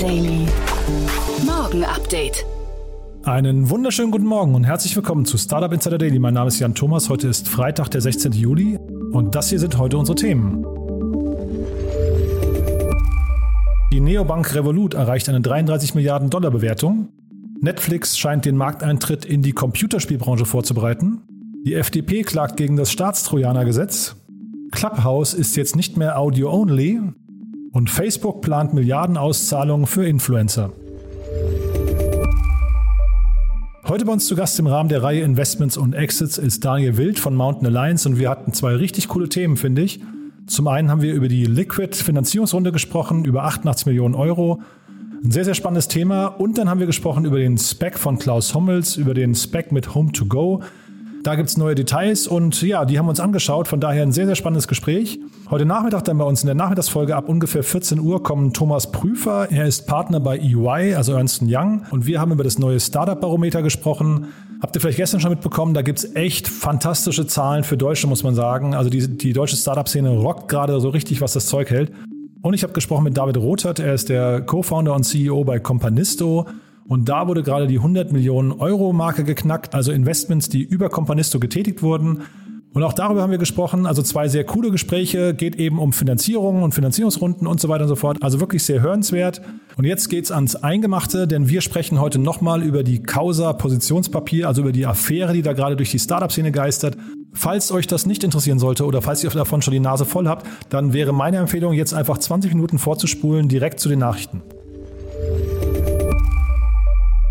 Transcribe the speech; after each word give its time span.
Daily. 0.00 0.46
Morgen 1.44 1.84
Update. 1.84 2.46
Einen 3.24 3.68
wunderschönen 3.68 4.10
guten 4.10 4.24
Morgen 4.24 4.54
und 4.54 4.64
herzlich 4.64 4.96
willkommen 4.96 5.26
zu 5.26 5.36
Startup 5.36 5.70
Insider 5.70 5.98
Daily. 5.98 6.18
Mein 6.18 6.32
Name 6.32 6.48
ist 6.48 6.58
Jan 6.58 6.74
Thomas. 6.74 7.10
Heute 7.10 7.28
ist 7.28 7.50
Freitag, 7.50 7.90
der 7.90 8.00
16. 8.00 8.32
Juli 8.32 8.78
und 9.12 9.34
das 9.34 9.50
hier 9.50 9.58
sind 9.58 9.76
heute 9.76 9.98
unsere 9.98 10.16
Themen. 10.16 10.64
Die 13.92 14.00
Neobank 14.00 14.54
Revolut 14.54 14.94
erreicht 14.94 15.28
eine 15.28 15.42
33 15.42 15.94
Milliarden 15.94 16.30
Dollar 16.30 16.50
Bewertung. 16.50 17.10
Netflix 17.60 18.16
scheint 18.16 18.46
den 18.46 18.56
Markteintritt 18.56 19.26
in 19.26 19.42
die 19.42 19.52
Computerspielbranche 19.52 20.46
vorzubereiten. 20.46 21.20
Die 21.66 21.74
FDP 21.74 22.22
klagt 22.22 22.56
gegen 22.56 22.76
das 22.76 22.90
Staatstrojanergesetz. 22.90 24.16
Clubhouse 24.70 25.34
ist 25.34 25.56
jetzt 25.56 25.76
nicht 25.76 25.98
mehr 25.98 26.18
Audio-only 26.18 27.00
und 27.72 27.90
Facebook 27.90 28.42
plant 28.42 28.74
Milliardenauszahlungen 28.74 29.86
für 29.86 30.06
Influencer. 30.06 30.72
Heute 33.86 34.04
bei 34.04 34.12
uns 34.12 34.26
zu 34.26 34.36
Gast 34.36 34.58
im 34.58 34.66
Rahmen 34.66 34.88
der 34.88 35.02
Reihe 35.02 35.22
Investments 35.22 35.76
und 35.76 35.94
Exits 35.94 36.38
ist 36.38 36.64
Daniel 36.64 36.96
Wild 36.96 37.18
von 37.18 37.34
Mountain 37.34 37.66
Alliance 37.66 38.08
und 38.08 38.18
wir 38.18 38.30
hatten 38.30 38.52
zwei 38.52 38.74
richtig 38.76 39.08
coole 39.08 39.28
Themen, 39.28 39.56
finde 39.56 39.82
ich. 39.82 40.00
Zum 40.46 40.68
einen 40.68 40.90
haben 40.90 41.02
wir 41.02 41.14
über 41.14 41.28
die 41.28 41.44
Liquid 41.44 41.96
Finanzierungsrunde 41.96 42.72
gesprochen, 42.72 43.24
über 43.24 43.44
88 43.44 43.86
Millionen 43.86 44.14
Euro. 44.14 44.60
Ein 45.22 45.30
sehr, 45.30 45.44
sehr 45.44 45.54
spannendes 45.54 45.88
Thema. 45.88 46.26
Und 46.26 46.56
dann 46.56 46.68
haben 46.68 46.80
wir 46.80 46.86
gesprochen 46.86 47.24
über 47.24 47.38
den 47.38 47.58
Spec 47.58 47.98
von 47.98 48.18
Klaus 48.18 48.54
Hommels, 48.54 48.96
über 48.96 49.12
den 49.12 49.34
Spec 49.34 49.70
mit 49.70 49.94
Home 49.94 50.12
to 50.12 50.26
Go. 50.26 50.62
Da 51.22 51.34
gibt 51.34 51.50
es 51.50 51.58
neue 51.58 51.74
Details 51.74 52.26
und 52.26 52.62
ja, 52.62 52.86
die 52.86 52.98
haben 52.98 53.04
wir 53.04 53.10
uns 53.10 53.20
angeschaut. 53.20 53.68
Von 53.68 53.78
daher 53.78 54.02
ein 54.02 54.12
sehr, 54.12 54.24
sehr 54.24 54.36
spannendes 54.36 54.68
Gespräch. 54.68 55.20
Heute 55.50 55.66
Nachmittag 55.66 56.04
dann 56.04 56.16
bei 56.16 56.24
uns 56.24 56.42
in 56.42 56.46
der 56.46 56.54
Nachmittagsfolge 56.54 57.14
ab 57.14 57.28
ungefähr 57.28 57.62
14 57.62 58.00
Uhr 58.00 58.22
kommen 58.22 58.54
Thomas 58.54 58.90
Prüfer. 58.90 59.50
Er 59.50 59.66
ist 59.66 59.86
Partner 59.86 60.18
bei 60.18 60.38
EY, 60.38 60.94
also 60.94 61.12
Ernst 61.12 61.42
Young. 61.44 61.82
Und 61.90 62.06
wir 62.06 62.20
haben 62.20 62.32
über 62.32 62.42
das 62.42 62.58
neue 62.58 62.80
Startup-Barometer 62.80 63.60
gesprochen. 63.60 64.28
Habt 64.62 64.74
ihr 64.76 64.80
vielleicht 64.80 64.96
gestern 64.96 65.20
schon 65.20 65.30
mitbekommen, 65.30 65.74
da 65.74 65.82
gibt's 65.82 66.14
echt 66.14 66.48
fantastische 66.48 67.26
Zahlen 67.26 67.64
für 67.64 67.76
Deutsche, 67.76 68.06
muss 68.06 68.22
man 68.22 68.34
sagen. 68.34 68.74
Also 68.74 68.88
die, 68.88 69.06
die 69.06 69.34
deutsche 69.34 69.56
Startup-Szene 69.56 70.08
rockt 70.08 70.48
gerade 70.48 70.80
so 70.80 70.88
richtig, 70.88 71.20
was 71.20 71.34
das 71.34 71.46
Zeug 71.46 71.68
hält. 71.68 71.92
Und 72.40 72.54
ich 72.54 72.62
habe 72.62 72.72
gesprochen 72.72 73.04
mit 73.04 73.18
David 73.18 73.36
Rothert. 73.36 73.78
Er 73.78 73.92
ist 73.92 74.08
der 74.08 74.40
Co-Founder 74.40 74.94
und 74.94 75.02
CEO 75.02 75.44
bei 75.44 75.58
Companisto. 75.58 76.46
Und 76.90 77.08
da 77.08 77.28
wurde 77.28 77.44
gerade 77.44 77.68
die 77.68 77.76
100 77.76 78.10
Millionen 78.10 78.50
Euro 78.50 78.92
Marke 78.92 79.22
geknackt, 79.22 79.76
also 79.76 79.92
Investments, 79.92 80.48
die 80.48 80.62
über 80.62 80.88
Companisto 80.88 81.38
getätigt 81.38 81.84
wurden. 81.84 82.22
Und 82.72 82.82
auch 82.82 82.92
darüber 82.92 83.22
haben 83.22 83.30
wir 83.30 83.38
gesprochen. 83.38 83.86
Also 83.86 84.02
zwei 84.02 84.26
sehr 84.26 84.42
coole 84.42 84.72
Gespräche. 84.72 85.32
Geht 85.32 85.54
eben 85.54 85.78
um 85.78 85.92
Finanzierungen 85.92 86.64
und 86.64 86.74
Finanzierungsrunden 86.74 87.46
und 87.46 87.60
so 87.60 87.68
weiter 87.68 87.84
und 87.84 87.90
so 87.90 87.94
fort. 87.94 88.18
Also 88.22 88.40
wirklich 88.40 88.64
sehr 88.64 88.80
hörenswert. 88.80 89.40
Und 89.76 89.84
jetzt 89.84 90.08
geht's 90.08 90.32
ans 90.32 90.56
Eingemachte, 90.56 91.28
denn 91.28 91.48
wir 91.48 91.60
sprechen 91.60 92.00
heute 92.00 92.18
nochmal 92.18 92.60
über 92.60 92.82
die 92.82 93.00
Causa 93.00 93.52
Positionspapier, 93.52 94.48
also 94.48 94.62
über 94.62 94.72
die 94.72 94.84
Affäre, 94.84 95.32
die 95.32 95.42
da 95.42 95.52
gerade 95.52 95.76
durch 95.76 95.92
die 95.92 96.00
Startup-Szene 96.00 96.50
geistert. 96.50 96.96
Falls 97.32 97.70
euch 97.70 97.86
das 97.86 98.04
nicht 98.04 98.24
interessieren 98.24 98.58
sollte 98.58 98.84
oder 98.84 99.00
falls 99.00 99.22
ihr 99.22 99.30
davon 99.30 99.62
schon 99.62 99.74
die 99.74 99.78
Nase 99.78 100.06
voll 100.06 100.26
habt, 100.26 100.44
dann 100.70 100.92
wäre 100.92 101.12
meine 101.12 101.36
Empfehlung, 101.36 101.72
jetzt 101.72 101.94
einfach 101.94 102.18
20 102.18 102.52
Minuten 102.52 102.80
vorzuspulen, 102.80 103.48
direkt 103.48 103.78
zu 103.78 103.88
den 103.88 104.00
Nachrichten. 104.00 104.42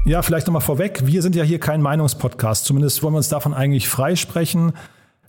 Ja, 0.09 0.23
vielleicht 0.23 0.47
nochmal 0.47 0.63
vorweg. 0.63 1.05
Wir 1.05 1.21
sind 1.21 1.35
ja 1.35 1.43
hier 1.43 1.59
kein 1.59 1.83
Meinungspodcast. 1.83 2.65
Zumindest 2.65 3.03
wollen 3.03 3.13
wir 3.13 3.17
uns 3.17 3.29
davon 3.29 3.53
eigentlich 3.53 3.87
freisprechen. 3.89 4.73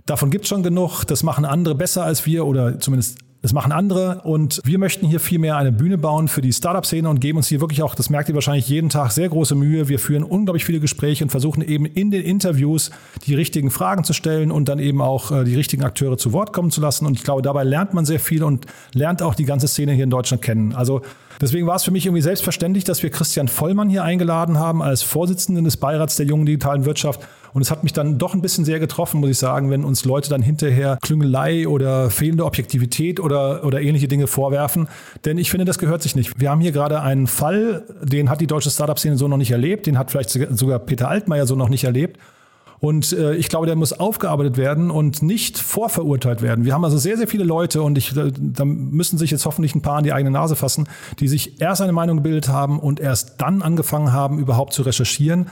Davon 0.07 0.31
gibt 0.31 0.45
es 0.45 0.49
schon 0.49 0.63
genug. 0.63 1.05
Das 1.05 1.23
machen 1.23 1.45
andere 1.45 1.75
besser 1.75 2.03
als 2.03 2.25
wir 2.25 2.47
oder 2.47 2.79
zumindest 2.81 3.19
das 3.43 3.55
machen 3.55 3.73
andere 3.73 4.21
und 4.25 4.61
wir 4.65 4.79
möchten 4.79 5.07
hier 5.07 5.19
vielmehr 5.19 5.57
eine 5.57 5.73
Bühne 5.73 5.97
bauen 5.97 6.29
für 6.29 6.43
die 6.43 6.53
Startup-Szene 6.53 7.09
und 7.09 7.21
geben 7.21 7.39
uns 7.39 7.49
hier 7.49 7.61
wirklich 7.61 7.83
auch, 7.83 7.95
das 7.95 8.11
merkt 8.11 8.29
ihr 8.29 8.35
wahrscheinlich 8.35 8.69
jeden 8.69 8.91
Tag, 8.91 9.13
sehr 9.13 9.31
große 9.31 9.55
Mühe. 9.55 9.89
Wir 9.89 9.99
führen 9.99 10.25
unglaublich 10.25 10.67
viele 10.67 10.81
Gespräche 10.81 11.25
und 11.25 11.31
versuchen 11.31 11.63
eben 11.63 11.87
in 11.87 12.11
den 12.11 12.23
Interviews 12.23 12.91
die 13.27 13.35
richtigen 13.35 13.71
Fragen 13.71 14.05
zu 14.05 14.13
stellen 14.13 14.51
und 14.51 14.69
dann 14.69 14.79
eben 14.79 15.01
auch 15.01 15.33
äh, 15.33 15.45
die 15.45 15.55
richtigen 15.55 15.85
Akteure 15.85 16.19
zu 16.19 16.35
Wort 16.35 16.53
kommen 16.53 16.71
zu 16.71 16.83
lassen. 16.83 17.07
Und 17.07 17.15
ich 17.15 17.25
glaube, 17.25 17.41
dabei 17.41 17.65
lernt 17.65 17.95
man 17.95 18.05
sehr 18.05 18.21
viel 18.21 18.45
und 18.45 18.67
lernt 18.93 19.23
auch 19.23 19.35
die 19.35 19.45
ganze 19.45 19.69
Szene 19.69 19.93
hier 19.93 20.05
in 20.05 20.11
Deutschland 20.11 20.43
kennen. 20.43 20.75
Also 20.75 21.01
Deswegen 21.41 21.67
war 21.67 21.77
es 21.77 21.85
für 21.85 21.91
mich 21.91 22.05
irgendwie 22.05 22.21
selbstverständlich, 22.21 22.85
dass 22.85 23.03
wir 23.03 23.09
Christian 23.09 23.49
Vollmann 23.49 23.89
hier 23.89 24.05
eingeladen 24.05 24.59
haben 24.59 24.83
als 24.83 25.03
Vorsitzenden 25.03 25.65
des 25.65 25.79
Beirats 25.79 26.17
der 26.17 26.27
jungen 26.27 26.45
digitalen 26.45 26.85
Wirtschaft. 26.85 27.27
Und 27.53 27.63
es 27.63 27.71
hat 27.71 27.83
mich 27.83 27.93
dann 27.93 28.19
doch 28.19 28.35
ein 28.35 28.43
bisschen 28.43 28.65
sehr 28.65 28.79
getroffen, 28.79 29.21
muss 29.21 29.31
ich 29.31 29.39
sagen, 29.39 29.71
wenn 29.71 29.85
uns 29.85 30.05
Leute 30.05 30.31
dann 30.31 30.43
hinterher 30.43 30.99
Klüngelei 31.03 31.67
oder 31.67 32.11
fehlende 32.11 32.45
Objektivität 32.45 33.21
oder, 33.21 33.65
oder 33.65 33.81
ähnliche 33.81 34.09
Dinge 34.09 34.27
vorwerfen. 34.27 34.89
Denn 35.25 35.39
ich 35.39 35.51
finde, 35.51 35.65
das 35.65 35.79
gehört 35.79 36.03
sich 36.03 36.15
nicht. 36.15 36.41
Wir 36.41 36.51
haben 36.51 36.61
hier 36.61 36.73
gerade 36.73 37.01
einen 37.01 37.27
Fall, 37.27 37.85
den 38.03 38.31
hat 38.31 38.41
die 38.41 38.47
deutsche 38.47 38.71
Startup-Szene 38.71 39.17
so 39.17 39.29
noch 39.29 39.37
nicht 39.37 39.51
erlebt, 39.51 39.87
den 39.87 39.99
hat 39.99 40.11
vielleicht 40.11 40.31
sogar 40.31 40.79
Peter 40.79 41.09
Altmaier 41.09 41.47
so 41.47 41.57
noch 41.57 41.69
nicht 41.69 41.85
erlebt. 41.85 42.19
Und 42.81 43.13
äh, 43.13 43.35
ich 43.35 43.51
glaube, 43.51 43.67
der 43.67 43.77
muss 43.77 43.93
aufgearbeitet 43.93 44.57
werden 44.57 44.91
und 44.91 45.23
nicht 45.23 45.59
vorverurteilt 45.59 46.41
werden. 46.41 46.65
Wir 46.65 46.73
haben 46.73 46.85
also 46.85 46.97
sehr, 46.97 47.19
sehr 47.19 47.29
viele 47.29 47.45
Leute 47.45 47.83
und 47.83 47.99
ich, 47.99 48.15
da 48.15 48.65
müssen 48.65 49.19
sich 49.19 49.31
jetzt 49.31 49.45
hoffentlich 49.45 49.75
ein 49.75 49.83
paar 49.83 49.99
an 49.99 50.05
die 50.05 50.15
eigene 50.15 50.31
Nase 50.31 50.57
fassen, 50.57 50.89
die 51.19 51.29
sich 51.29 51.61
erst 51.61 51.83
eine 51.83 51.93
Meinung 51.93 52.17
gebildet 52.17 52.49
haben 52.49 52.81
und 52.81 52.99
erst 52.99 53.35
dann 53.39 53.61
angefangen 53.61 54.15
haben, 54.15 54.39
überhaupt 54.39 54.73
zu 54.73 54.81
recherchieren. 54.81 55.49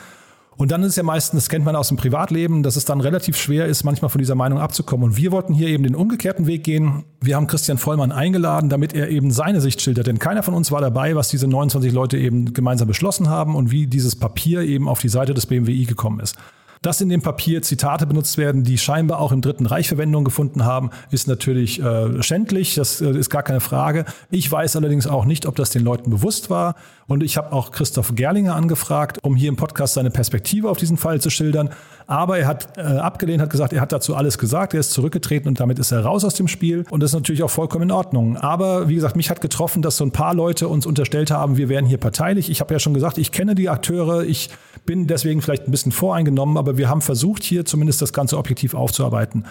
Und 0.59 0.73
dann 0.73 0.83
ist 0.83 0.97
ja 0.97 1.05
meistens, 1.05 1.45
das 1.45 1.49
kennt 1.49 1.65
man 1.65 1.77
aus 1.77 1.87
dem 1.87 1.97
Privatleben, 1.97 2.65
dass 2.65 2.75
es 2.75 2.85
dann 2.85 3.01
relativ 3.01 3.37
schwer 3.37 3.67
ist, 3.67 3.85
manchmal 3.85 4.09
von 4.09 4.19
dieser 4.19 4.35
Meinung 4.35 4.59
abzukommen. 4.59 5.11
Und 5.11 5.17
wir 5.17 5.31
wollten 5.31 5.55
hier 5.55 5.69
eben 5.69 5.85
den 5.85 5.95
umgekehrten 5.95 6.49
Weg 6.49 6.65
gehen. 6.65 7.05
Wir 7.21 7.37
haben 7.37 7.47
Christian 7.47 7.79
Vollmann 7.79 8.11
eingeladen, 8.11 8.69
damit 8.69 8.93
er 8.93 9.09
eben 9.09 9.31
seine 9.31 9.61
Sicht 9.61 9.81
schildert. 9.81 10.09
Denn 10.09 10.19
keiner 10.19 10.43
von 10.43 10.55
uns 10.55 10.73
war 10.73 10.81
dabei, 10.81 11.15
was 11.15 11.29
diese 11.29 11.47
29 11.47 11.93
Leute 11.93 12.19
eben 12.19 12.55
gemeinsam 12.55 12.89
beschlossen 12.89 13.31
haben 13.31 13.55
und 13.55 13.71
wie 13.71 13.87
dieses 13.87 14.17
Papier 14.17 14.63
eben 14.63 14.89
auf 14.89 14.99
die 14.99 15.09
Seite 15.09 15.33
des 15.33 15.47
BMWI 15.47 15.85
gekommen 15.85 16.19
ist. 16.19 16.35
Dass 16.83 17.01
in 17.01 17.09
dem 17.09 17.23
Papier 17.23 17.63
Zitate 17.63 18.07
benutzt 18.07 18.37
werden, 18.39 18.63
die 18.63 18.79
scheinbar 18.79 19.21
auch 19.21 19.33
im 19.33 19.41
Dritten 19.41 19.67
Reich 19.67 19.89
Verwendung 19.89 20.25
gefunden 20.25 20.65
haben, 20.65 20.91
ist 21.11 21.27
natürlich 21.27 21.83
äh, 21.83 22.23
schändlich. 22.23 22.75
Das 22.75 23.01
äh, 23.01 23.11
ist 23.11 23.31
gar 23.31 23.43
keine 23.43 23.61
Frage. 23.61 24.05
Ich 24.31 24.51
weiß 24.51 24.77
allerdings 24.77 25.07
auch 25.07 25.25
nicht, 25.25 25.47
ob 25.47 25.57
das 25.57 25.71
den 25.71 25.85
Leuten 25.85 26.11
bewusst 26.11 26.51
war. 26.51 26.77
Und 27.09 27.23
ich 27.23 27.39
habe 27.39 27.53
auch 27.53 27.71
Christoph 27.71 28.15
Gerlinger 28.15 28.55
angefragt, 28.55 29.19
um 29.23 29.35
hier 29.35 29.49
im 29.49 29.57
Podcast 29.57 29.95
seine 29.95 30.11
Perspektive 30.11 30.69
auf 30.69 30.77
diesen 30.77 30.99
Fall 30.99 31.23
zu 31.23 31.31
schildern. 31.31 31.71
Aber 32.07 32.39
er 32.39 32.47
hat 32.47 32.77
äh, 32.77 32.83
abgelehnt, 32.83 33.41
hat 33.41 33.49
gesagt, 33.49 33.73
er 33.73 33.81
hat 33.81 33.93
dazu 33.93 34.15
alles 34.15 34.37
gesagt, 34.37 34.75
er 34.75 34.81
ist 34.81 34.91
zurückgetreten 34.93 35.49
und 35.49 35.59
damit 35.59 35.79
ist 35.79 35.91
er 35.91 36.05
raus 36.05 36.23
aus 36.25 36.35
dem 36.35 36.49
Spiel. 36.49 36.85
Und 36.91 37.03
das 37.03 37.11
ist 37.11 37.15
natürlich 37.15 37.43
auch 37.43 37.51
vollkommen 37.51 37.85
in 37.85 37.91
Ordnung. 37.91 38.37
Aber 38.37 38.91
wie 38.91 38.95
gesagt, 38.95 39.17
mich 39.17 39.31
hat 39.31 39.41
getroffen, 39.41 39.81
dass 39.81 39.97
so 39.97 40.05
ein 40.05 40.13
paar 40.13 40.35
Leute 40.35 40.69
uns 40.69 40.85
unterstellt 40.85 41.31
haben, 41.31 41.57
wir 41.57 41.71
wären 41.71 41.87
hier 41.87 41.99
parteilich. 41.99 42.51
Ich 42.51 42.61
habe 42.61 42.75
ja 42.75 42.79
schon 42.79 42.93
gesagt, 42.93 43.17
ich 43.17 43.33
kenne 43.33 43.55
die 43.55 43.71
Akteure, 43.71 44.25
ich 44.25 44.51
bin 44.85 45.07
deswegen 45.07 45.41
vielleicht 45.41 45.67
ein 45.67 45.71
bisschen 45.71 45.93
voreingenommen, 45.93 46.59
aber 46.59 46.77
wir 46.77 46.91
haben 46.91 47.01
versucht, 47.01 47.43
hier 47.43 47.65
zumindest 47.65 48.03
das 48.03 48.13
Ganze 48.13 48.37
objektiv 48.37 48.75
aufzuarbeiten. 48.75 49.45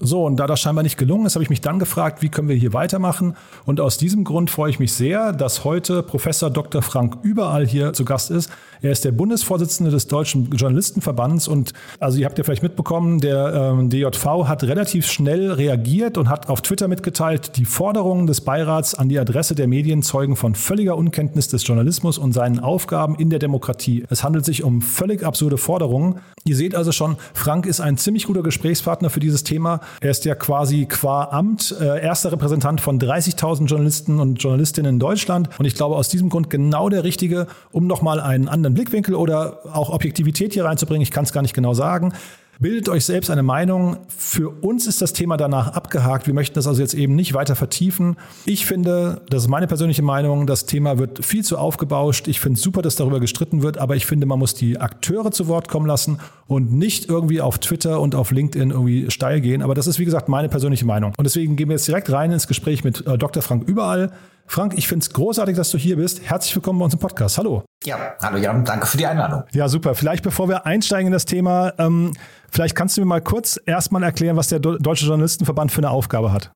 So, 0.00 0.24
und 0.24 0.36
da 0.36 0.46
das 0.46 0.60
scheinbar 0.60 0.82
nicht 0.82 0.98
gelungen 0.98 1.26
ist, 1.26 1.34
habe 1.34 1.42
ich 1.42 1.50
mich 1.50 1.60
dann 1.60 1.78
gefragt, 1.78 2.22
wie 2.22 2.28
können 2.28 2.48
wir 2.48 2.56
hier 2.56 2.72
weitermachen? 2.72 3.36
Und 3.64 3.80
aus 3.80 3.98
diesem 3.98 4.24
Grund 4.24 4.50
freue 4.50 4.70
ich 4.70 4.78
mich 4.78 4.92
sehr, 4.92 5.32
dass 5.32 5.64
heute 5.64 6.02
Professor 6.02 6.50
Dr. 6.50 6.82
Frank 6.82 7.18
Überall 7.22 7.66
hier 7.66 7.92
zu 7.92 8.04
Gast 8.04 8.30
ist. 8.30 8.50
Er 8.84 8.92
ist 8.92 9.04
der 9.06 9.12
Bundesvorsitzende 9.12 9.90
des 9.90 10.08
Deutschen 10.08 10.50
Journalistenverbands 10.50 11.48
und 11.48 11.72
also 12.00 12.18
ihr 12.18 12.26
habt 12.26 12.36
ja 12.36 12.44
vielleicht 12.44 12.62
mitbekommen, 12.62 13.18
der 13.18 13.72
ähm, 13.72 13.88
DJV 13.88 14.46
hat 14.46 14.62
relativ 14.64 15.10
schnell 15.10 15.52
reagiert 15.52 16.18
und 16.18 16.28
hat 16.28 16.50
auf 16.50 16.60
Twitter 16.60 16.86
mitgeteilt, 16.86 17.56
die 17.56 17.64
Forderungen 17.64 18.26
des 18.26 18.42
Beirats 18.42 18.94
an 18.94 19.08
die 19.08 19.18
Adresse 19.18 19.54
der 19.54 19.68
Medien 19.68 20.02
zeugen 20.02 20.36
von 20.36 20.54
völliger 20.54 20.98
Unkenntnis 20.98 21.48
des 21.48 21.66
Journalismus 21.66 22.18
und 22.18 22.32
seinen 22.32 22.60
Aufgaben 22.60 23.14
in 23.14 23.30
der 23.30 23.38
Demokratie. 23.38 24.04
Es 24.10 24.22
handelt 24.22 24.44
sich 24.44 24.62
um 24.62 24.82
völlig 24.82 25.24
absurde 25.24 25.56
Forderungen. 25.56 26.20
Ihr 26.44 26.56
seht 26.56 26.74
also 26.74 26.92
schon, 26.92 27.16
Frank 27.32 27.64
ist 27.64 27.80
ein 27.80 27.96
ziemlich 27.96 28.26
guter 28.26 28.42
Gesprächspartner 28.42 29.08
für 29.08 29.20
dieses 29.20 29.44
Thema. 29.44 29.80
Er 30.00 30.10
ist 30.10 30.24
ja 30.24 30.34
quasi 30.34 30.86
qua 30.86 31.24
Amt 31.24 31.74
äh, 31.80 32.02
erster 32.02 32.32
Repräsentant 32.32 32.80
von 32.80 32.98
30.000 32.98 33.66
Journalisten 33.66 34.20
und 34.20 34.42
Journalistinnen 34.42 34.94
in 34.94 34.98
Deutschland. 34.98 35.48
Und 35.58 35.64
ich 35.64 35.74
glaube, 35.74 35.96
aus 35.96 36.08
diesem 36.08 36.28
Grund 36.28 36.50
genau 36.50 36.88
der 36.88 37.04
Richtige, 37.04 37.46
um 37.72 37.86
nochmal 37.86 38.20
einen 38.20 38.48
anderen 38.48 38.74
Blickwinkel 38.74 39.14
oder 39.14 39.60
auch 39.72 39.90
Objektivität 39.90 40.52
hier 40.54 40.64
reinzubringen. 40.64 41.02
Ich 41.02 41.10
kann 41.10 41.24
es 41.24 41.32
gar 41.32 41.42
nicht 41.42 41.54
genau 41.54 41.74
sagen. 41.74 42.12
Bildet 42.60 42.88
euch 42.88 43.04
selbst 43.04 43.30
eine 43.30 43.42
Meinung. 43.42 43.98
Für 44.08 44.50
uns 44.50 44.86
ist 44.86 45.02
das 45.02 45.12
Thema 45.12 45.36
danach 45.36 45.68
abgehakt. 45.68 46.26
Wir 46.26 46.34
möchten 46.34 46.54
das 46.54 46.66
also 46.66 46.80
jetzt 46.80 46.94
eben 46.94 47.14
nicht 47.14 47.34
weiter 47.34 47.56
vertiefen. 47.56 48.16
Ich 48.44 48.66
finde, 48.66 49.22
das 49.28 49.44
ist 49.44 49.48
meine 49.48 49.66
persönliche 49.66 50.02
Meinung, 50.02 50.46
das 50.46 50.66
Thema 50.66 50.98
wird 50.98 51.24
viel 51.24 51.44
zu 51.44 51.58
aufgebauscht. 51.58 52.28
Ich 52.28 52.40
finde 52.40 52.58
es 52.58 52.62
super, 52.62 52.82
dass 52.82 52.96
darüber 52.96 53.20
gestritten 53.20 53.62
wird, 53.62 53.78
aber 53.78 53.96
ich 53.96 54.06
finde, 54.06 54.26
man 54.26 54.38
muss 54.38 54.54
die 54.54 54.78
Akteure 54.78 55.32
zu 55.32 55.48
Wort 55.48 55.68
kommen 55.68 55.86
lassen 55.86 56.18
und 56.46 56.72
nicht 56.72 57.08
irgendwie 57.08 57.40
auf 57.40 57.58
Twitter 57.58 58.00
und 58.00 58.14
auf 58.14 58.30
LinkedIn 58.30 58.70
irgendwie 58.70 59.10
steil 59.10 59.40
gehen. 59.40 59.62
Aber 59.62 59.74
das 59.74 59.86
ist, 59.86 59.98
wie 59.98 60.04
gesagt, 60.04 60.28
meine 60.28 60.48
persönliche 60.48 60.86
Meinung. 60.86 61.12
Und 61.16 61.24
deswegen 61.24 61.56
gehen 61.56 61.68
wir 61.68 61.74
jetzt 61.74 61.88
direkt 61.88 62.10
rein 62.12 62.30
ins 62.30 62.46
Gespräch 62.46 62.84
mit 62.84 63.06
äh, 63.06 63.18
Dr. 63.18 63.42
Frank 63.42 63.68
Überall. 63.68 64.12
Frank, 64.46 64.74
ich 64.76 64.88
finde 64.88 65.02
es 65.04 65.10
großartig, 65.10 65.56
dass 65.56 65.70
du 65.70 65.78
hier 65.78 65.96
bist. 65.96 66.20
Herzlich 66.22 66.54
willkommen 66.54 66.78
bei 66.78 66.84
uns 66.84 66.94
im 66.94 67.00
Podcast. 67.00 67.38
Hallo. 67.38 67.64
Ja, 67.84 68.14
hallo 68.22 68.36
Jan, 68.36 68.64
danke 68.64 68.86
für 68.86 68.96
die 68.96 69.06
Einladung. 69.06 69.44
Ja, 69.52 69.68
super. 69.68 69.94
Vielleicht 69.94 70.22
bevor 70.22 70.48
wir 70.48 70.66
einsteigen 70.66 71.06
in 71.08 71.12
das 71.12 71.24
Thema, 71.24 71.72
ähm, 71.78 72.12
vielleicht 72.50 72.74
kannst 72.74 72.96
du 72.96 73.00
mir 73.00 73.06
mal 73.06 73.20
kurz 73.20 73.58
erstmal 73.64 74.02
erklären, 74.02 74.36
was 74.36 74.48
der 74.48 74.60
Deutsche 74.60 75.06
Journalistenverband 75.06 75.72
für 75.72 75.78
eine 75.78 75.90
Aufgabe 75.90 76.32
hat. 76.32 76.52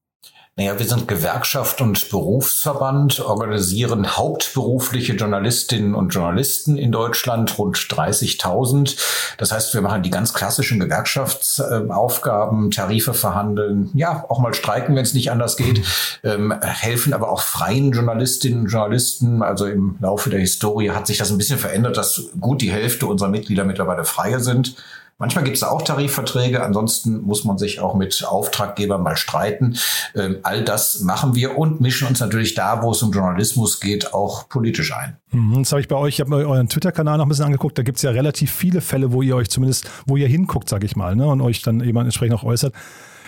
Naja, 0.59 0.77
wir 0.77 0.87
sind 0.87 1.07
Gewerkschaft 1.07 1.81
und 1.81 2.11
Berufsverband, 2.11 3.21
organisieren 3.21 4.17
hauptberufliche 4.17 5.13
Journalistinnen 5.13 5.95
und 5.95 6.09
Journalisten 6.09 6.77
in 6.77 6.91
Deutschland, 6.91 7.57
rund 7.59 7.77
30.000. 7.77 8.97
Das 9.39 9.53
heißt, 9.53 9.73
wir 9.75 9.83
machen 9.83 10.03
die 10.03 10.11
ganz 10.11 10.35
klassischen 10.35 10.81
Gewerkschaftsaufgaben, 10.81 12.73
Tarife 12.73 13.15
verhandeln, 13.15 13.91
ja, 13.95 14.25
auch 14.29 14.41
mal 14.41 14.53
streiken, 14.53 14.97
wenn 14.97 15.05
es 15.05 15.15
nicht 15.15 15.31
anders 15.31 15.57
geht, 15.57 15.81
ähm, 16.25 16.53
helfen 16.61 17.13
aber 17.13 17.31
auch 17.31 17.43
freien 17.43 17.93
Journalistinnen 17.93 18.63
und 18.63 18.67
Journalisten. 18.67 19.43
Also 19.43 19.67
im 19.67 19.97
Laufe 20.01 20.29
der 20.29 20.41
Historie 20.41 20.91
hat 20.91 21.07
sich 21.07 21.19
das 21.19 21.31
ein 21.31 21.39
bisschen 21.39 21.61
verändert, 21.61 21.97
dass 21.97 22.31
gut 22.41 22.63
die 22.63 22.73
Hälfte 22.73 23.07
unserer 23.07 23.29
Mitglieder 23.29 23.63
mittlerweile 23.63 24.05
freie 24.05 24.41
sind. 24.41 24.75
Manchmal 25.21 25.43
gibt 25.43 25.57
es 25.57 25.65
auch 25.65 25.83
Tarifverträge, 25.83 26.63
ansonsten 26.63 27.23
muss 27.23 27.43
man 27.43 27.59
sich 27.59 27.81
auch 27.81 27.97
mit 27.97 28.25
Auftraggebern 28.25 29.03
mal 29.03 29.17
streiten. 29.17 29.77
Ähm, 30.15 30.39
all 30.45 30.63
das 30.63 31.01
machen 31.01 31.35
wir 31.35 31.59
und 31.59 31.81
mischen 31.81 32.07
uns 32.07 32.21
natürlich 32.21 32.55
da, 32.55 32.83
wo 32.85 32.93
es 32.93 33.03
um 33.03 33.11
Journalismus 33.11 33.81
geht, 33.81 34.15
auch 34.15 34.49
politisch 34.49 34.95
ein. 34.95 35.17
Mhm, 35.33 35.65
das 35.65 35.73
habe 35.73 35.81
ich 35.81 35.89
bei 35.89 35.97
euch, 35.97 36.15
ich 36.15 36.21
habe 36.21 36.31
mir 36.31 36.49
euren 36.49 36.69
Twitter-Kanal 36.69 37.19
noch 37.19 37.27
ein 37.27 37.29
bisschen 37.29 37.47
angeguckt, 37.47 37.77
da 37.77 37.83
gibt 37.83 37.97
es 37.97 38.03
ja 38.03 38.13
relativ 38.13 38.53
viele 38.53 38.81
Fälle, 38.81 39.13
wo 39.13 39.21
ihr 39.21 39.35
euch 39.35 39.51
zumindest, 39.51 39.91
wo 40.07 40.17
ihr 40.17 40.29
hinguckt, 40.29 40.69
sage 40.69 40.87
ich 40.87 40.95
mal, 40.95 41.17
ne, 41.17 41.27
und 41.27 41.41
euch 41.41 41.63
dann 41.63 41.81
eben 41.81 41.99
entsprechend 41.99 42.39
auch 42.39 42.45
äußert. 42.45 42.73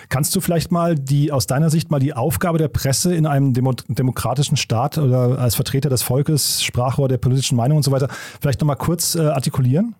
Kannst 0.07 0.33
du 0.33 0.39
vielleicht 0.39 0.71
mal 0.71 0.95
die 0.95 1.33
aus 1.33 1.45
deiner 1.45 1.69
Sicht 1.69 1.91
mal 1.91 1.99
die 1.99 2.13
Aufgabe 2.13 2.57
der 2.57 2.69
Presse 2.69 3.13
in 3.13 3.25
einem 3.25 3.53
Demo 3.53 3.73
demokratischen 3.89 4.55
Staat 4.55 4.97
oder 4.97 5.39
als 5.39 5.55
Vertreter 5.55 5.89
des 5.89 6.03
Volkes, 6.03 6.63
Sprachrohr 6.63 7.09
der 7.09 7.17
politischen 7.17 7.57
Meinung 7.57 7.77
und 7.77 7.83
so 7.83 7.91
weiter, 7.91 8.07
vielleicht 8.39 8.61
nochmal 8.61 8.77
kurz 8.77 9.15
äh, 9.15 9.27
artikulieren? 9.27 9.95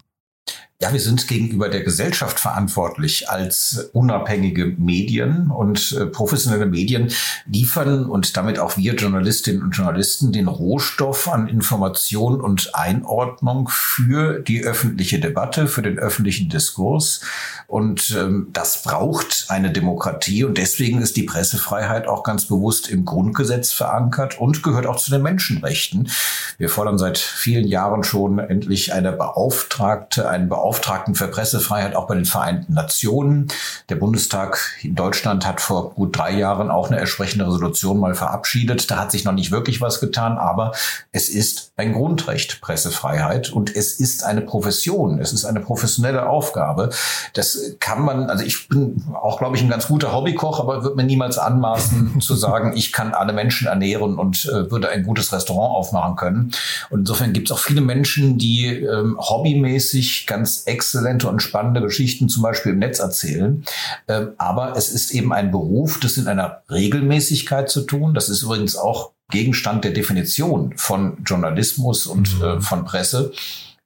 Ja, 0.81 0.91
wir 0.91 0.99
sind 0.99 1.27
gegenüber 1.27 1.69
der 1.69 1.83
Gesellschaft 1.83 2.39
verantwortlich 2.39 3.29
als 3.29 3.91
unabhängige 3.93 4.65
Medien 4.65 5.51
und 5.51 5.91
äh, 5.91 6.07
professionelle 6.07 6.65
Medien 6.65 7.13
liefern 7.45 8.07
und 8.07 8.35
damit 8.35 8.57
auch 8.57 8.77
wir 8.77 8.95
Journalistinnen 8.95 9.61
und 9.61 9.75
Journalisten 9.75 10.31
den 10.31 10.47
Rohstoff 10.47 11.27
an 11.27 11.47
Information 11.47 12.41
und 12.41 12.73
Einordnung 12.73 13.69
für 13.71 14.39
die 14.39 14.63
öffentliche 14.63 15.19
Debatte, 15.19 15.67
für 15.67 15.83
den 15.83 15.99
öffentlichen 15.99 16.49
Diskurs. 16.49 17.21
Und 17.67 18.17
ähm, 18.19 18.47
das 18.51 18.81
braucht 18.81 19.45
eine 19.49 19.71
Demokratie 19.71 20.45
und 20.45 20.57
deswegen 20.57 20.99
ist 20.99 21.15
die 21.15 21.23
Pressefreiheit 21.23 22.07
auch 22.07 22.23
ganz 22.23 22.45
bewusst 22.45 22.89
im 22.89 23.05
Grundgesetz 23.05 23.71
verankert 23.71 24.41
und 24.41 24.63
gehört 24.63 24.87
auch 24.87 24.97
zu 24.97 25.11
den 25.11 25.21
Menschenrechten. 25.21 26.09
Wir 26.57 26.69
fordern 26.69 26.97
seit 26.97 27.19
vielen 27.19 27.67
Jahren 27.67 28.03
schon 28.03 28.39
endlich 28.39 28.93
eine 28.93 29.11
Beauftragte, 29.11 30.27
einen 30.27 30.49
Beauftragten 30.49 30.70
Beauftragten 30.71 31.15
für 31.15 31.27
Pressefreiheit 31.27 31.95
auch 31.97 32.07
bei 32.07 32.15
den 32.15 32.23
Vereinten 32.23 32.73
Nationen. 32.73 33.49
Der 33.89 33.95
Bundestag 33.95 34.71
in 34.81 34.95
Deutschland 34.95 35.45
hat 35.45 35.59
vor 35.59 35.93
gut 35.93 36.17
drei 36.17 36.31
Jahren 36.31 36.71
auch 36.71 36.89
eine 36.89 36.97
entsprechende 36.97 37.45
Resolution 37.45 37.99
mal 37.99 38.15
verabschiedet. 38.15 38.89
Da 38.89 38.97
hat 38.97 39.11
sich 39.11 39.25
noch 39.25 39.33
nicht 39.33 39.51
wirklich 39.51 39.81
was 39.81 39.99
getan, 39.99 40.37
aber 40.37 40.71
es 41.11 41.27
ist 41.27 41.73
ein 41.75 41.91
Grundrecht, 41.91 42.61
Pressefreiheit. 42.61 43.51
Und 43.51 43.75
es 43.75 43.99
ist 43.99 44.23
eine 44.23 44.39
Profession. 44.39 45.19
Es 45.19 45.33
ist 45.33 45.43
eine 45.43 45.59
professionelle 45.59 46.29
Aufgabe. 46.29 46.91
Das 47.33 47.75
kann 47.81 48.01
man, 48.03 48.29
also 48.29 48.45
ich 48.45 48.69
bin 48.69 49.03
auch, 49.13 49.39
glaube 49.39 49.57
ich, 49.57 49.63
ein 49.63 49.69
ganz 49.69 49.87
guter 49.87 50.13
Hobbykoch, 50.13 50.61
aber 50.61 50.83
würde 50.83 50.95
mir 50.95 51.03
niemals 51.03 51.37
anmaßen 51.37 52.21
zu 52.21 52.35
sagen, 52.35 52.77
ich 52.77 52.93
kann 52.93 53.13
alle 53.13 53.33
Menschen 53.33 53.67
ernähren 53.67 54.17
und 54.17 54.45
äh, 54.45 54.71
würde 54.71 54.87
ein 54.87 55.03
gutes 55.03 55.33
Restaurant 55.33 55.75
aufmachen 55.75 56.15
können. 56.15 56.51
Und 56.89 57.01
insofern 57.01 57.33
gibt 57.33 57.49
es 57.49 57.51
auch 57.51 57.59
viele 57.59 57.81
Menschen, 57.81 58.37
die 58.37 58.67
ähm, 58.67 59.17
hobbymäßig 59.19 60.27
ganz 60.27 60.60
exzellente 60.67 61.27
und 61.27 61.41
spannende 61.41 61.81
Geschichten 61.81 62.29
zum 62.29 62.43
Beispiel 62.43 62.73
im 62.73 62.79
Netz 62.79 62.99
erzählen. 62.99 63.63
Ähm, 64.07 64.29
aber 64.37 64.75
es 64.77 64.89
ist 64.89 65.11
eben 65.11 65.33
ein 65.33 65.51
Beruf, 65.51 65.99
das 65.99 66.17
in 66.17 66.27
einer 66.27 66.61
Regelmäßigkeit 66.69 67.69
zu 67.69 67.81
tun. 67.81 68.13
Das 68.13 68.29
ist 68.29 68.43
übrigens 68.43 68.75
auch 68.75 69.11
Gegenstand 69.29 69.83
der 69.83 69.91
Definition 69.91 70.73
von 70.77 71.17
Journalismus 71.25 72.05
und 72.05 72.37
mhm. 72.37 72.43
äh, 72.43 72.61
von 72.61 72.85
Presse 72.85 73.31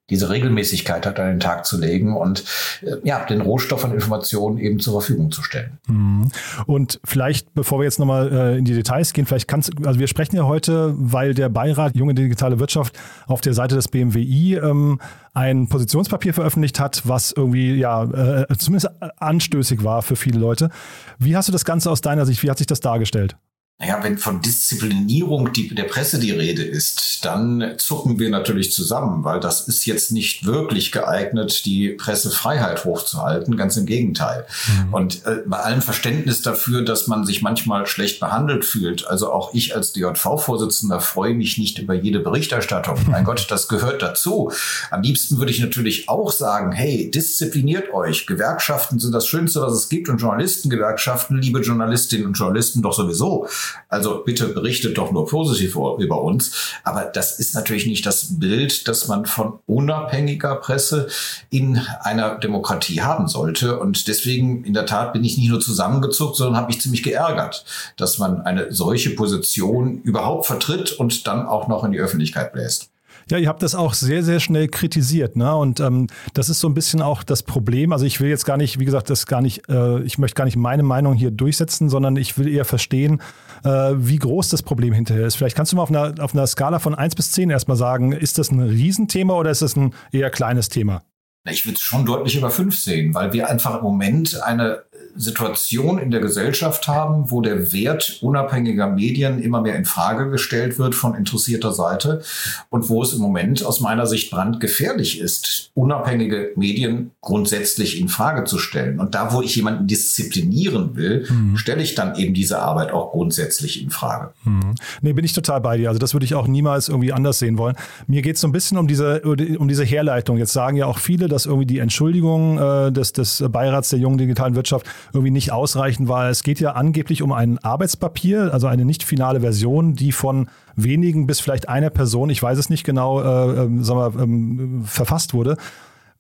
diese 0.10 0.30
Regelmäßigkeit 0.30 1.06
hat 1.06 1.20
an 1.20 1.28
den 1.28 1.40
Tag 1.40 1.66
zu 1.66 1.80
legen 1.80 2.16
und 2.16 2.44
äh, 2.82 2.96
ja, 3.04 3.26
den 3.26 3.42
Rohstoff 3.42 3.84
an 3.84 3.92
Informationen 3.92 4.60
eben 4.60 4.80
zur 4.80 4.94
Verfügung 4.94 5.32
zu 5.32 5.42
stellen. 5.42 5.80
Mhm. 5.88 6.30
Und 6.68 7.00
vielleicht, 7.04 7.54
bevor 7.56 7.80
wir 7.80 7.86
jetzt 7.86 7.98
nochmal 7.98 8.32
äh, 8.32 8.58
in 8.58 8.66
die 8.66 8.74
Details 8.74 9.14
gehen, 9.14 9.26
vielleicht 9.26 9.48
kannst 9.48 9.72
also 9.84 10.00
wir 10.00 10.08
sprechen 10.08 10.36
ja 10.36 10.44
heute, 10.44 10.94
weil 10.96 11.34
der 11.34 11.50
Beirat 11.50 11.96
Junge 11.96 12.14
Digitale 12.14 12.60
Wirtschaft 12.60 12.98
auf 13.26 13.42
der 13.42 13.54
Seite 13.54 13.76
des 13.76 13.88
BMWI 13.88 14.56
ähm, 14.56 15.00
ein 15.34 15.68
Positionspapier 15.68 16.34
veröffentlicht 16.34 16.80
hat, 16.80 17.02
was 17.06 17.32
irgendwie 17.32 17.74
ja 17.74 18.04
äh, 18.04 18.58
zumindest 18.58 18.90
anstößig 19.18 19.84
war 19.84 20.04
für 20.04 20.16
viele 20.16 20.40
Leute. 20.40 20.70
Wie 21.18 21.36
hast 21.36 21.48
du 21.48 21.52
das 21.52 21.66
Ganze 21.66 21.90
aus 21.90 22.02
deiner 22.02 22.26
Sicht, 22.26 22.44
wie 22.44 22.50
hat 22.50 22.60
sich 22.60 22.68
das 22.68 22.80
dargestellt? 22.80 23.38
Naja, 23.78 24.00
wenn 24.04 24.18
von 24.18 24.42
Disziplinierung 24.42 25.52
die, 25.52 25.76
der 25.76 25.84
Presse 25.84 26.18
die 26.18 26.32
Rede 26.32 26.64
ist, 26.64 27.26
dann 27.26 27.74
zucken 27.78 28.20
wir 28.20 28.30
natürlich 28.30 28.72
zusammen, 28.72 29.26
weil 29.26 29.42
das 29.42 29.68
ist 29.68 29.86
jetzt 29.86 30.14
nicht 30.14 30.46
wirklich 30.46 30.94
geeignet, 30.94 31.66
die 31.66 31.90
Pressefreiheit 31.90 32.86
hochzuhalten. 32.86 33.58
Ganz 33.58 33.76
im 33.76 33.86
Gegenteil. 33.86 34.46
Mhm. 34.68 34.94
Und 34.94 35.26
äh, 35.26 35.42
bei 35.46 35.58
allem 35.58 35.82
Verständnis 35.82 36.42
dafür, 36.42 36.84
dass 36.84 37.08
man 37.08 37.26
sich 37.26 37.42
manchmal 37.42 37.86
schlecht 37.86 38.22
behandelt 38.22 38.64
fühlt, 38.64 39.08
also 39.08 39.34
auch 39.34 39.54
ich 39.54 39.76
als 39.76 39.92
DJV-Vorsitzender 39.92 41.02
freue 41.02 41.34
mich 41.34 41.58
nicht 41.58 41.78
über 41.78 41.94
jede 41.96 42.22
Berichterstattung. 42.22 42.98
mein 43.10 43.26
Gott, 43.26 43.48
das 43.50 43.68
gehört 43.68 44.02
dazu. 44.02 44.54
Am 44.90 45.02
liebsten 45.02 45.38
würde 45.38 45.52
ich 45.52 45.60
natürlich 45.60 46.08
auch 46.08 46.32
sagen, 46.32 46.72
hey, 46.72 47.12
diszipliniert 47.12 47.94
euch. 47.94 48.26
Gewerkschaften 48.26 49.00
sind 49.00 49.12
das 49.12 49.28
Schönste, 49.28 49.62
was 49.62 49.74
es 49.74 49.90
gibt 49.90 50.08
und 50.08 50.22
Journalistengewerkschaften, 50.22 51.42
liebe 51.42 51.60
Journalistinnen 51.60 52.28
und 52.28 52.36
Journalisten 52.36 52.82
doch 52.82 52.94
sowieso. 52.94 53.50
Also 53.90 54.24
bitte 54.24 54.48
berichtet 54.48 54.98
doch 54.98 55.12
nur 55.12 55.28
positiv 55.28 55.76
über 55.76 56.22
uns. 56.22 56.74
Aber 56.84 57.06
das 57.06 57.40
ist 57.40 57.56
natürlich 57.56 57.86
nicht 57.86 58.06
das 58.06 58.40
Bild, 58.40 58.88
das 58.88 59.08
man 59.08 59.26
von 59.26 59.60
unabhängiger 59.66 60.56
Presse 60.56 61.08
in 61.50 61.80
einer 62.02 62.38
Demokratie 62.38 63.02
haben 63.02 63.28
sollte. 63.28 63.80
Und 63.80 64.08
deswegen, 64.08 64.64
in 64.64 64.74
der 64.74 64.86
Tat, 64.86 65.14
bin 65.14 65.24
ich 65.24 65.38
nicht 65.38 65.50
nur 65.50 65.60
zusammengezuckt, 65.60 66.36
sondern 66.36 66.58
habe 66.58 66.68
mich 66.68 66.82
ziemlich 66.82 67.04
geärgert, 67.04 67.66
dass 67.98 68.18
man 68.18 68.42
eine 68.42 68.74
solche 68.74 69.12
Position 69.12 70.02
überhaupt 70.02 70.46
vertritt 70.46 70.92
und 70.94 71.28
dann 71.28 71.46
auch 71.46 71.68
noch 71.68 71.84
in 71.84 71.92
die 71.92 72.00
Öffentlichkeit 72.00 72.54
bläst. 72.54 72.90
Ja, 73.30 73.40
ihr 73.40 73.48
habt 73.48 73.64
das 73.64 73.74
auch 73.74 73.96
sehr, 73.96 74.22
sehr 74.24 74.40
schnell 74.40 74.68
kritisiert, 74.68 75.36
ne? 75.36 75.56
Und 75.56 75.80
ähm, 75.80 76.08
das 76.36 76.50
ist 76.50 76.60
so 76.60 76.70
ein 76.70 76.76
bisschen 76.76 77.02
auch 77.02 77.24
das 77.24 77.42
Problem. 77.42 77.92
Also 77.92 78.06
ich 78.06 78.22
will 78.22 78.30
jetzt 78.30 78.46
gar 78.46 78.58
nicht, 78.58 78.80
wie 78.80 78.86
gesagt, 78.86 79.10
das 79.10 79.26
gar 79.26 79.42
nicht, 79.42 79.68
äh, 79.68 80.02
ich 80.04 80.20
möchte 80.20 80.36
gar 80.36 80.46
nicht 80.46 80.58
meine 80.58 80.84
Meinung 80.84 81.16
hier 81.16 81.32
durchsetzen, 81.32 81.90
sondern 81.90 82.18
ich 82.18 82.38
will 82.38 82.48
eher 82.48 82.66
verstehen, 82.66 83.22
äh, 83.64 83.94
wie 83.96 84.20
groß 84.20 84.50
das 84.50 84.62
Problem 84.62 84.94
hinterher 84.94 85.26
ist. 85.26 85.36
Vielleicht 85.36 85.56
kannst 85.56 85.72
du 85.72 85.78
mal 85.78 85.82
auf 85.82 85.90
einer, 85.90 86.14
auf 86.24 86.36
einer 86.36 86.46
Skala 86.46 86.78
von 86.78 86.94
1 86.94 87.16
bis 87.16 87.32
10 87.32 87.50
erstmal 87.50 87.78
sagen, 87.78 88.12
ist 88.12 88.38
das 88.38 88.52
ein 88.52 88.60
Riesenthema 88.60 89.34
oder 89.34 89.50
ist 89.50 89.64
das 89.64 89.76
ein 89.76 89.96
eher 90.12 90.30
kleines 90.30 90.70
Thema? 90.70 91.02
Ich 91.48 91.66
würde 91.66 91.76
es 91.76 91.82
schon 91.82 92.06
deutlich 92.06 92.36
über 92.36 92.50
fünf 92.50 92.78
sehen, 92.78 93.14
weil 93.14 93.32
wir 93.32 93.50
einfach 93.50 93.78
im 93.78 93.84
Moment 93.84 94.42
eine 94.42 94.84
Situation 95.16 95.98
in 95.98 96.12
der 96.12 96.20
Gesellschaft 96.20 96.88
haben, 96.88 97.32
wo 97.32 97.42
der 97.42 97.72
Wert 97.72 98.20
unabhängiger 98.22 98.88
Medien 98.88 99.42
immer 99.42 99.62
mehr 99.62 99.76
in 99.76 99.86
Frage 99.86 100.30
gestellt 100.30 100.78
wird 100.78 100.94
von 100.94 101.16
interessierter 101.16 101.72
Seite 101.72 102.22
und 102.70 102.90
wo 102.90 103.02
es 103.02 103.14
im 103.14 103.22
Moment 103.22 103.66
aus 103.66 103.80
meiner 103.80 104.08
Sicht 104.08 104.30
brandgefährlich 104.32 105.20
ist, 105.20 105.72
unabhängige 105.74 106.52
Medien 106.56 107.12
grundsätzlich 107.22 108.00
in 108.00 108.10
Frage 108.10 108.44
zu 108.44 108.58
stellen. 108.58 109.00
Und 109.00 109.16
da, 109.16 109.34
wo 109.34 109.42
ich 109.42 109.56
jemanden 109.56 109.88
disziplinieren 109.88 110.96
will, 110.96 111.26
mhm. 111.30 111.56
stelle 111.56 111.82
ich 111.82 111.96
dann 111.96 112.16
eben 112.16 112.34
diese 112.34 112.60
Arbeit 112.60 112.92
auch 112.92 113.12
grundsätzlich 113.12 113.82
in 113.82 113.92
Frage. 113.92 114.34
Mhm. 114.44 114.76
Nee, 115.02 115.14
bin 115.14 115.24
ich 115.24 115.34
total 115.34 115.62
bei 115.62 115.78
dir. 115.78 115.90
Also 115.90 116.00
das 116.00 116.14
würde 116.14 116.26
ich 116.26 116.36
auch 116.36 116.48
niemals 116.48 116.90
irgendwie 116.90 117.14
anders 117.14 117.40
sehen 117.40 117.58
wollen. 117.58 117.76
Mir 118.08 118.22
geht 118.22 118.36
es 118.36 118.42
so 118.42 118.48
ein 118.48 118.52
bisschen 118.52 118.78
um 118.78 118.88
diese, 118.88 119.22
um 119.22 119.68
diese 119.68 119.86
Herleitung. 119.86 120.38
Jetzt 120.38 120.54
sagen 120.54 120.76
ja 120.76 120.88
auch 120.88 120.98
viele, 120.98 121.30
dass 121.36 121.46
irgendwie 121.46 121.66
die 121.66 121.80
Entschuldigung 121.80 122.58
äh, 122.58 122.92
des, 122.92 123.14
des 123.14 123.44
Beirats 123.50 123.90
der 123.90 124.00
jungen 124.00 124.18
digitalen 124.18 124.56
Wirtschaft 124.56 124.88
irgendwie 125.14 125.32
nicht 125.32 125.52
ausreichend 125.52 126.08
war. 126.08 126.30
Es 126.30 126.44
geht 126.44 126.60
ja 126.60 126.72
angeblich 126.72 127.22
um 127.22 127.32
ein 127.32 127.60
Arbeitspapier, 127.60 128.54
also 128.54 128.68
eine 128.68 128.86
nicht 128.86 129.04
finale 129.04 129.42
Version, 129.42 129.94
die 129.94 130.12
von 130.12 130.50
wenigen 130.76 131.28
bis 131.28 131.40
vielleicht 131.40 131.70
einer 131.70 131.90
Person, 131.90 132.30
ich 132.30 132.42
weiß 132.42 132.58
es 132.58 132.70
nicht 132.70 132.84
genau, 132.84 133.22
äh, 133.22 133.66
äh, 133.66 133.84
sagen 133.84 134.00
wir, 134.00 134.24
ähm, 134.24 134.84
verfasst 134.86 135.34
wurde. 135.34 135.58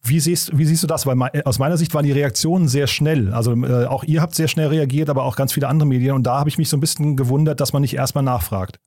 Wie 0.03 0.19
siehst, 0.19 0.55
wie 0.55 0.65
siehst 0.65 0.83
du 0.83 0.87
das? 0.87 1.07
Weil 1.07 1.17
aus 1.45 1.57
meiner 1.57 1.77
Sicht 1.77 1.93
waren 1.95 2.05
die 2.05 2.11
Reaktionen 2.11 2.67
sehr 2.67 2.85
schnell. 2.85 3.33
Also 3.33 3.53
äh, 3.53 3.85
auch 3.85 4.03
ihr 4.03 4.21
habt 4.21 4.35
sehr 4.35 4.47
schnell 4.47 4.67
reagiert, 4.67 5.09
aber 5.09 5.23
auch 5.23 5.35
ganz 5.35 5.53
viele 5.53 5.67
andere 5.67 5.87
Medien. 5.87 6.13
Und 6.13 6.27
da 6.27 6.37
habe 6.37 6.49
ich 6.49 6.59
mich 6.59 6.69
so 6.69 6.77
ein 6.77 6.81
bisschen 6.81 7.15
gewundert, 7.15 7.59
dass 7.59 7.73
man 7.73 7.81
nicht 7.81 7.95
erstmal 7.95 8.23
nachfragt 8.23 8.77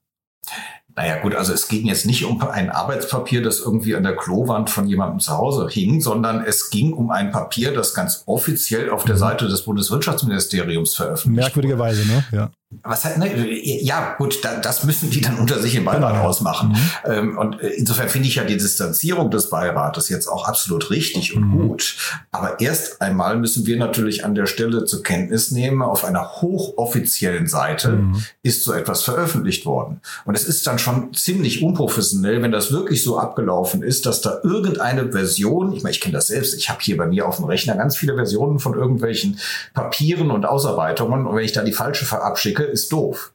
Naja 0.99 1.21
gut, 1.21 1.37
also 1.37 1.53
es 1.53 1.69
ging 1.69 1.87
jetzt 1.87 2.07
nicht 2.07 2.25
um 2.25 2.43
ein 2.43 2.71
Arbeitspapier, 2.71 3.41
das 3.41 3.61
irgendwie 3.61 3.95
an 3.95 4.03
der 4.03 4.17
Klowand 4.17 4.69
von 4.69 4.89
jemandem 4.89 5.21
zu 5.21 5.31
Hause 5.31 5.69
hing, 5.71 6.01
sondern 6.01 6.43
es 6.45 6.71
ging 6.71 6.93
um 6.93 7.13
ein 7.13 7.31
Papier, 7.31 7.73
das 7.73 7.95
ganz 7.95 8.25
offiziell 8.27 8.91
auf 8.91 9.05
der 9.05 9.15
mhm. 9.15 9.21
Seite 9.21 9.47
des 9.47 9.63
Bundeswirtschaftsministeriums 9.63 10.97
veröffentlicht 10.97 11.45
Merkwürdigerweise, 11.45 12.05
ne? 12.05 12.25
Ja. 12.33 12.51
Was 12.83 13.07
halt, 13.07 13.17
ne, 13.17 13.35
ja, 13.83 14.15
gut, 14.19 14.45
da, 14.45 14.57
das 14.57 14.85
müssen 14.85 15.09
die 15.09 15.23
dann 15.23 15.39
unter 15.39 15.59
sich 15.59 15.75
im 15.75 15.87
Beirat 15.87 16.13
genau. 16.13 16.29
ausmachen. 16.29 16.69
Mhm. 16.69 17.11
Ähm, 17.11 17.39
und 17.39 17.63
äh, 17.63 17.69
insofern 17.69 18.11
finde 18.11 18.29
ich 18.29 18.35
ja 18.35 18.45
die 18.45 18.59
Distanzierung 18.59 19.31
des 19.31 19.49
Beirates 19.49 20.11
jetzt 20.11 20.27
auch 20.27 20.47
absolut 20.47 20.91
richtig 20.91 21.35
und 21.35 21.49
mhm. 21.49 21.69
gut. 21.69 21.97
Aber 22.31 22.61
erst 22.61 23.01
einmal 23.01 23.39
müssen 23.39 23.65
wir 23.65 23.79
natürlich 23.79 24.23
an 24.27 24.35
der 24.35 24.45
Stelle 24.45 24.85
zur 24.85 25.03
Kenntnis 25.03 25.51
nehmen, 25.51 25.81
auf 25.81 26.05
einer 26.05 26.43
hochoffiziellen 26.43 27.47
Seite 27.47 27.93
mhm. 27.93 28.23
ist 28.43 28.65
so 28.65 28.75
etwas 28.75 29.03
veröffentlicht 29.03 29.65
worden. 29.65 30.03
Und 30.27 30.35
es 30.35 30.45
ist 30.45 30.67
dann 30.67 30.79
schon 30.79 30.88
ziemlich 31.13 31.63
unprofessionell, 31.63 32.43
wenn 32.43 32.53
das 32.53 32.73
wirklich 32.73 33.03
so 33.03 33.19
abgelaufen 33.19 33.83
ist, 33.83 34.07
dass 34.07 34.21
da 34.21 34.41
irgendeine 34.43 35.13
Version, 35.13 35.73
ich 35.73 35.83
meine, 35.83 35.93
ich 35.93 36.01
kenne 36.01 36.15
das 36.15 36.27
selbst, 36.27 36.55
ich 36.55 36.69
habe 36.69 36.81
hier 36.83 36.97
bei 36.97 37.07
mir 37.07 37.27
auf 37.27 37.37
dem 37.37 37.45
Rechner 37.45 37.77
ganz 37.77 37.97
viele 37.97 38.15
Versionen 38.15 38.59
von 38.59 38.75
irgendwelchen 38.75 39.39
Papieren 39.75 40.31
und 40.31 40.45
Ausarbeitungen. 40.45 41.27
Und 41.27 41.37
wenn 41.37 41.45
ich 41.45 41.53
da 41.53 41.63
die 41.63 41.73
falsche 41.73 42.05
verabschicke, 42.05 42.49
schicke, 42.49 42.65
ist 42.65 42.93
doof. 42.93 43.33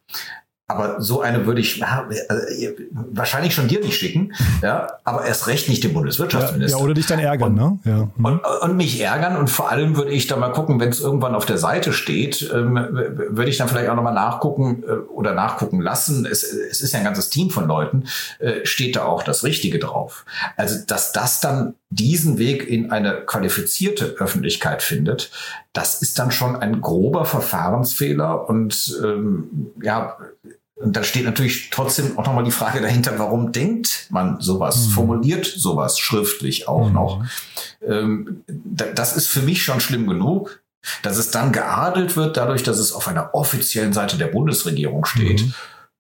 Aber 0.68 1.02
so 1.02 1.20
eine 1.20 1.46
würde 1.46 1.60
ich 1.60 1.82
äh, 1.82 1.86
wahrscheinlich 2.92 3.54
schon 3.54 3.68
dir 3.68 3.82
nicht 3.82 3.98
schicken, 3.98 4.34
ja, 4.62 4.88
aber 5.04 5.26
erst 5.26 5.48
recht 5.48 5.68
nicht 5.68 5.84
dem 5.84 5.94
Bundeswirtschaftsminister. 5.94 6.78
Ja, 6.78 6.80
ja 6.80 6.84
oder 6.84 6.94
dich 6.94 7.06
dann 7.06 7.20
ärgern, 7.20 7.50
und, 7.50 7.56
ne? 7.56 7.80
Ja. 7.84 8.10
Mhm. 8.16 8.26
Und, 8.26 8.42
und, 8.62 8.78
mich 8.78 9.02
ärgern 9.02 9.36
und 9.36 9.50
vor 9.50 9.70
allem 9.70 9.98
würde 9.98 10.12
ich 10.12 10.28
da 10.28 10.38
mal 10.38 10.54
gucken, 10.54 10.80
wenn 10.80 10.88
es 10.88 11.02
irgendwann 11.02 11.36
auf 11.36 11.46
der 11.46 11.58
Seite 11.58 11.92
steht, 11.92 12.50
ähm, 12.54 12.76
würde 12.76 13.50
ich 13.50 13.58
dann 13.58 13.68
vielleicht 13.68 13.90
auch 13.90 13.96
nochmal 13.96 14.14
nachgucken 14.14 14.84
äh, 14.88 14.92
oder 15.12 15.34
nachgucken 15.34 15.82
lassen. 15.82 16.26
Es, 16.26 16.44
es 16.44 16.80
ist 16.80 16.94
ja 16.94 17.00
ein 17.00 17.06
ganzes 17.06 17.30
Team 17.30 17.50
von 17.50 17.68
Leuten, 17.68 18.06
äh, 18.40 18.66
steht 18.66 18.96
da 18.96 19.04
auch 19.04 19.24
das 19.24 19.44
Richtige 19.44 19.80
drauf. 19.80 20.24
Also, 20.56 20.80
dass 20.88 21.12
das 21.12 21.42
dann 21.42 21.76
diesen 21.90 22.38
Weg 22.38 22.68
in 22.68 22.90
eine 22.90 23.26
qualifizierte 23.26 24.16
Öffentlichkeit 24.18 24.82
findet, 24.82 25.30
das 25.74 26.02
ist 26.02 26.20
dann 26.20 26.32
schon 26.32 26.56
ein 26.56 26.82
grober 26.82 27.26
Verfahrensfehler 27.26 28.48
und 28.48 29.00
ähm, 29.04 29.72
ja, 29.82 30.18
und 30.76 30.96
da 30.96 31.04
steht 31.04 31.26
natürlich 31.26 31.70
trotzdem 31.70 32.18
auch 32.18 32.26
nochmal 32.26 32.44
die 32.44 32.52
Frage 32.52 32.82
dahinter, 32.82 33.18
warum 33.18 33.52
denkt 33.52 34.08
man 34.10 34.42
sowas, 34.42 34.88
mhm. 34.88 34.92
formuliert 34.92 35.46
sowas 35.46 36.00
schriftlich 36.00 36.68
auch 36.68 36.88
mhm. 36.88 36.94
noch. 36.94 37.24
Ähm, 37.86 38.44
das 38.48 39.16
ist 39.16 39.28
für 39.28 39.42
mich 39.42 39.64
schon 39.64 39.80
schlimm 39.80 40.08
genug. 40.08 40.62
Dass 41.02 41.18
es 41.18 41.32
dann 41.32 41.54
geadelt 41.54 42.18
wird, 42.18 42.36
dadurch, 42.36 42.62
dass 42.62 42.78
es 42.78 42.92
auf 42.92 43.08
einer 43.08 43.34
offiziellen 43.34 43.94
Seite 43.94 44.18
der 44.18 44.28
Bundesregierung 44.28 45.06
steht. 45.06 45.42
Mhm. 45.42 45.54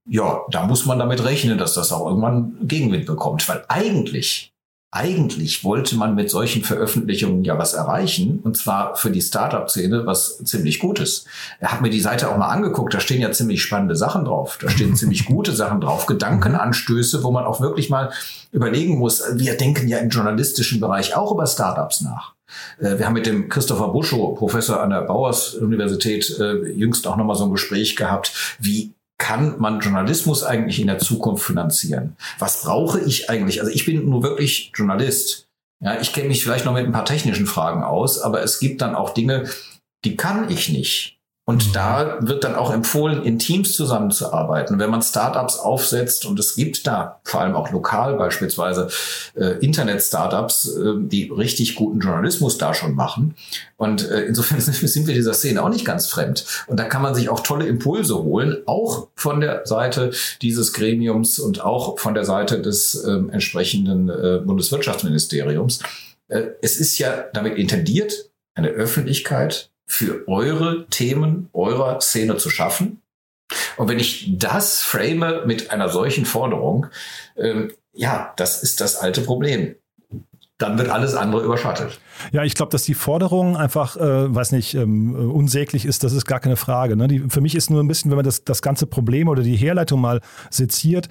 Ja, 0.05 0.41
da 0.49 0.65
muss 0.65 0.85
man 0.85 0.99
damit 0.99 1.23
rechnen, 1.23 1.57
dass 1.57 1.73
das 1.73 1.93
auch 1.93 2.05
irgendwann 2.05 2.57
Gegenwind 2.67 3.05
bekommt. 3.05 3.47
Weil 3.47 3.63
eigentlich 3.69 4.52
eigentlich 4.95 5.63
wollte 5.63 5.95
man 5.95 6.13
mit 6.13 6.29
solchen 6.29 6.63
Veröffentlichungen 6.63 7.43
ja 7.43 7.57
was 7.57 7.73
erreichen, 7.73 8.39
und 8.43 8.57
zwar 8.57 8.95
für 8.95 9.09
die 9.09 9.21
Startup-Szene 9.21 10.05
was 10.05 10.37
ziemlich 10.43 10.77
Gutes. 10.77 11.25
Er 11.59 11.71
hat 11.71 11.81
mir 11.81 11.89
die 11.89 11.99
Seite 11.99 12.29
auch 12.29 12.37
mal 12.37 12.49
angeguckt, 12.49 12.93
da 12.93 12.99
stehen 12.99 13.19
ja 13.19 13.31
ziemlich 13.31 13.63
spannende 13.63 13.95
Sachen 13.95 14.23
drauf, 14.23 14.59
da 14.61 14.69
stehen 14.69 14.95
ziemlich 14.95 15.25
gute 15.25 15.51
Sachen 15.51 15.81
drauf, 15.81 16.05
Gedankenanstöße, 16.05 17.23
wo 17.23 17.31
man 17.31 17.45
auch 17.45 17.59
wirklich 17.59 17.89
mal 17.89 18.11
überlegen 18.51 18.99
muss, 18.99 19.23
wir 19.33 19.57
denken 19.57 19.87
ja 19.87 19.97
im 19.97 20.09
journalistischen 20.09 20.79
Bereich 20.79 21.15
auch 21.15 21.31
über 21.31 21.47
Startups 21.47 22.01
nach. 22.01 22.33
Äh, 22.79 22.99
wir 22.99 23.07
haben 23.07 23.13
mit 23.13 23.25
dem 23.25 23.49
Christopher 23.49 23.87
Buschow, 23.87 24.37
Professor 24.37 24.79
an 24.79 24.91
der 24.91 25.01
Bauers 25.01 25.55
Universität, 25.55 26.37
äh, 26.39 26.69
jüngst 26.69 27.07
auch 27.07 27.17
nochmal 27.17 27.35
so 27.35 27.45
ein 27.45 27.51
Gespräch 27.51 27.95
gehabt, 27.95 28.57
wie 28.59 28.93
kann 29.17 29.59
man 29.59 29.79
Journalismus 29.79 30.43
eigentlich 30.43 30.79
in 30.79 30.87
der 30.87 30.99
Zukunft 30.99 31.45
finanzieren? 31.45 32.15
Was 32.39 32.63
brauche 32.63 32.99
ich 32.99 33.29
eigentlich? 33.29 33.61
Also 33.61 33.71
ich 33.71 33.85
bin 33.85 34.09
nur 34.09 34.23
wirklich 34.23 34.71
Journalist. 34.75 35.47
Ja, 35.83 35.99
ich 35.99 36.13
kenne 36.13 36.29
mich 36.29 36.43
vielleicht 36.43 36.65
noch 36.65 36.73
mit 36.73 36.85
ein 36.85 36.91
paar 36.91 37.05
technischen 37.05 37.45
Fragen 37.45 37.83
aus, 37.83 38.19
aber 38.19 38.41
es 38.41 38.59
gibt 38.59 38.81
dann 38.81 38.95
auch 38.95 39.13
Dinge, 39.13 39.49
die 40.05 40.15
kann 40.15 40.49
ich 40.49 40.69
nicht. 40.69 41.12
Und 41.45 41.67
mhm. 41.67 41.73
da 41.73 42.17
wird 42.21 42.45
dann 42.45 42.55
auch 42.55 42.71
empfohlen, 42.71 43.21
in 43.23 43.37
Teams 43.37 43.75
zusammenzuarbeiten. 43.75 44.79
Wenn 44.79 44.89
man 44.89 45.01
Startups 45.01 45.57
aufsetzt, 45.57 46.25
und 46.25 46.39
es 46.39 46.55
gibt 46.55 46.87
da 46.87 47.19
vor 47.25 47.41
allem 47.41 47.55
auch 47.55 47.69
lokal 47.71 48.15
beispielsweise 48.15 48.87
äh, 49.35 49.57
Internet-Startups, 49.59 50.77
äh, 50.77 50.93
die 50.99 51.29
richtig 51.35 51.75
guten 51.75 51.99
Journalismus 51.99 52.57
da 52.57 52.73
schon 52.73 52.95
machen. 52.95 53.35
Und 53.75 54.09
äh, 54.09 54.21
insofern 54.21 54.61
sind 54.61 55.05
wir 55.05 55.13
dieser 55.13 55.33
Szene 55.33 55.61
auch 55.61 55.69
nicht 55.69 55.83
ganz 55.83 56.07
fremd. 56.07 56.45
Und 56.67 56.79
da 56.79 56.85
kann 56.85 57.01
man 57.01 57.13
sich 57.13 57.27
auch 57.27 57.41
tolle 57.41 57.67
Impulse 57.67 58.23
holen, 58.23 58.63
auch 58.65 59.09
von 59.15 59.41
der 59.41 59.65
Seite 59.65 60.11
dieses 60.41 60.71
Gremiums 60.71 61.39
und 61.39 61.61
auch 61.61 61.99
von 61.99 62.13
der 62.13 62.23
Seite 62.23 62.61
des 62.61 62.95
äh, 62.95 63.11
entsprechenden 63.11 64.07
äh, 64.07 64.39
Bundeswirtschaftsministeriums. 64.45 65.79
Äh, 66.29 66.43
es 66.61 66.77
ist 66.77 66.97
ja 66.99 67.25
damit 67.33 67.57
intendiert, 67.57 68.31
eine 68.55 68.69
Öffentlichkeit 68.69 69.72
für 69.85 70.27
eure 70.27 70.87
Themen 70.87 71.49
eurer 71.53 71.99
Szene 72.01 72.37
zu 72.37 72.49
schaffen. 72.49 73.01
Und 73.77 73.87
wenn 73.87 73.99
ich 73.99 74.37
das 74.37 74.81
frame 74.81 75.45
mit 75.45 75.71
einer 75.71 75.89
solchen 75.89 76.25
Forderung, 76.25 76.87
ähm, 77.37 77.71
ja, 77.93 78.33
das 78.37 78.63
ist 78.63 78.81
das 78.81 78.95
alte 78.95 79.21
Problem. 79.21 79.75
Dann 80.57 80.77
wird 80.77 80.89
alles 80.89 81.15
andere 81.15 81.43
überschattet. 81.43 81.99
Ja, 82.31 82.43
ich 82.43 82.55
glaube, 82.55 82.71
dass 82.71 82.83
die 82.83 82.93
Forderung 82.93 83.57
einfach, 83.57 83.97
äh, 83.97 84.33
weiß 84.33 84.51
nicht, 84.53 84.75
ähm, 84.75 85.13
unsäglich 85.13 85.85
ist, 85.85 86.03
das 86.03 86.13
ist 86.13 86.25
gar 86.25 86.39
keine 86.39 86.55
Frage. 86.55 86.95
Ne? 86.95 87.07
Die, 87.07 87.19
für 87.27 87.41
mich 87.41 87.55
ist 87.55 87.69
nur 87.69 87.81
ein 87.81 87.87
bisschen, 87.87 88.11
wenn 88.11 88.17
man 88.17 88.25
das, 88.25 88.43
das 88.43 88.61
ganze 88.61 88.85
Problem 88.85 89.27
oder 89.27 89.43
die 89.43 89.55
Herleitung 89.55 89.99
mal 89.99 90.21
seziert, 90.49 91.09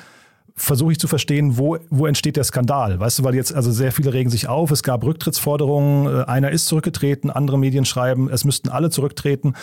versuche 0.54 0.92
ich 0.92 0.98
zu 0.98 1.08
verstehen, 1.08 1.56
wo, 1.58 1.78
wo 1.90 2.06
entsteht 2.06 2.36
der 2.36 2.44
Skandal. 2.44 3.00
Weißt 3.00 3.18
du, 3.18 3.24
weil 3.24 3.34
jetzt 3.34 3.54
also 3.54 3.72
sehr 3.72 3.92
viele 3.92 4.12
regen 4.12 4.30
sich 4.30 4.48
auf, 4.48 4.70
es 4.70 4.82
gab 4.82 5.04
Rücktrittsforderungen, 5.04 6.06
äh, 6.06 6.24
einer 6.24 6.50
ist 6.50 6.66
zurückgetreten, 6.66 7.30
andere 7.30 7.58
Medien 7.58 7.84
schreiben, 7.84 8.28
es 8.30 8.44
müssten 8.44 8.68
alle 8.68 8.90
zurücktreten. 8.90 9.54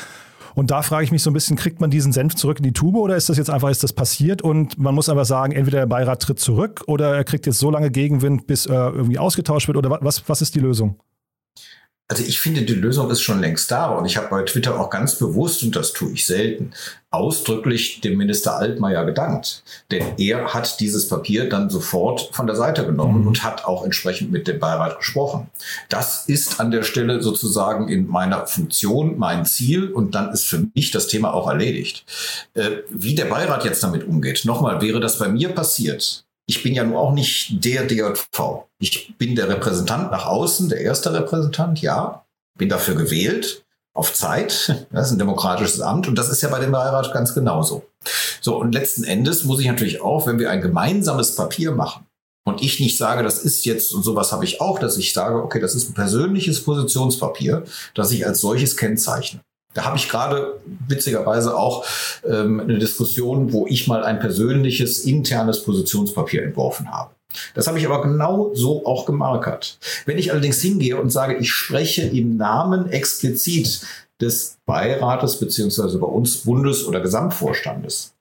Und 0.55 0.71
da 0.71 0.81
frage 0.81 1.03
ich 1.03 1.11
mich 1.11 1.21
so 1.21 1.29
ein 1.29 1.33
bisschen, 1.33 1.55
kriegt 1.55 1.79
man 1.79 1.91
diesen 1.91 2.11
Senf 2.11 2.35
zurück 2.35 2.57
in 2.57 2.63
die 2.63 2.73
Tube 2.73 2.95
oder 2.95 3.15
ist 3.15 3.29
das 3.29 3.37
jetzt 3.37 3.49
einfach, 3.49 3.69
ist 3.69 3.83
das 3.83 3.93
passiert 3.93 4.41
und 4.41 4.79
man 4.79 4.95
muss 4.95 5.07
einfach 5.07 5.25
sagen, 5.25 5.53
entweder 5.53 5.79
der 5.79 5.85
Beirat 5.85 6.21
tritt 6.21 6.39
zurück 6.39 6.83
oder 6.87 7.15
er 7.15 7.23
kriegt 7.23 7.45
jetzt 7.45 7.59
so 7.59 7.69
lange 7.69 7.91
Gegenwind, 7.91 8.47
bis 8.47 8.65
er 8.65 8.93
irgendwie 8.93 9.19
ausgetauscht 9.19 9.67
wird 9.67 9.77
oder 9.77 9.99
was, 10.01 10.27
was 10.27 10.41
ist 10.41 10.55
die 10.55 10.59
Lösung? 10.59 10.99
Also 12.11 12.23
ich 12.23 12.39
finde, 12.39 12.63
die 12.63 12.73
Lösung 12.73 13.11
ist 13.11 13.21
schon 13.21 13.39
längst 13.39 13.69
da 13.69 13.89
und 13.89 14.03
ich 14.05 14.17
habe 14.17 14.29
bei 14.29 14.41
Twitter 14.41 14.79
auch 14.79 14.89
ganz 14.89 15.19
bewusst, 15.19 15.61
und 15.61 15.75
das 15.75 15.93
tue 15.93 16.11
ich 16.11 16.25
selten, 16.25 16.71
ausdrücklich 17.11 18.01
dem 18.01 18.17
Minister 18.17 18.55
Altmaier 18.55 19.05
gedankt. 19.05 19.63
Denn 19.91 20.03
er 20.17 20.55
hat 20.55 20.79
dieses 20.79 21.07
Papier 21.07 21.47
dann 21.49 21.69
sofort 21.69 22.31
von 22.33 22.47
der 22.47 22.55
Seite 22.55 22.83
genommen 22.83 23.21
mhm. 23.21 23.27
und 23.27 23.43
hat 23.43 23.65
auch 23.65 23.85
entsprechend 23.85 24.31
mit 24.31 24.47
dem 24.47 24.59
Beirat 24.59 24.97
gesprochen. 24.97 25.51
Das 25.89 26.25
ist 26.25 26.59
an 26.59 26.71
der 26.71 26.81
Stelle 26.81 27.21
sozusagen 27.21 27.89
in 27.89 28.07
meiner 28.07 28.47
Funktion 28.47 29.19
mein 29.19 29.45
Ziel 29.45 29.91
und 29.91 30.15
dann 30.15 30.31
ist 30.31 30.47
für 30.47 30.67
mich 30.73 30.89
das 30.89 31.05
Thema 31.05 31.31
auch 31.35 31.47
erledigt. 31.47 32.05
Äh, 32.55 32.77
wie 32.89 33.13
der 33.13 33.25
Beirat 33.25 33.65
jetzt 33.65 33.83
damit 33.83 34.07
umgeht, 34.07 34.45
nochmal, 34.45 34.81
wäre 34.81 34.99
das 34.99 35.19
bei 35.19 35.29
mir 35.29 35.49
passiert, 35.49 36.25
ich 36.49 36.63
bin 36.63 36.73
ja 36.73 36.83
nur 36.83 36.99
auch 36.99 37.13
nicht 37.13 37.63
der 37.63 37.85
DJV. 37.85 38.65
Ich 38.79 39.15
bin 39.19 39.35
der 39.35 39.49
Repräsentant 39.49 40.09
nach 40.09 40.25
außen, 40.25 40.67
der 40.67 40.81
erste 40.81 41.13
Repräsentant, 41.13 41.79
ja. 41.79 42.25
Bin 42.57 42.69
dafür 42.69 42.95
gewählt, 42.95 43.63
auf 43.93 44.13
Zeit. 44.13 44.75
Das 44.91 45.07
ist 45.07 45.11
ein 45.13 45.19
demokratisches 45.19 45.79
Amt 45.79 46.07
und 46.07 46.15
das 46.15 46.29
ist 46.29 46.41
ja 46.41 46.49
bei 46.49 46.59
dem 46.59 46.71
Beirat 46.71 47.13
ganz 47.13 47.35
genauso. 47.35 47.85
So, 48.41 48.59
und 48.59 48.73
letzten 48.73 49.03
Endes 49.03 49.43
muss 49.43 49.59
ich 49.59 49.67
natürlich 49.67 50.01
auch, 50.01 50.25
wenn 50.25 50.39
wir 50.39 50.49
ein 50.49 50.61
gemeinsames 50.61 51.35
Papier 51.35 51.71
machen, 51.71 52.05
und 52.45 52.63
ich 52.63 52.79
nicht 52.79 52.97
sage, 52.97 53.21
das 53.21 53.43
ist 53.43 53.65
jetzt, 53.65 53.93
und 53.93 54.01
sowas 54.01 54.31
habe 54.31 54.43
ich 54.43 54.59
auch, 54.59 54.79
dass 54.79 54.97
ich 54.97 55.13
sage, 55.13 55.35
okay, 55.43 55.59
das 55.59 55.75
ist 55.75 55.89
ein 55.89 55.93
persönliches 55.93 56.63
Positionspapier, 56.63 57.63
das 57.93 58.11
ich 58.11 58.25
als 58.25 58.41
solches 58.41 58.75
kennzeichne. 58.75 59.41
Da 59.73 59.85
habe 59.85 59.97
ich 59.97 60.09
gerade 60.09 60.59
witzigerweise 60.87 61.55
auch 61.55 61.85
ähm, 62.25 62.59
eine 62.59 62.79
Diskussion, 62.79 63.53
wo 63.53 63.67
ich 63.67 63.87
mal 63.87 64.03
ein 64.03 64.19
persönliches 64.19 64.99
internes 65.05 65.63
Positionspapier 65.63 66.43
entworfen 66.43 66.91
habe. 66.91 67.11
Das 67.53 67.67
habe 67.67 67.77
ich 67.77 67.85
aber 67.85 68.01
genau 68.01 68.51
so 68.55 68.85
auch 68.85 69.05
gemarkert. 69.05 69.77
Wenn 70.05 70.17
ich 70.17 70.31
allerdings 70.31 70.59
hingehe 70.61 70.99
und 70.99 71.11
sage, 71.11 71.35
ich 71.35 71.51
spreche 71.51 72.01
im 72.01 72.37
Namen 72.37 72.89
explizit 72.89 73.81
des 74.19 74.57
Beirates 74.65 75.39
beziehungsweise 75.39 75.99
bei 75.99 76.07
uns 76.07 76.37
Bundes- 76.37 76.85
oder 76.85 76.99
Gesamtvorstandes, 76.99 78.13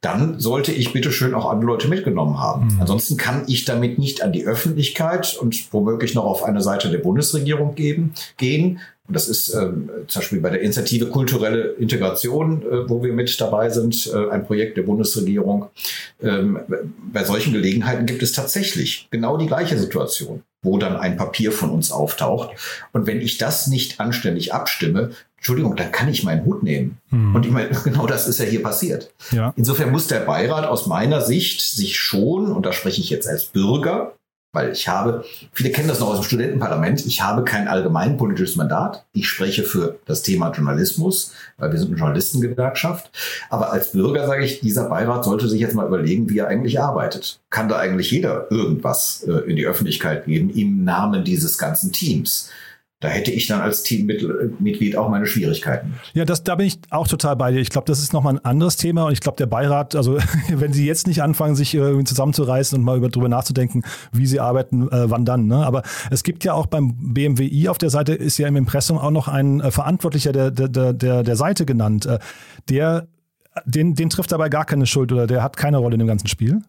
dann 0.00 0.38
sollte 0.38 0.70
ich 0.70 0.92
bitte 0.92 1.10
schön 1.12 1.34
auch 1.34 1.50
andere 1.50 1.72
Leute 1.72 1.88
mitgenommen 1.88 2.38
haben. 2.38 2.74
Mhm. 2.74 2.80
Ansonsten 2.82 3.16
kann 3.16 3.44
ich 3.46 3.64
damit 3.64 3.98
nicht 3.98 4.22
an 4.22 4.32
die 4.32 4.44
Öffentlichkeit 4.44 5.36
und 5.40 5.72
womöglich 5.72 6.14
noch 6.14 6.24
auf 6.24 6.44
eine 6.44 6.60
Seite 6.60 6.90
der 6.90 6.98
Bundesregierung 6.98 7.74
geben, 7.74 8.14
gehen, 8.36 8.80
und 9.06 9.14
das 9.14 9.28
ist 9.28 9.52
ähm, 9.52 9.90
zum 10.08 10.20
Beispiel 10.20 10.40
bei 10.40 10.48
der 10.48 10.62
Initiative 10.62 11.06
Kulturelle 11.06 11.74
Integration, 11.78 12.62
äh, 12.62 12.88
wo 12.88 13.02
wir 13.02 13.12
mit 13.12 13.38
dabei 13.38 13.68
sind, 13.68 14.10
äh, 14.12 14.30
ein 14.30 14.46
Projekt 14.46 14.78
der 14.78 14.82
Bundesregierung. 14.82 15.68
Ähm, 16.22 16.60
bei 17.12 17.22
solchen 17.24 17.52
Gelegenheiten 17.52 18.06
gibt 18.06 18.22
es 18.22 18.32
tatsächlich 18.32 19.08
genau 19.10 19.36
die 19.36 19.46
gleiche 19.46 19.78
Situation, 19.78 20.42
wo 20.62 20.78
dann 20.78 20.96
ein 20.96 21.18
Papier 21.18 21.52
von 21.52 21.68
uns 21.68 21.92
auftaucht. 21.92 22.56
Und 22.92 23.06
wenn 23.06 23.20
ich 23.20 23.36
das 23.36 23.66
nicht 23.66 24.00
anständig 24.00 24.54
abstimme, 24.54 25.10
Entschuldigung, 25.36 25.76
dann 25.76 25.92
kann 25.92 26.08
ich 26.08 26.24
meinen 26.24 26.46
Hut 26.46 26.62
nehmen. 26.62 26.96
Mhm. 27.10 27.34
Und 27.34 27.44
ich 27.44 27.52
meine, 27.52 27.68
genau 27.84 28.06
das 28.06 28.26
ist 28.26 28.38
ja 28.38 28.46
hier 28.46 28.62
passiert. 28.62 29.12
Ja. 29.32 29.52
Insofern 29.56 29.92
muss 29.92 30.06
der 30.06 30.20
Beirat 30.20 30.64
aus 30.64 30.86
meiner 30.86 31.20
Sicht 31.20 31.60
sich 31.60 31.98
schon, 31.98 32.50
und 32.50 32.64
da 32.64 32.72
spreche 32.72 33.02
ich 33.02 33.10
jetzt 33.10 33.28
als 33.28 33.44
Bürger, 33.44 34.14
weil 34.54 34.72
ich 34.72 34.88
habe, 34.88 35.24
viele 35.52 35.70
kennen 35.70 35.88
das 35.88 36.00
noch 36.00 36.08
aus 36.08 36.20
dem 36.20 36.24
Studentenparlament, 36.24 37.04
ich 37.04 37.20
habe 37.20 37.44
kein 37.44 37.68
allgemeinpolitisches 37.68 38.56
Mandat. 38.56 39.04
Ich 39.12 39.28
spreche 39.28 39.64
für 39.64 39.98
das 40.06 40.22
Thema 40.22 40.50
Journalismus, 40.52 41.32
weil 41.58 41.72
wir 41.72 41.78
sind 41.78 41.88
eine 41.88 41.98
Journalistengewerkschaft. 41.98 43.10
Aber 43.50 43.72
als 43.72 43.92
Bürger 43.92 44.26
sage 44.26 44.44
ich, 44.44 44.60
dieser 44.60 44.88
Beirat 44.88 45.24
sollte 45.24 45.48
sich 45.48 45.60
jetzt 45.60 45.74
mal 45.74 45.86
überlegen, 45.86 46.30
wie 46.30 46.38
er 46.38 46.48
eigentlich 46.48 46.80
arbeitet. 46.80 47.40
Kann 47.50 47.68
da 47.68 47.78
eigentlich 47.78 48.10
jeder 48.10 48.50
irgendwas 48.50 49.24
äh, 49.26 49.50
in 49.50 49.56
die 49.56 49.66
Öffentlichkeit 49.66 50.24
geben 50.26 50.50
im 50.50 50.84
Namen 50.84 51.24
dieses 51.24 51.58
ganzen 51.58 51.92
Teams? 51.92 52.48
Da 53.04 53.10
hätte 53.10 53.30
ich 53.30 53.46
dann 53.46 53.60
als 53.60 53.82
Teammitglied 53.82 54.96
auch 54.96 55.10
meine 55.10 55.26
Schwierigkeiten. 55.26 55.92
Ja, 56.14 56.24
das, 56.24 56.42
da 56.42 56.54
bin 56.54 56.66
ich 56.66 56.78
auch 56.88 57.06
total 57.06 57.36
bei 57.36 57.52
dir. 57.52 57.60
Ich 57.60 57.68
glaube, 57.68 57.84
das 57.86 57.98
ist 57.98 58.14
nochmal 58.14 58.36
ein 58.36 58.44
anderes 58.46 58.78
Thema 58.78 59.04
und 59.04 59.12
ich 59.12 59.20
glaube, 59.20 59.36
der 59.36 59.44
Beirat, 59.44 59.94
also 59.94 60.16
wenn 60.48 60.72
sie 60.72 60.86
jetzt 60.86 61.06
nicht 61.06 61.22
anfangen, 61.22 61.54
sich 61.54 61.74
irgendwie 61.74 62.04
zusammenzureißen 62.04 62.78
und 62.78 62.82
mal 62.82 62.96
über, 62.96 63.10
drüber 63.10 63.28
nachzudenken, 63.28 63.82
wie 64.10 64.24
sie 64.24 64.40
arbeiten, 64.40 64.88
äh, 64.88 65.10
wann 65.10 65.26
dann. 65.26 65.46
Ne? 65.46 65.66
Aber 65.66 65.82
es 66.10 66.22
gibt 66.22 66.44
ja 66.44 66.54
auch 66.54 66.64
beim 66.64 67.12
BMWI 67.12 67.68
auf 67.68 67.76
der 67.76 67.90
Seite 67.90 68.14
ist 68.14 68.38
ja 68.38 68.48
im 68.48 68.56
Impressum 68.56 68.96
auch 68.96 69.10
noch 69.10 69.28
ein 69.28 69.60
äh, 69.60 69.70
Verantwortlicher 69.70 70.32
der, 70.32 70.50
der, 70.50 70.94
der, 70.94 71.22
der 71.22 71.36
Seite 71.36 71.66
genannt. 71.66 72.06
Äh, 72.06 72.20
der, 72.70 73.06
den, 73.66 73.94
den 73.94 74.08
trifft 74.08 74.32
dabei 74.32 74.48
gar 74.48 74.64
keine 74.64 74.86
Schuld 74.86 75.12
oder 75.12 75.26
der 75.26 75.42
hat 75.42 75.58
keine 75.58 75.76
Rolle 75.76 75.96
in 75.96 75.98
dem 75.98 76.08
ganzen 76.08 76.28
Spiel. 76.28 76.62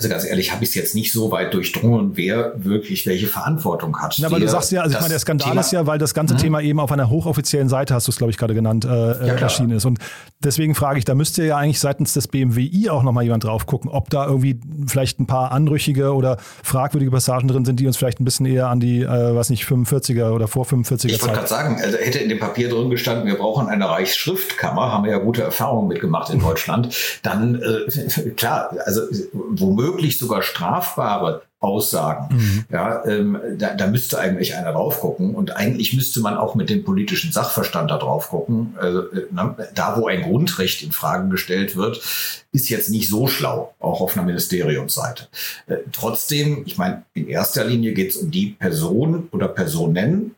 Also 0.00 0.08
ganz 0.10 0.24
ehrlich, 0.24 0.52
habe 0.52 0.62
ich 0.62 0.70
es 0.70 0.76
jetzt 0.76 0.94
nicht 0.94 1.12
so 1.12 1.32
weit 1.32 1.52
durchdrungen, 1.54 2.16
wer 2.16 2.52
wirklich 2.56 3.04
welche 3.06 3.26
Verantwortung 3.26 4.00
hat. 4.00 4.16
Na, 4.20 4.30
weil 4.30 4.38
du 4.38 4.48
sagst 4.48 4.70
ja, 4.70 4.82
also 4.82 4.94
ich 4.94 5.00
meine, 5.00 5.10
der 5.10 5.18
Skandal 5.18 5.48
Thema, 5.50 5.60
ist 5.60 5.72
ja, 5.72 5.86
weil 5.88 5.98
das 5.98 6.14
ganze 6.14 6.34
mhm. 6.34 6.38
Thema 6.38 6.60
eben 6.60 6.78
auf 6.78 6.92
einer 6.92 7.10
hochoffiziellen 7.10 7.68
Seite, 7.68 7.94
hast 7.94 8.06
du 8.06 8.12
es, 8.12 8.18
glaube 8.18 8.30
ich, 8.30 8.36
gerade 8.36 8.54
genannt, 8.54 8.84
äh, 8.84 8.88
ja, 8.88 9.34
erschienen 9.34 9.72
ist. 9.72 9.86
Und 9.86 9.98
deswegen 10.38 10.76
frage 10.76 11.00
ich, 11.00 11.04
da 11.04 11.16
müsste 11.16 11.44
ja 11.44 11.56
eigentlich 11.56 11.80
seitens 11.80 12.12
des 12.12 12.28
BMWI 12.28 12.90
auch 12.90 13.02
nochmal 13.02 13.24
jemand 13.24 13.42
drauf 13.42 13.66
gucken, 13.66 13.90
ob 13.90 14.08
da 14.10 14.26
irgendwie 14.26 14.60
vielleicht 14.86 15.18
ein 15.18 15.26
paar 15.26 15.50
anrüchige 15.50 16.14
oder 16.14 16.36
fragwürdige 16.62 17.10
Passagen 17.10 17.48
drin 17.48 17.64
sind, 17.64 17.80
die 17.80 17.86
uns 17.88 17.96
vielleicht 17.96 18.20
ein 18.20 18.24
bisschen 18.24 18.46
eher 18.46 18.68
an 18.68 18.78
die, 18.78 19.02
äh, 19.02 19.34
was 19.34 19.50
nicht, 19.50 19.64
45er 19.64 20.30
oder 20.30 20.46
vor 20.46 20.64
45er 20.64 21.06
Ich 21.06 21.22
wollte 21.22 21.34
gerade 21.34 21.48
sagen, 21.48 21.80
also 21.82 21.96
hätte 21.96 22.20
in 22.20 22.28
dem 22.28 22.38
Papier 22.38 22.68
drin 22.68 22.88
gestanden, 22.88 23.26
wir 23.26 23.36
brauchen 23.36 23.66
eine 23.66 23.90
Reichsschriftkammer, 23.90 24.92
haben 24.92 25.04
wir 25.04 25.10
ja 25.10 25.18
gute 25.18 25.42
Erfahrungen 25.42 25.88
mitgemacht 25.88 26.30
in 26.32 26.38
Deutschland, 26.38 26.94
dann 27.24 27.60
äh, 27.60 28.30
klar, 28.36 28.70
also 28.84 29.02
womöglich 29.50 30.18
sogar 30.18 30.42
strafbare 30.42 31.42
Aussagen. 31.60 32.36
Mhm. 32.36 32.64
Ja, 32.70 33.04
ähm, 33.04 33.40
da, 33.56 33.74
da 33.74 33.88
müsste 33.88 34.20
eigentlich 34.20 34.54
einer 34.54 34.72
drauf 34.72 35.00
gucken 35.00 35.34
und 35.34 35.56
eigentlich 35.56 35.92
müsste 35.92 36.20
man 36.20 36.36
auch 36.36 36.54
mit 36.54 36.70
dem 36.70 36.84
politischen 36.84 37.32
Sachverstand 37.32 37.90
da 37.90 37.98
drauf 37.98 38.28
gucken. 38.28 38.74
Also, 38.78 39.10
äh, 39.10 39.26
da, 39.74 39.96
wo 39.96 40.06
ein 40.06 40.22
Grundrecht 40.22 40.82
in 40.82 40.92
Frage 40.92 41.28
gestellt 41.28 41.74
wird, 41.74 42.00
ist 42.52 42.68
jetzt 42.68 42.90
nicht 42.90 43.08
so 43.08 43.26
schlau, 43.26 43.74
auch 43.80 44.00
auf 44.00 44.16
einer 44.16 44.24
Ministeriumsseite. 44.24 45.26
Äh, 45.66 45.78
trotzdem, 45.90 46.62
ich 46.64 46.78
meine, 46.78 47.02
in 47.14 47.26
erster 47.26 47.64
Linie 47.64 47.92
geht 47.92 48.10
es 48.10 48.16
um 48.16 48.30
die 48.30 48.50
Person 48.50 49.28
oder 49.32 49.48
Personen, 49.48 50.36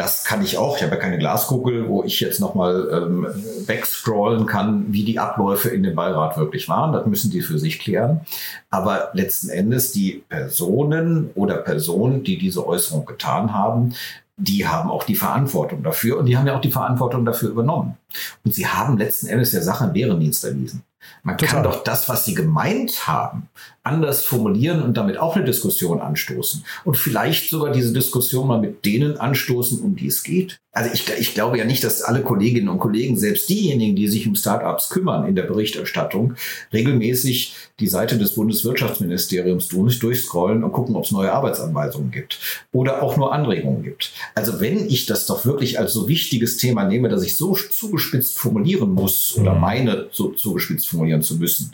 das 0.00 0.24
kann 0.24 0.42
ich 0.42 0.56
auch. 0.56 0.78
Ich 0.78 0.82
habe 0.82 0.94
ja 0.94 1.00
keine 1.00 1.18
Glaskugel, 1.18 1.86
wo 1.86 2.02
ich 2.02 2.20
jetzt 2.20 2.40
nochmal 2.40 2.88
ähm, 2.90 3.26
backscrollen 3.66 4.46
kann, 4.46 4.86
wie 4.88 5.04
die 5.04 5.18
Abläufe 5.18 5.68
in 5.68 5.82
dem 5.82 5.94
Beirat 5.94 6.38
wirklich 6.38 6.70
waren. 6.70 6.94
Das 6.94 7.04
müssen 7.04 7.30
die 7.30 7.42
für 7.42 7.58
sich 7.58 7.78
klären. 7.78 8.22
Aber 8.70 9.10
letzten 9.12 9.50
Endes 9.50 9.92
die 9.92 10.24
Personen 10.30 11.28
oder 11.34 11.56
Personen, 11.56 12.24
die 12.24 12.38
diese 12.38 12.66
Äußerung 12.66 13.04
getan 13.04 13.52
haben, 13.52 13.94
die 14.38 14.66
haben 14.66 14.90
auch 14.90 15.04
die 15.04 15.16
Verantwortung 15.16 15.82
dafür 15.82 16.16
und 16.16 16.24
die 16.24 16.38
haben 16.38 16.46
ja 16.46 16.56
auch 16.56 16.62
die 16.62 16.72
Verantwortung 16.72 17.26
dafür 17.26 17.50
übernommen. 17.50 17.98
Und 18.42 18.54
sie 18.54 18.66
haben 18.66 18.96
letzten 18.96 19.26
Endes 19.26 19.50
der 19.50 19.62
Sache 19.62 19.84
einen 19.84 19.92
Bärendienst 19.92 20.42
erwiesen. 20.46 20.82
Man 21.22 21.38
Total. 21.38 21.54
kann 21.54 21.64
doch 21.64 21.84
das, 21.84 22.08
was 22.08 22.24
sie 22.24 22.34
gemeint 22.34 23.06
haben, 23.06 23.48
anders 23.82 24.24
formulieren 24.24 24.82
und 24.82 24.96
damit 24.96 25.18
auch 25.18 25.36
eine 25.36 25.44
Diskussion 25.44 26.00
anstoßen. 26.00 26.64
Und 26.84 26.96
vielleicht 26.96 27.50
sogar 27.50 27.72
diese 27.72 27.92
Diskussion 27.92 28.46
mal 28.46 28.60
mit 28.60 28.84
denen 28.84 29.18
anstoßen, 29.18 29.80
um 29.80 29.96
die 29.96 30.06
es 30.06 30.22
geht. 30.22 30.60
Also 30.72 30.90
ich, 30.94 31.08
ich 31.18 31.34
glaube 31.34 31.58
ja 31.58 31.64
nicht, 31.64 31.82
dass 31.82 32.02
alle 32.02 32.22
Kolleginnen 32.22 32.68
und 32.68 32.78
Kollegen, 32.78 33.16
selbst 33.16 33.48
diejenigen, 33.48 33.96
die 33.96 34.06
sich 34.06 34.28
um 34.28 34.36
Startups 34.36 34.88
kümmern 34.88 35.26
in 35.26 35.34
der 35.34 35.42
Berichterstattung, 35.42 36.34
regelmäßig 36.72 37.56
die 37.80 37.88
Seite 37.88 38.18
des 38.18 38.36
Bundeswirtschaftsministeriums 38.36 39.66
durchscrollen 39.66 40.62
und 40.62 40.70
gucken, 40.70 40.94
ob 40.94 41.04
es 41.04 41.10
neue 41.10 41.32
Arbeitsanweisungen 41.32 42.12
gibt 42.12 42.38
oder 42.70 43.02
auch 43.02 43.16
nur 43.16 43.32
Anregungen 43.32 43.82
gibt. 43.82 44.12
Also 44.36 44.60
wenn 44.60 44.88
ich 44.88 45.06
das 45.06 45.26
doch 45.26 45.44
wirklich 45.44 45.80
als 45.80 45.92
so 45.92 46.06
wichtiges 46.06 46.56
Thema 46.56 46.84
nehme, 46.84 47.08
dass 47.08 47.24
ich 47.24 47.36
so 47.36 47.54
zugespitzt 47.54 48.38
formulieren 48.38 48.92
muss 48.92 49.36
oder 49.36 49.54
mhm. 49.54 49.60
meine, 49.60 50.08
so 50.12 50.28
zugespitzt 50.28 50.88
formulieren 50.88 51.22
zu 51.22 51.36
müssen, 51.36 51.72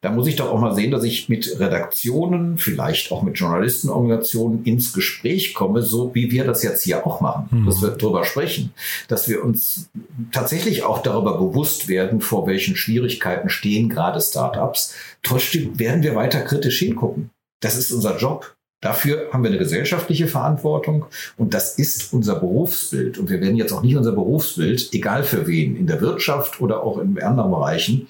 da 0.00 0.10
muss 0.10 0.28
ich 0.28 0.36
doch 0.36 0.50
auch 0.50 0.60
mal 0.60 0.74
sehen, 0.74 0.92
dass 0.92 1.02
ich 1.02 1.28
mit 1.28 1.58
Redaktionen, 1.58 2.56
vielleicht 2.56 3.10
auch 3.10 3.22
mit 3.22 3.36
Journalistenorganisationen 3.36 4.64
ins 4.64 4.92
Gespräch 4.92 5.54
komme, 5.54 5.82
so 5.82 6.14
wie 6.14 6.30
wir 6.30 6.44
das 6.44 6.62
jetzt 6.62 6.84
hier 6.84 7.04
auch 7.04 7.20
machen, 7.20 7.48
mhm. 7.50 7.66
dass 7.66 7.82
wir 7.82 7.90
darüber 7.90 8.24
sprechen, 8.24 8.72
dass 9.08 9.28
wir 9.28 9.44
uns 9.44 9.90
tatsächlich 10.30 10.84
auch 10.84 11.02
darüber 11.02 11.36
bewusst 11.38 11.88
werden, 11.88 12.20
vor 12.20 12.46
welchen 12.46 12.76
Schwierigkeiten 12.76 13.48
stehen 13.48 13.88
gerade 13.88 14.20
Startups. 14.20 14.94
Trotzdem 15.24 15.78
werden 15.80 16.04
wir 16.04 16.14
weiter 16.14 16.42
kritisch 16.42 16.78
hingucken. 16.78 17.30
Das 17.60 17.76
ist 17.76 17.90
unser 17.90 18.16
Job. 18.18 18.54
Dafür 18.80 19.30
haben 19.32 19.42
wir 19.42 19.50
eine 19.50 19.58
gesellschaftliche 19.58 20.28
Verantwortung 20.28 21.06
und 21.36 21.52
das 21.52 21.76
ist 21.76 22.12
unser 22.12 22.36
Berufsbild. 22.36 23.18
Und 23.18 23.28
wir 23.28 23.40
werden 23.40 23.56
jetzt 23.56 23.72
auch 23.72 23.82
nicht 23.82 23.96
unser 23.96 24.12
Berufsbild, 24.12 24.90
egal 24.92 25.24
für 25.24 25.48
wen, 25.48 25.74
in 25.74 25.88
der 25.88 26.00
Wirtschaft 26.00 26.60
oder 26.60 26.84
auch 26.84 26.98
in 26.98 27.20
anderen 27.20 27.50
Bereichen, 27.50 28.06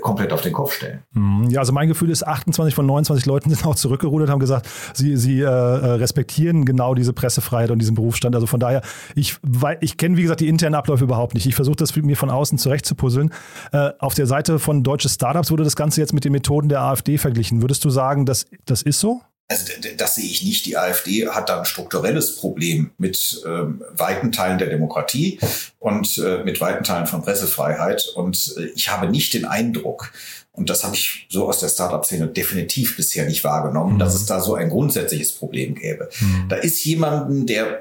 komplett 0.00 0.32
auf 0.32 0.40
den 0.40 0.52
Kopf 0.52 0.72
stellen. 0.72 1.02
Mhm. 1.12 1.50
Ja, 1.50 1.60
also 1.60 1.72
mein 1.72 1.88
Gefühl 1.88 2.10
ist, 2.10 2.26
28 2.26 2.74
von 2.74 2.86
29 2.86 3.26
Leuten 3.26 3.50
sind 3.54 3.66
auch 3.66 3.74
zurückgerudert, 3.74 4.30
haben 4.30 4.40
gesagt, 4.40 4.68
sie, 4.94 5.16
sie 5.16 5.40
äh, 5.40 5.44
äh, 5.44 5.46
respektieren 5.46 6.64
genau 6.64 6.94
diese 6.94 7.12
Pressefreiheit 7.12 7.70
und 7.70 7.78
diesen 7.78 7.94
Berufsstand. 7.94 8.34
Also 8.34 8.46
von 8.46 8.60
daher, 8.60 8.82
ich, 9.14 9.36
ich 9.80 9.96
kenne, 9.96 10.16
wie 10.16 10.22
gesagt, 10.22 10.40
die 10.40 10.48
internen 10.48 10.74
Abläufe 10.74 11.04
überhaupt 11.04 11.34
nicht. 11.34 11.46
Ich 11.46 11.54
versuche 11.54 11.76
das 11.76 11.94
mir 11.94 12.16
von 12.16 12.30
außen 12.30 12.58
zurechtzupuzzeln. 12.58 13.30
Äh, 13.72 13.90
auf 13.98 14.14
der 14.14 14.26
Seite 14.26 14.58
von 14.58 14.82
deutsche 14.82 15.08
Startups 15.08 15.50
wurde 15.50 15.64
das 15.64 15.76
Ganze 15.76 16.00
jetzt 16.00 16.14
mit 16.14 16.24
den 16.24 16.32
Methoden 16.32 16.68
der 16.68 16.80
AfD 16.80 17.18
verglichen. 17.18 17.60
Würdest 17.60 17.84
du 17.84 17.90
sagen, 17.90 18.24
das, 18.24 18.46
das 18.64 18.82
ist 18.82 19.00
so? 19.00 19.20
Also 19.46 19.72
das 19.98 20.14
sehe 20.14 20.24
ich 20.24 20.42
nicht. 20.42 20.64
Die 20.64 20.78
AfD 20.78 21.28
hat 21.28 21.50
da 21.50 21.58
ein 21.58 21.66
strukturelles 21.66 22.36
Problem 22.36 22.92
mit 22.96 23.42
ähm, 23.46 23.84
weiten 23.90 24.32
Teilen 24.32 24.58
der 24.58 24.70
Demokratie 24.70 25.38
und 25.78 26.16
äh, 26.16 26.42
mit 26.44 26.60
weiten 26.62 26.82
Teilen 26.82 27.06
von 27.06 27.22
Pressefreiheit. 27.22 28.06
Und 28.14 28.54
äh, 28.56 28.66
ich 28.74 28.88
habe 28.88 29.06
nicht 29.08 29.34
den 29.34 29.44
Eindruck, 29.44 30.12
und 30.52 30.70
das 30.70 30.84
habe 30.84 30.94
ich 30.94 31.26
so 31.28 31.48
aus 31.48 31.58
der 31.58 31.68
Startup-Szene 31.68 32.28
definitiv 32.28 32.96
bisher 32.96 33.26
nicht 33.26 33.44
wahrgenommen, 33.44 33.94
mhm. 33.94 33.98
dass 33.98 34.14
es 34.14 34.24
da 34.24 34.40
so 34.40 34.54
ein 34.54 34.70
grundsätzliches 34.70 35.32
Problem 35.32 35.74
gäbe. 35.74 36.08
Mhm. 36.20 36.48
Da 36.48 36.56
ist 36.56 36.82
jemanden, 36.84 37.46
der 37.46 37.80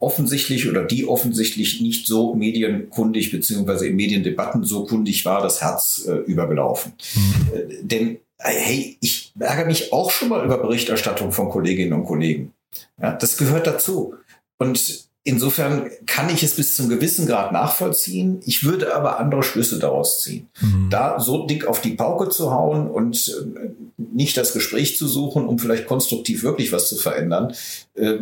offensichtlich 0.00 0.68
oder 0.68 0.84
die 0.84 1.06
offensichtlich 1.06 1.80
nicht 1.80 2.06
so 2.06 2.34
medienkundig 2.34 3.30
beziehungsweise 3.30 3.86
in 3.86 3.96
Mediendebatten 3.96 4.64
so 4.64 4.84
kundig 4.84 5.24
war, 5.24 5.42
das 5.42 5.60
Herz 5.60 6.06
äh, 6.08 6.12
übergelaufen. 6.12 6.92
Mhm. 7.14 7.56
Äh, 7.56 7.82
denn 7.82 8.18
hey, 8.38 8.96
ich 9.00 9.32
ärgere 9.38 9.66
mich 9.66 9.92
auch 9.92 10.10
schon 10.10 10.28
mal 10.28 10.44
über 10.44 10.58
Berichterstattung 10.58 11.32
von 11.32 11.48
Kolleginnen 11.48 11.92
und 11.92 12.04
Kollegen. 12.04 12.52
Ja, 13.00 13.12
das 13.12 13.36
gehört 13.36 13.66
dazu. 13.66 14.14
Und 14.58 15.08
insofern 15.24 15.90
kann 16.06 16.28
ich 16.28 16.42
es 16.42 16.54
bis 16.54 16.76
zum 16.76 16.88
gewissen 16.88 17.26
Grad 17.26 17.52
nachvollziehen. 17.52 18.40
Ich 18.44 18.64
würde 18.64 18.94
aber 18.94 19.18
andere 19.18 19.42
Schlüsse 19.42 19.78
daraus 19.78 20.20
ziehen. 20.20 20.48
Mhm. 20.60 20.90
Da 20.90 21.18
so 21.18 21.46
dick 21.46 21.66
auf 21.66 21.80
die 21.80 21.94
Pauke 21.94 22.28
zu 22.28 22.52
hauen 22.52 22.88
und 22.88 23.28
äh, 23.28 23.70
nicht 23.96 24.36
das 24.36 24.52
Gespräch 24.52 24.96
zu 24.96 25.08
suchen, 25.08 25.46
um 25.46 25.58
vielleicht 25.58 25.86
konstruktiv 25.86 26.42
wirklich 26.42 26.72
was 26.72 26.88
zu 26.88 26.96
verändern, 26.96 27.54
äh, 27.94 28.18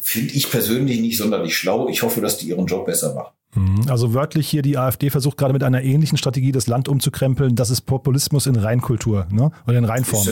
finde 0.00 0.34
ich 0.34 0.50
persönlich 0.50 1.00
nicht 1.00 1.18
sonderlich 1.18 1.56
schlau. 1.56 1.88
Ich 1.88 2.02
hoffe, 2.02 2.20
dass 2.20 2.38
die 2.38 2.48
ihren 2.48 2.66
Job 2.66 2.86
besser 2.86 3.14
machen. 3.14 3.32
Mhm. 3.54 3.86
Also 3.88 4.14
wörtlich 4.14 4.48
hier, 4.48 4.62
die 4.62 4.76
AfD 4.76 5.10
versucht 5.10 5.36
gerade 5.36 5.52
mit 5.52 5.62
einer 5.62 5.82
ähnlichen 5.82 6.18
Strategie 6.18 6.52
das 6.52 6.66
Land 6.66 6.88
umzukrempeln. 6.88 7.56
Das 7.56 7.70
ist 7.70 7.82
Populismus 7.82 8.46
in 8.46 8.56
Reinkultur 8.56 9.26
ne? 9.30 9.50
oder 9.66 9.78
in 9.78 9.84
Reinform. 9.84 10.26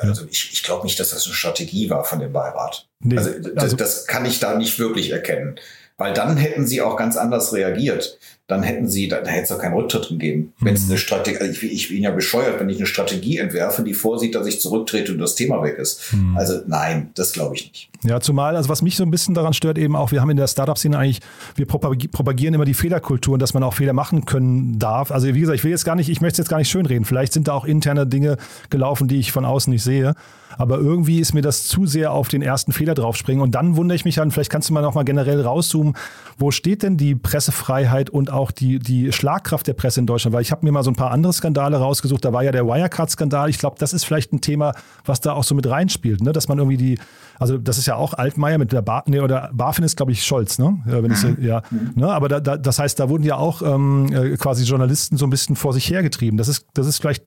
Also 0.00 0.24
ich, 0.30 0.52
ich 0.52 0.62
glaube 0.62 0.84
nicht, 0.84 0.98
dass 0.98 1.10
das 1.10 1.26
eine 1.26 1.34
Strategie 1.34 1.90
war 1.90 2.04
von 2.04 2.20
dem 2.20 2.32
Beirat. 2.32 2.88
Nee, 3.00 3.18
also, 3.18 3.30
das, 3.38 3.62
also 3.62 3.76
das 3.76 4.06
kann 4.06 4.24
ich 4.24 4.40
da 4.40 4.56
nicht 4.56 4.78
wirklich 4.78 5.10
erkennen. 5.10 5.56
Weil 5.98 6.12
dann 6.12 6.36
hätten 6.36 6.66
sie 6.66 6.82
auch 6.82 6.96
ganz 6.96 7.16
anders 7.16 7.52
reagiert 7.52 8.18
dann 8.46 8.62
hätten 8.62 8.88
sie, 8.88 9.08
da, 9.08 9.20
da 9.20 9.30
hätte 9.30 9.42
es 9.42 9.48
doch 9.48 9.58
keinen 9.58 9.74
Rücktritt 9.74 10.08
gegeben. 10.08 10.52
Mhm. 10.58 10.66
Wenn 10.66 10.74
es 10.74 10.88
eine 10.88 10.98
Strategie, 10.98 11.38
also 11.38 11.50
ich, 11.50 11.62
ich, 11.64 11.88
bin 11.88 12.02
ja 12.02 12.12
bescheuert, 12.12 12.60
wenn 12.60 12.68
ich 12.68 12.76
eine 12.76 12.86
Strategie 12.86 13.38
entwerfe, 13.38 13.82
die 13.82 13.92
vorsieht, 13.92 14.36
dass 14.36 14.46
ich 14.46 14.60
zurücktrete 14.60 15.12
und 15.12 15.18
das 15.18 15.34
Thema 15.34 15.62
weg 15.62 15.78
ist. 15.78 16.12
Mhm. 16.12 16.36
Also 16.36 16.60
nein, 16.66 17.10
das 17.14 17.32
glaube 17.32 17.56
ich 17.56 17.66
nicht. 17.66 17.90
Ja, 18.04 18.20
zumal, 18.20 18.54
also 18.54 18.68
was 18.68 18.82
mich 18.82 18.94
so 18.94 19.02
ein 19.02 19.10
bisschen 19.10 19.34
daran 19.34 19.52
stört, 19.52 19.78
eben 19.78 19.96
auch, 19.96 20.12
wir 20.12 20.20
haben 20.20 20.30
in 20.30 20.36
der 20.36 20.46
Startup-Szene 20.46 20.96
eigentlich, 20.96 21.20
wir 21.56 21.66
propagieren 21.66 22.54
immer 22.54 22.64
die 22.64 22.74
Fehlerkultur 22.74 23.34
und 23.34 23.42
dass 23.42 23.52
man 23.52 23.64
auch 23.64 23.74
Fehler 23.74 23.94
machen 23.94 24.26
können 24.26 24.78
darf. 24.78 25.10
Also 25.10 25.26
wie 25.26 25.40
gesagt, 25.40 25.58
ich 25.58 25.64
will 25.64 25.72
jetzt 25.72 25.84
gar 25.84 25.96
nicht, 25.96 26.08
ich 26.08 26.20
möchte 26.20 26.40
jetzt 26.40 26.48
gar 26.48 26.58
nicht 26.58 26.70
schönreden. 26.70 27.04
Vielleicht 27.04 27.32
sind 27.32 27.48
da 27.48 27.54
auch 27.54 27.64
interne 27.64 28.06
Dinge 28.06 28.36
gelaufen, 28.70 29.08
die 29.08 29.18
ich 29.18 29.32
von 29.32 29.44
außen 29.44 29.72
nicht 29.72 29.82
sehe. 29.82 30.14
Aber 30.56 30.78
irgendwie 30.78 31.20
ist 31.20 31.34
mir 31.34 31.42
das 31.42 31.64
zu 31.64 31.86
sehr 31.86 32.12
auf 32.12 32.28
den 32.28 32.42
ersten 32.42 32.72
Fehler 32.72 32.94
draufspringen. 32.94 33.42
Und 33.42 33.54
dann 33.54 33.76
wundere 33.76 33.96
ich 33.96 34.04
mich 34.04 34.20
an, 34.20 34.30
vielleicht 34.30 34.50
kannst 34.50 34.68
du 34.68 34.74
mal 34.74 34.82
noch 34.82 34.94
mal 34.94 35.04
generell 35.04 35.40
rauszoomen, 35.40 35.94
wo 36.38 36.50
steht 36.50 36.82
denn 36.82 36.96
die 36.96 37.14
Pressefreiheit 37.14 38.10
und 38.10 38.30
auch 38.30 38.50
die, 38.50 38.78
die 38.78 39.12
Schlagkraft 39.12 39.66
der 39.66 39.74
Presse 39.74 40.00
in 40.00 40.06
Deutschland? 40.06 40.34
Weil 40.34 40.42
ich 40.42 40.52
habe 40.52 40.64
mir 40.64 40.72
mal 40.72 40.82
so 40.82 40.90
ein 40.90 40.96
paar 40.96 41.10
andere 41.10 41.32
Skandale 41.32 41.76
rausgesucht. 41.76 42.24
Da 42.24 42.32
war 42.32 42.42
ja 42.42 42.52
der 42.52 42.66
Wirecard-Skandal. 42.66 43.50
Ich 43.50 43.58
glaube, 43.58 43.76
das 43.78 43.92
ist 43.92 44.04
vielleicht 44.04 44.32
ein 44.32 44.40
Thema, 44.40 44.72
was 45.04 45.20
da 45.20 45.32
auch 45.32 45.44
so 45.44 45.54
mit 45.54 45.68
reinspielt, 45.68 46.22
ne? 46.22 46.32
dass 46.32 46.48
man 46.48 46.58
irgendwie 46.58 46.76
die, 46.76 46.98
also 47.38 47.58
das 47.58 47.78
ist 47.78 47.86
ja 47.86 47.96
auch 47.96 48.14
Altmaier 48.14 48.58
mit 48.58 48.72
der 48.72 48.82
Bar, 48.82 49.04
nee, 49.06 49.20
oder 49.20 49.50
BaFin 49.52 49.84
ist, 49.84 49.96
glaube 49.96 50.12
ich, 50.12 50.24
Scholz, 50.24 50.58
ne? 50.58 50.78
Ja, 50.86 51.02
wenn 51.02 51.10
mhm. 51.10 51.36
ja, 51.40 51.62
ne? 51.94 52.08
Aber 52.08 52.28
da, 52.28 52.40
da, 52.40 52.56
das 52.56 52.78
heißt, 52.78 52.98
da 52.98 53.08
wurden 53.08 53.24
ja 53.24 53.36
auch 53.36 53.62
ähm, 53.62 54.12
äh, 54.12 54.36
quasi 54.36 54.64
Journalisten 54.64 55.16
so 55.16 55.26
ein 55.26 55.30
bisschen 55.30 55.56
vor 55.56 55.72
sich 55.72 55.90
hergetrieben. 55.90 56.38
Das 56.38 56.48
ist, 56.48 56.66
das 56.74 56.86
ist 56.86 56.98
vielleicht 56.98 57.24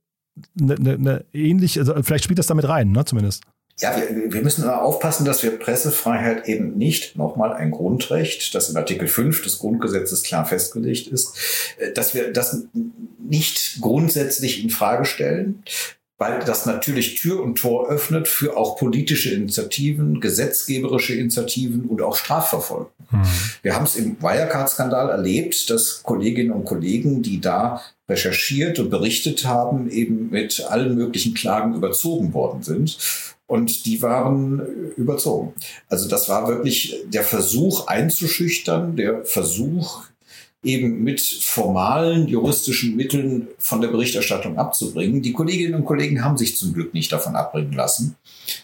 eine, 0.60 0.76
eine, 0.76 0.94
eine 0.94 1.26
ähnliche, 1.34 1.82
also 1.82 1.94
vielleicht 2.04 2.24
spielt 2.24 2.40
das 2.40 2.48
damit 2.48 2.68
rein, 2.68 2.92
ne, 2.92 3.06
zumindest. 3.06 3.44
Ja, 3.80 3.96
wir, 3.96 4.34
wir 4.34 4.42
müssen 4.42 4.64
immer 4.64 4.82
aufpassen, 4.82 5.26
dass 5.26 5.42
wir 5.42 5.58
Pressefreiheit 5.58 6.48
eben 6.48 6.78
nicht, 6.78 7.16
nochmal 7.16 7.54
ein 7.54 7.72
Grundrecht, 7.72 8.54
das 8.54 8.70
in 8.70 8.76
Artikel 8.76 9.08
5 9.08 9.42
des 9.42 9.60
Grundgesetzes 9.60 10.24
klar 10.24 10.46
festgelegt 10.46 11.08
ist, 11.08 11.38
äh, 11.78 11.94
dass 11.94 12.14
wir 12.14 12.34
das 12.34 12.66
nicht 13.18 13.78
grundsätzlich 13.80 14.64
in 14.64 14.70
Frage 14.70 15.06
stellen, 15.06 15.64
weil 16.20 16.40
das 16.40 16.66
natürlich 16.66 17.16
Tür 17.16 17.42
und 17.42 17.56
Tor 17.58 17.90
öffnet 17.90 18.28
für 18.28 18.58
auch 18.58 18.78
politische 18.78 19.34
Initiativen, 19.34 20.20
gesetzgeberische 20.20 21.16
Initiativen 21.16 21.86
und 21.86 22.02
auch 22.02 22.18
Strafverfolgung. 22.18 22.92
Mhm. 23.10 23.24
Wir 23.64 23.76
haben 23.76 23.86
es 23.86 23.96
im 23.96 24.22
Wirecard-Skandal 24.22 25.10
erlebt, 25.10 25.70
dass 25.70 26.04
Kolleginnen 26.04 26.52
und 26.52 26.66
Kollegen, 26.66 27.24
die 27.24 27.40
da 27.40 27.82
recherchiert 28.10 28.80
und 28.80 28.90
berichtet 28.90 29.46
haben, 29.46 29.90
eben 29.90 30.30
mit 30.30 30.66
allen 30.70 30.96
möglichen 30.96 31.34
Klagen 31.34 31.74
überzogen 31.74 32.34
worden 32.34 32.64
sind. 32.64 32.98
Und 33.48 33.86
die 33.86 34.02
waren 34.02 34.62
überzogen. 34.98 35.54
Also 35.88 36.08
das 36.08 36.28
war 36.28 36.48
wirklich 36.50 36.98
der 37.08 37.24
Versuch 37.24 37.88
einzuschüchtern, 37.88 38.96
der 38.96 39.26
Versuch 39.26 40.04
eben 40.62 41.04
mit 41.04 41.22
formalen 41.22 42.28
juristischen 42.28 42.98
Mitteln 42.98 43.48
von 43.60 43.80
der 43.80 43.88
Berichterstattung 43.88 44.58
abzubringen. 44.58 45.22
Die 45.22 45.32
Kolleginnen 45.32 45.76
und 45.76 45.86
Kollegen 45.86 46.24
haben 46.24 46.38
sich 46.38 46.58
zum 46.58 46.74
Glück 46.74 46.94
nicht 46.94 47.12
davon 47.14 47.36
abbringen 47.36 47.72
lassen. 47.72 48.18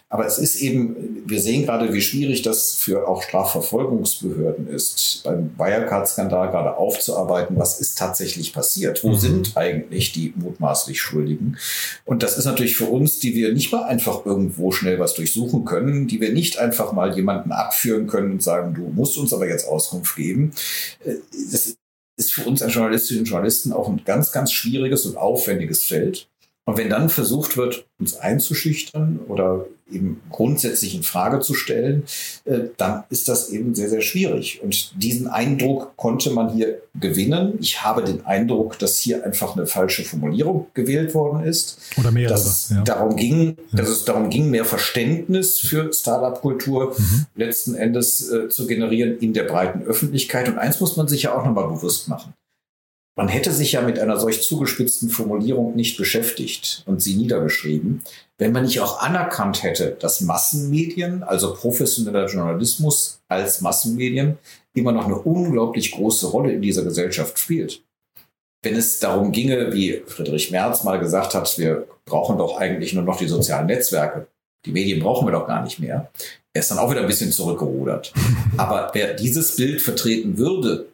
Aber 0.10 0.26
es 0.26 0.38
ist 0.38 0.62
eben, 0.62 1.24
wir 1.26 1.42
sehen 1.42 1.66
gerade, 1.66 1.94
wie 1.94 2.02
schwierig 2.02 2.42
das 2.42 2.74
für 2.74 3.08
auch 3.08 3.24
Strafverfolgungsbehörden 3.24 4.68
ist, 4.68 5.22
beim 5.24 5.52
Wirecard-Skandal 5.58 6.52
gerade 6.52 6.76
aufzuarbeiten, 6.76 7.58
was 7.58 7.80
ist 7.80 7.98
tatsächlich 7.98 8.54
passiert? 8.54 9.04
Wo 9.04 9.10
mhm. 9.10 9.18
sind 9.18 9.52
eigentlich 9.56 10.12
die 10.12 10.34
mutmaßlich 10.36 11.00
Schuldigen? 11.02 11.58
Und 12.04 12.24
das 12.24 12.38
ist 12.38 12.46
natürlich 12.46 12.76
für 12.76 12.86
uns, 12.86 13.20
die 13.20 13.36
wir 13.36 13.54
nicht 13.54 13.72
mal 13.72 13.84
einfach 13.84 14.26
irgendwo 14.26 14.72
schnell 14.72 15.00
was 15.00 15.14
durchsuchen 15.14 15.64
können, 15.64 16.08
die 16.08 16.20
wir 16.20 16.34
nicht 16.34 16.60
einfach 16.60 16.92
mal 16.92 17.16
jemanden 17.16 17.52
abführen 17.52 18.08
können 18.08 18.34
und 18.34 18.44
sagen, 18.44 18.74
du 18.74 18.92
musst 18.94 19.18
uns 19.18 19.34
aber 19.34 19.48
jetzt 19.48 19.68
Auskunft 19.68 20.16
geben. 20.16 20.52
Äh, 21.06 21.16
das 21.52 21.78
ist 22.18 22.34
für 22.34 22.46
uns 22.46 22.62
als 22.62 22.74
Journalistinnen 22.74 23.24
und 23.24 23.30
Journalisten 23.30 23.74
auch 23.74 23.90
ein 23.90 24.04
ganz, 24.06 24.32
ganz 24.32 24.52
schwieriges 24.52 25.06
und 25.06 25.18
aufwendiges 25.18 25.84
Feld. 25.84 26.28
Und 26.66 26.78
wenn 26.78 26.90
dann 26.90 27.10
versucht 27.10 27.58
wird, 27.58 27.86
uns 28.00 28.16
einzuschüchtern 28.16 29.20
oder 29.28 29.68
eben 29.92 30.22
grundsätzlich 30.32 30.96
in 30.96 31.04
Frage 31.04 31.40
zu 31.42 31.54
stellen, 31.54 32.04
äh, 32.46 32.60
dann 32.78 33.04
ist 33.10 33.30
das 33.30 33.50
eben 33.50 33.76
sehr, 33.76 33.90
sehr 33.90 34.02
schwierig. 34.02 34.62
Und 34.64 35.02
diesen 35.02 35.28
Eindruck 35.28 35.96
konnte 35.96 36.32
man 36.32 36.54
hier 36.54 36.82
gewinnen. 37.00 37.54
Ich 37.60 37.84
habe 37.84 38.04
den 38.04 38.26
Eindruck, 38.26 38.80
dass 38.80 38.98
hier 38.98 39.24
einfach 39.24 39.56
eine 39.56 39.68
falsche 39.68 40.04
Formulierung 40.04 40.68
gewählt 40.74 41.14
worden 41.14 41.44
ist. 41.44 41.80
Oder 41.98 42.12
mehrere. 42.12 42.34
Dass 42.34 42.70
ja. 42.70 42.82
darum 42.82 43.16
ging, 43.16 43.58
ja. 43.72 43.78
dass 43.78 43.90
es 43.90 44.06
darum 44.06 44.30
ging, 44.30 44.50
mehr 44.50 44.66
Verständnis 44.66 45.60
für 45.60 45.94
Startup-Kultur 45.94 46.96
mhm. 46.98 47.26
letzten 47.36 47.76
Endes 47.76 48.32
äh, 48.32 48.50
zu 48.50 48.66
generieren 48.68 49.20
in 49.20 49.34
der 49.34 49.44
breiten 49.44 49.84
Öffentlichkeit. 49.84 50.48
Und 50.48 50.58
eins 50.58 50.80
muss 50.80 50.98
man 50.98 51.08
sich 51.08 51.24
ja 51.24 51.38
auch 51.38 51.46
nochmal 51.46 51.68
bewusst 51.68 52.08
machen. 52.08 52.34
Man 53.18 53.30
hätte 53.30 53.54
sich 53.54 53.72
ja 53.72 53.82
mit 53.82 53.98
einer 53.98 54.20
solch 54.20 54.44
zugespitzten 54.44 55.10
Formulierung 55.10 55.74
nicht 55.74 55.98
beschäftigt 55.98 56.84
und 56.86 57.02
sie 57.02 57.16
niedergeschrieben, 57.16 58.02
wenn 58.38 58.52
man 58.52 58.66
nicht 58.66 58.82
auch 58.82 59.00
anerkannt 59.00 59.64
hätte, 59.64 59.96
dass 60.00 60.20
Massenmedien, 60.20 61.24
also 61.24 61.54
professioneller 61.54 62.28
Journalismus 62.28 63.22
als 63.30 63.62
Massenmedien, 63.62 64.38
immer 64.74 64.92
noch 64.92 65.06
eine 65.06 65.18
unglaublich 65.18 65.94
große 65.94 66.28
Rolle 66.28 66.52
in 66.52 66.62
dieser 66.62 66.84
Gesellschaft 66.84 67.40
spielt. 67.40 67.82
Wenn 68.62 68.76
es 68.76 69.00
darum 69.00 69.32
ginge, 69.32 69.72
wie 69.74 70.02
Friedrich 70.06 70.52
Merz 70.52 70.84
mal 70.84 71.00
gesagt 71.00 71.36
hat, 71.36 71.58
wir 71.58 71.88
brauchen 72.04 72.38
doch 72.38 72.58
eigentlich 72.58 72.94
nur 72.94 73.04
noch 73.04 73.18
die 73.18 73.28
sozialen 73.28 73.68
Netzwerke, 73.68 74.28
die 74.66 74.72
Medien 74.72 75.00
brauchen 75.00 75.26
wir 75.26 75.32
doch 75.32 75.48
gar 75.48 75.64
nicht 75.64 75.80
mehr, 75.80 76.12
er 76.54 76.60
ist 76.60 76.72
dann 76.72 76.80
auch 76.80 76.90
wieder 76.92 77.02
ein 77.02 77.08
bisschen 77.08 77.32
zurückgerudert. 77.32 78.12
Aber 78.58 78.90
wer 78.94 79.14
dieses 79.14 79.56
Bild 79.56 79.82
vertreten 79.82 80.38
würde, 80.38 80.88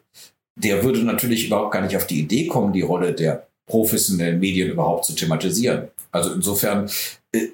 der 0.56 0.84
würde 0.84 1.02
natürlich 1.02 1.46
überhaupt 1.46 1.72
gar 1.72 1.82
nicht 1.82 1.96
auf 1.96 2.06
die 2.06 2.20
Idee 2.20 2.46
kommen, 2.46 2.72
die 2.72 2.82
Rolle 2.82 3.12
der 3.12 3.46
professionellen 3.66 4.40
Medien 4.40 4.70
überhaupt 4.70 5.04
zu 5.04 5.14
thematisieren. 5.14 5.88
Also 6.10 6.32
insofern, 6.32 6.90
äh, 7.32 7.48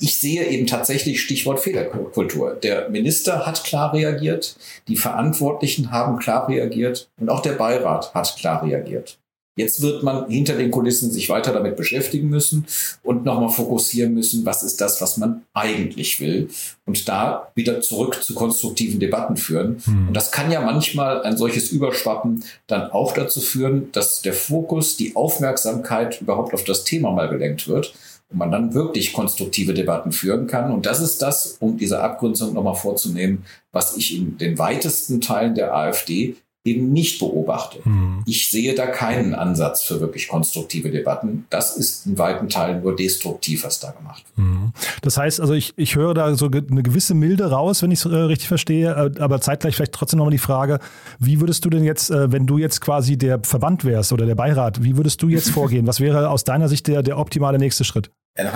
ich 0.00 0.18
sehe 0.18 0.46
eben 0.46 0.66
tatsächlich 0.66 1.20
Stichwort 1.20 1.60
Fehlerkultur. 1.60 2.54
Der 2.54 2.88
Minister 2.90 3.46
hat 3.46 3.64
klar 3.64 3.92
reagiert, 3.92 4.56
die 4.88 4.96
Verantwortlichen 4.96 5.90
haben 5.90 6.18
klar 6.18 6.48
reagiert 6.48 7.08
und 7.18 7.30
auch 7.30 7.40
der 7.40 7.52
Beirat 7.52 8.12
hat 8.14 8.36
klar 8.36 8.64
reagiert. 8.64 9.18
Jetzt 9.56 9.82
wird 9.82 10.02
man 10.02 10.28
hinter 10.28 10.56
den 10.56 10.72
Kulissen 10.72 11.12
sich 11.12 11.28
weiter 11.28 11.52
damit 11.52 11.76
beschäftigen 11.76 12.28
müssen 12.28 12.66
und 13.04 13.24
nochmal 13.24 13.50
fokussieren 13.50 14.12
müssen, 14.12 14.44
was 14.44 14.64
ist 14.64 14.80
das, 14.80 15.00
was 15.00 15.16
man 15.16 15.42
eigentlich 15.54 16.20
will. 16.20 16.48
Und 16.86 17.08
da 17.08 17.52
wieder 17.54 17.80
zurück 17.80 18.22
zu 18.24 18.34
konstruktiven 18.34 18.98
Debatten 18.98 19.36
führen. 19.36 19.80
Hm. 19.84 20.08
Und 20.08 20.14
das 20.14 20.32
kann 20.32 20.50
ja 20.50 20.60
manchmal 20.60 21.22
ein 21.22 21.36
solches 21.36 21.70
Überschwappen 21.70 22.42
dann 22.66 22.90
auch 22.90 23.12
dazu 23.12 23.40
führen, 23.40 23.92
dass 23.92 24.22
der 24.22 24.34
Fokus, 24.34 24.96
die 24.96 25.14
Aufmerksamkeit 25.14 26.20
überhaupt 26.20 26.52
auf 26.52 26.64
das 26.64 26.82
Thema 26.82 27.12
mal 27.12 27.28
gelenkt 27.28 27.68
wird 27.68 27.94
und 28.30 28.38
man 28.38 28.50
dann 28.50 28.74
wirklich 28.74 29.12
konstruktive 29.12 29.72
Debatten 29.72 30.10
führen 30.10 30.48
kann. 30.48 30.72
Und 30.72 30.86
das 30.86 31.00
ist 31.00 31.22
das, 31.22 31.58
um 31.60 31.76
diese 31.76 32.00
Abgrenzung 32.00 32.54
nochmal 32.54 32.74
vorzunehmen, 32.74 33.44
was 33.70 33.96
ich 33.96 34.16
in 34.16 34.36
den 34.36 34.58
weitesten 34.58 35.20
Teilen 35.20 35.54
der 35.54 35.74
AfD 35.74 36.36
eben 36.64 36.92
nicht 36.92 37.18
beobachte. 37.18 37.78
Mhm. 37.84 38.22
Ich 38.24 38.50
sehe 38.50 38.74
da 38.74 38.86
keinen 38.86 39.34
Ansatz 39.34 39.82
für 39.82 40.00
wirklich 40.00 40.28
konstruktive 40.28 40.90
Debatten. 40.90 41.44
Das 41.50 41.76
ist 41.76 42.06
in 42.06 42.16
weiten 42.16 42.48
Teilen 42.48 42.82
nur 42.82 42.96
destruktiv, 42.96 43.64
was 43.64 43.80
da 43.80 43.90
gemacht 43.90 44.24
wird. 44.34 44.46
Mhm. 44.46 44.72
Das 45.02 45.18
heißt, 45.18 45.40
also 45.40 45.52
ich, 45.52 45.74
ich 45.76 45.94
höre 45.94 46.14
da 46.14 46.34
so 46.34 46.46
eine 46.46 46.82
gewisse 46.82 47.14
Milde 47.14 47.50
raus, 47.50 47.82
wenn 47.82 47.90
ich 47.90 47.98
es 47.98 48.06
äh, 48.06 48.16
richtig 48.16 48.48
verstehe, 48.48 48.90
äh, 48.90 49.20
aber 49.20 49.42
zeitgleich 49.42 49.76
vielleicht 49.76 49.92
trotzdem 49.92 50.18
nochmal 50.18 50.32
die 50.32 50.38
Frage, 50.38 50.78
wie 51.18 51.40
würdest 51.40 51.66
du 51.66 51.70
denn 51.70 51.84
jetzt, 51.84 52.10
äh, 52.10 52.32
wenn 52.32 52.46
du 52.46 52.56
jetzt 52.56 52.80
quasi 52.80 53.18
der 53.18 53.40
Verband 53.42 53.84
wärst 53.84 54.12
oder 54.14 54.24
der 54.24 54.34
Beirat, 54.34 54.82
wie 54.82 54.96
würdest 54.96 55.22
du 55.22 55.28
jetzt 55.28 55.50
vorgehen? 55.50 55.86
Was 55.86 56.00
wäre 56.00 56.30
aus 56.30 56.44
deiner 56.44 56.68
Sicht 56.68 56.86
der, 56.86 57.02
der 57.02 57.18
optimale 57.18 57.58
nächste 57.58 57.84
Schritt? 57.84 58.10
Äh, 58.36 58.46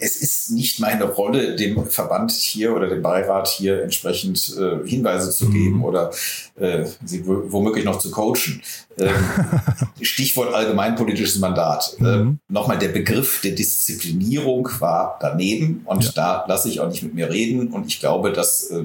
es 0.00 0.16
ist 0.20 0.50
nicht 0.50 0.80
meine 0.80 1.04
Rolle, 1.04 1.56
dem 1.56 1.86
Verband 1.86 2.30
hier 2.32 2.74
oder 2.74 2.88
dem 2.88 3.00
Beirat 3.00 3.48
hier 3.48 3.82
entsprechend 3.82 4.54
äh, 4.58 4.86
Hinweise 4.86 5.30
zu 5.30 5.48
geben 5.48 5.76
mhm. 5.76 5.84
oder 5.84 6.10
äh, 6.56 6.84
sie 7.04 7.26
womöglich 7.26 7.86
noch 7.86 7.98
zu 7.98 8.10
coachen. 8.10 8.60
Ähm, 8.98 9.14
Stichwort 10.02 10.54
allgemeinpolitisches 10.54 11.38
Mandat. 11.38 11.96
Mhm. 11.98 12.06
Ähm, 12.06 12.38
Nochmal, 12.48 12.78
der 12.78 12.88
Begriff 12.88 13.40
der 13.40 13.52
Disziplinierung 13.52 14.68
war 14.78 15.18
daneben 15.20 15.82
und 15.86 16.04
ja. 16.04 16.10
da 16.14 16.44
lasse 16.46 16.68
ich 16.68 16.80
auch 16.80 16.88
nicht 16.88 17.02
mit 17.02 17.14
mir 17.14 17.30
reden 17.30 17.68
und 17.68 17.86
ich 17.86 18.00
glaube, 18.00 18.30
dass 18.30 18.70
äh, 18.70 18.84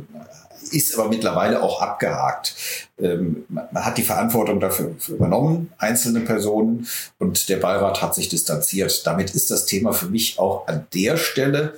ist 0.72 0.98
aber 0.98 1.10
mittlerweile 1.10 1.62
auch 1.62 1.82
abgehakt. 1.82 2.56
Ähm, 3.00 3.46
man 3.50 3.86
hat 3.86 3.98
die 3.98 4.04
Verantwortung 4.04 4.60
dafür 4.60 4.96
übernommen, 5.08 5.72
einzelne 5.78 6.22
Personen, 6.22 6.88
und 7.18 7.50
der 7.50 7.58
Beirat 7.58 8.02
hat 8.02 8.16
sich 8.16 8.30
distanziert. 8.30 9.06
Damit 9.06 9.32
ist 9.32 9.52
das 9.52 9.66
Thema 9.66 9.94
für 9.94 10.08
mich 10.08 10.40
auch 10.40 10.68
an 10.68 10.88
der 10.94 11.18
Stelle 11.18 11.74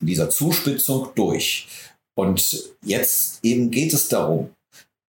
in 0.00 0.08
dieser 0.08 0.30
Zuspitzung 0.30 1.08
durch. 1.14 1.68
Und 2.14 2.70
jetzt 2.82 3.40
eben 3.42 3.70
geht 3.70 3.92
es 3.92 4.08
darum, 4.08 4.50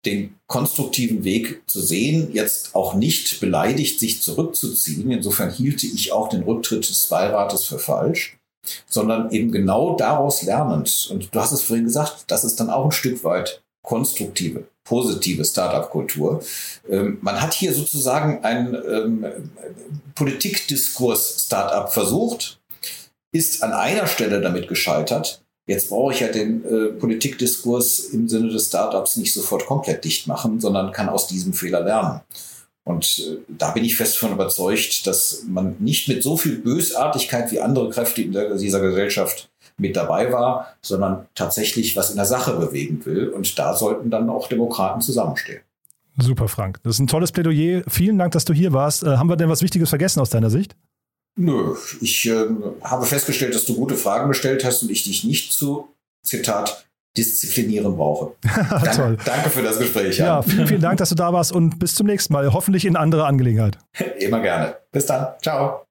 den 0.06 0.34
konstruktiven 0.46 1.24
Weg 1.24 1.62
zu 1.66 1.80
sehen, 1.80 2.30
jetzt 2.32 2.74
auch 2.74 2.94
nicht 2.94 3.40
beleidigt 3.40 3.98
sich 3.98 4.22
zurückzuziehen. 4.22 5.10
Insofern 5.10 5.50
hielte 5.50 5.86
ich 5.86 6.12
auch 6.12 6.28
den 6.28 6.42
Rücktritt 6.42 6.88
des 6.88 7.06
Beirates 7.06 7.64
für 7.64 7.78
falsch 7.78 8.36
sondern 8.86 9.30
eben 9.30 9.52
genau 9.52 9.96
daraus 9.96 10.42
lernend. 10.42 11.08
Und 11.10 11.34
du 11.34 11.40
hast 11.40 11.52
es 11.52 11.62
vorhin 11.62 11.84
gesagt, 11.84 12.24
das 12.28 12.44
ist 12.44 12.60
dann 12.60 12.70
auch 12.70 12.84
ein 12.84 12.92
Stück 12.92 13.24
weit 13.24 13.62
konstruktive, 13.82 14.64
positive 14.84 15.44
Startup-Kultur. 15.44 16.42
Ähm, 16.88 17.18
man 17.20 17.40
hat 17.40 17.54
hier 17.54 17.72
sozusagen 17.72 18.42
ein 18.44 18.74
ähm, 18.74 19.26
Politikdiskurs-Startup 20.14 21.92
versucht, 21.92 22.58
ist 23.32 23.62
an 23.62 23.72
einer 23.72 24.06
Stelle 24.06 24.40
damit 24.40 24.68
gescheitert. 24.68 25.42
Jetzt 25.66 25.88
brauche 25.88 26.12
ich 26.12 26.20
ja 26.20 26.28
den 26.28 26.64
äh, 26.64 26.92
Politikdiskurs 26.92 28.00
im 28.00 28.28
Sinne 28.28 28.48
des 28.48 28.66
Startups 28.66 29.16
nicht 29.16 29.32
sofort 29.32 29.66
komplett 29.66 30.04
dicht 30.04 30.26
machen, 30.26 30.60
sondern 30.60 30.92
kann 30.92 31.08
aus 31.08 31.26
diesem 31.26 31.52
Fehler 31.52 31.80
lernen. 31.80 32.20
Und 32.84 33.18
äh, 33.18 33.38
da 33.48 33.70
bin 33.70 33.84
ich 33.84 33.96
fest 33.96 34.18
von 34.18 34.32
überzeugt, 34.32 35.06
dass 35.06 35.44
man 35.48 35.76
nicht 35.78 36.08
mit 36.08 36.22
so 36.22 36.36
viel 36.36 36.58
Bösartigkeit 36.58 37.50
wie 37.50 37.60
andere 37.60 37.90
Kräfte 37.90 38.22
in 38.22 38.32
dieser 38.32 38.80
Gesellschaft 38.80 39.48
mit 39.76 39.96
dabei 39.96 40.30
war, 40.32 40.74
sondern 40.82 41.26
tatsächlich 41.34 41.96
was 41.96 42.10
in 42.10 42.16
der 42.16 42.26
Sache 42.26 42.54
bewegen 42.56 43.04
will. 43.06 43.28
Und 43.28 43.58
da 43.58 43.74
sollten 43.74 44.10
dann 44.10 44.30
auch 44.30 44.48
Demokraten 44.48 45.00
zusammenstehen. 45.00 45.62
Super, 46.18 46.46
Frank. 46.46 46.78
Das 46.84 46.96
ist 46.96 47.00
ein 47.00 47.06
tolles 47.08 47.32
Plädoyer. 47.32 47.82
Vielen 47.88 48.18
Dank, 48.18 48.32
dass 48.32 48.44
du 48.44 48.52
hier 48.52 48.72
warst. 48.72 49.02
Äh, 49.02 49.16
haben 49.16 49.28
wir 49.28 49.36
denn 49.36 49.48
was 49.48 49.62
Wichtiges 49.62 49.88
vergessen 49.88 50.20
aus 50.20 50.30
deiner 50.30 50.50
Sicht? 50.50 50.76
Nö, 51.36 51.74
ich 52.00 52.26
äh, 52.26 52.46
habe 52.82 53.06
festgestellt, 53.06 53.54
dass 53.54 53.64
du 53.64 53.74
gute 53.74 53.96
Fragen 53.96 54.28
gestellt 54.28 54.64
hast 54.64 54.82
und 54.82 54.90
ich 54.90 55.02
dich 55.02 55.24
nicht 55.24 55.52
zu, 55.52 55.88
Zitat, 56.22 56.86
disziplinieren 57.16 57.96
brauche. 57.96 58.32
Toll. 58.96 59.16
Danke 59.24 59.50
für 59.50 59.62
das 59.62 59.78
Gespräch. 59.78 60.18
Ja. 60.18 60.26
ja, 60.26 60.42
vielen, 60.42 60.66
vielen 60.66 60.80
Dank, 60.80 60.98
dass 60.98 61.10
du 61.10 61.14
da 61.14 61.32
warst 61.32 61.52
und 61.52 61.78
bis 61.78 61.94
zum 61.94 62.06
nächsten 62.06 62.32
Mal. 62.32 62.52
Hoffentlich 62.52 62.84
in 62.84 62.96
anderer 62.96 63.26
Angelegenheit. 63.26 63.78
Immer 64.18 64.40
gerne. 64.40 64.76
Bis 64.92 65.06
dann. 65.06 65.28
Ciao. 65.40 65.83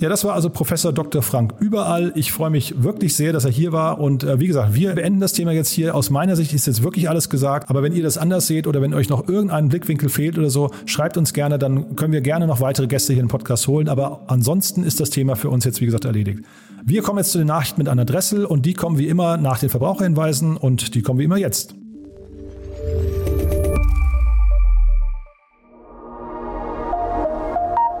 Ja, 0.00 0.08
das 0.08 0.24
war 0.24 0.32
also 0.32 0.48
Professor 0.48 0.94
Dr. 0.94 1.20
Frank 1.20 1.52
Überall. 1.60 2.12
Ich 2.14 2.32
freue 2.32 2.48
mich 2.48 2.82
wirklich 2.82 3.14
sehr, 3.14 3.34
dass 3.34 3.44
er 3.44 3.50
hier 3.50 3.72
war. 3.72 4.00
Und 4.00 4.24
äh, 4.24 4.40
wie 4.40 4.46
gesagt, 4.46 4.74
wir 4.74 4.94
beenden 4.94 5.20
das 5.20 5.34
Thema 5.34 5.52
jetzt 5.52 5.68
hier. 5.68 5.94
Aus 5.94 6.08
meiner 6.08 6.36
Sicht 6.36 6.54
ist 6.54 6.66
jetzt 6.66 6.82
wirklich 6.82 7.10
alles 7.10 7.28
gesagt. 7.28 7.68
Aber 7.68 7.82
wenn 7.82 7.92
ihr 7.92 8.02
das 8.02 8.16
anders 8.16 8.46
seht 8.46 8.66
oder 8.66 8.80
wenn 8.80 8.94
euch 8.94 9.10
noch 9.10 9.28
irgendein 9.28 9.68
Blickwinkel 9.68 10.08
fehlt 10.08 10.38
oder 10.38 10.48
so, 10.48 10.70
schreibt 10.86 11.18
uns 11.18 11.34
gerne. 11.34 11.58
Dann 11.58 11.96
können 11.96 12.14
wir 12.14 12.22
gerne 12.22 12.46
noch 12.46 12.62
weitere 12.62 12.86
Gäste 12.86 13.12
hier 13.12 13.20
im 13.20 13.28
Podcast 13.28 13.68
holen. 13.68 13.90
Aber 13.90 14.22
ansonsten 14.26 14.84
ist 14.84 15.00
das 15.00 15.10
Thema 15.10 15.36
für 15.36 15.50
uns 15.50 15.66
jetzt, 15.66 15.82
wie 15.82 15.86
gesagt, 15.86 16.06
erledigt. 16.06 16.40
Wir 16.82 17.02
kommen 17.02 17.18
jetzt 17.18 17.32
zu 17.32 17.38
den 17.38 17.48
Nachrichten 17.48 17.82
mit 17.82 17.88
Anna 17.88 18.06
Dressel 18.06 18.46
und 18.46 18.64
die 18.64 18.72
kommen 18.72 18.96
wie 18.96 19.06
immer 19.06 19.36
nach 19.36 19.58
den 19.58 19.68
Verbraucherhinweisen 19.68 20.56
und 20.56 20.94
die 20.94 21.02
kommen 21.02 21.18
wie 21.18 21.24
immer 21.24 21.36
jetzt. 21.36 21.74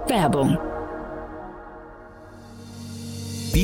Werbung 0.08 0.56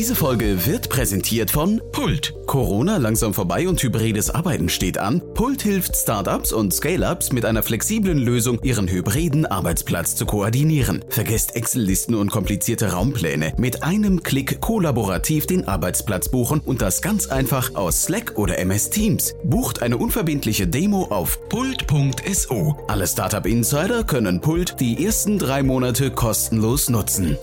diese 0.07 0.14
Folge 0.14 0.66
wird 0.66 0.88
präsentiert 0.88 1.51
von 1.51 1.83
Pult. 1.90 2.33
Corona 2.47 2.99
langsam 2.99 3.35
vorbei 3.35 3.69
und 3.69 3.83
hybrides 3.83 4.31
Arbeiten 4.31 4.69
steht 4.69 4.99
an. 4.99 5.21
Pult 5.35 5.62
hilft 5.62 5.97
Startups 5.97 6.53
und 6.53 6.73
Scale-ups 6.73 7.33
mit 7.33 7.45
einer 7.45 7.64
flexiblen 7.64 8.16
Lösung, 8.16 8.61
ihren 8.62 8.87
hybriden 8.87 9.47
Arbeitsplatz 9.47 10.14
zu 10.14 10.25
koordinieren. 10.25 11.05
Vergesst 11.09 11.57
Excel-Listen 11.57 12.14
und 12.14 12.31
komplizierte 12.31 12.92
Raumpläne. 12.92 13.55
Mit 13.57 13.83
einem 13.83 14.23
Klick 14.23 14.61
kollaborativ 14.61 15.49
den 15.49 15.66
Arbeitsplatz 15.66 16.29
buchen 16.29 16.61
und 16.61 16.83
das 16.83 17.03
ganz 17.03 17.27
einfach 17.27 17.75
aus 17.75 18.05
Slack 18.05 18.35
oder 18.37 18.59
MS 18.59 18.90
Teams. 18.90 19.35
Bucht 19.42 19.83
eine 19.83 19.97
unverbindliche 19.97 20.69
Demo 20.69 21.07
auf 21.07 21.40
pult.so. 21.49 22.77
Alle 22.87 23.09
Startup 23.09 23.45
Insider 23.45 24.05
können 24.05 24.40
Pult 24.40 24.79
die 24.79 25.05
ersten 25.05 25.40
drei 25.40 25.64
Monate 25.64 26.12
kostenlos 26.12 26.90
nutzen. 26.90 27.37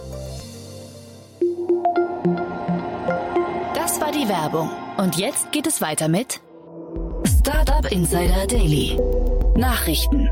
Werbung. 4.54 4.70
Und 4.98 5.18
jetzt 5.18 5.52
geht 5.52 5.68
es 5.68 5.82
weiter 5.82 6.08
mit 6.08 6.40
Startup 7.40 7.92
Insider 7.92 8.46
Daily. 8.48 9.00
Nachrichten. 9.56 10.30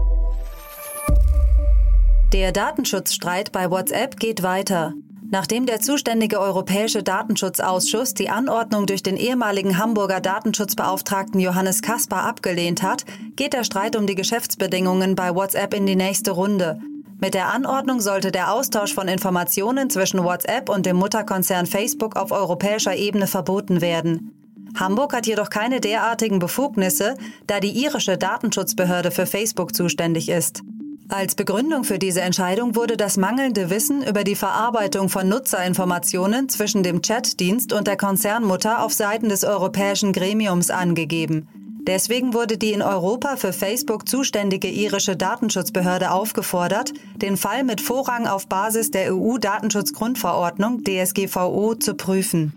Der 2.31 2.51
Datenschutzstreit 2.51 3.51
bei 3.51 3.69
WhatsApp 3.69 4.17
geht 4.17 4.43
weiter. 4.43 4.93
Nachdem 5.29 5.65
der 5.65 5.79
zuständige 5.79 6.39
Europäische 6.39 7.03
Datenschutzausschuss 7.03 8.13
die 8.13 8.29
Anordnung 8.29 8.85
durch 8.85 9.01
den 9.01 9.17
ehemaligen 9.17 9.77
Hamburger 9.77 10.19
Datenschutzbeauftragten 10.19 11.39
Johannes 11.39 11.81
Kaspar 11.81 12.23
abgelehnt 12.23 12.83
hat, 12.83 13.05
geht 13.35 13.53
der 13.53 13.63
Streit 13.63 13.95
um 13.95 14.07
die 14.07 14.15
Geschäftsbedingungen 14.15 15.15
bei 15.15 15.33
WhatsApp 15.33 15.73
in 15.73 15.85
die 15.85 15.95
nächste 15.95 16.31
Runde. 16.31 16.79
Mit 17.23 17.35
der 17.35 17.53
Anordnung 17.53 18.01
sollte 18.01 18.31
der 18.31 18.51
Austausch 18.51 18.95
von 18.95 19.07
Informationen 19.07 19.91
zwischen 19.91 20.23
WhatsApp 20.23 20.69
und 20.69 20.87
dem 20.87 20.97
Mutterkonzern 20.97 21.67
Facebook 21.67 22.15
auf 22.15 22.31
europäischer 22.31 22.95
Ebene 22.95 23.27
verboten 23.27 23.79
werden. 23.79 24.31
Hamburg 24.75 25.13
hat 25.13 25.27
jedoch 25.27 25.49
keine 25.49 25.79
derartigen 25.81 26.39
Befugnisse, 26.39 27.13
da 27.45 27.59
die 27.59 27.83
irische 27.83 28.17
Datenschutzbehörde 28.17 29.11
für 29.11 29.27
Facebook 29.27 29.75
zuständig 29.75 30.29
ist. 30.29 30.63
Als 31.09 31.35
Begründung 31.35 31.83
für 31.83 31.99
diese 31.99 32.21
Entscheidung 32.21 32.75
wurde 32.75 32.97
das 32.97 33.17
mangelnde 33.17 33.69
Wissen 33.69 34.01
über 34.01 34.23
die 34.23 34.35
Verarbeitung 34.35 35.07
von 35.07 35.29
Nutzerinformationen 35.29 36.49
zwischen 36.49 36.81
dem 36.81 37.03
Chatdienst 37.03 37.71
und 37.71 37.85
der 37.85 37.97
Konzernmutter 37.97 38.83
auf 38.83 38.93
Seiten 38.93 39.29
des 39.29 39.43
europäischen 39.43 40.11
Gremiums 40.11 40.71
angegeben. 40.71 41.47
Deswegen 41.87 42.33
wurde 42.33 42.57
die 42.57 42.73
in 42.73 42.81
Europa 42.81 43.37
für 43.37 43.53
Facebook 43.53 44.07
zuständige 44.07 44.67
irische 44.67 45.15
Datenschutzbehörde 45.17 46.11
aufgefordert, 46.11 46.93
den 47.15 47.37
Fall 47.37 47.63
mit 47.63 47.81
Vorrang 47.81 48.27
auf 48.27 48.47
Basis 48.47 48.91
der 48.91 49.13
EU-Datenschutzgrundverordnung 49.13 50.83
DSGVO 50.83 51.75
zu 51.75 51.95
prüfen. 51.95 52.53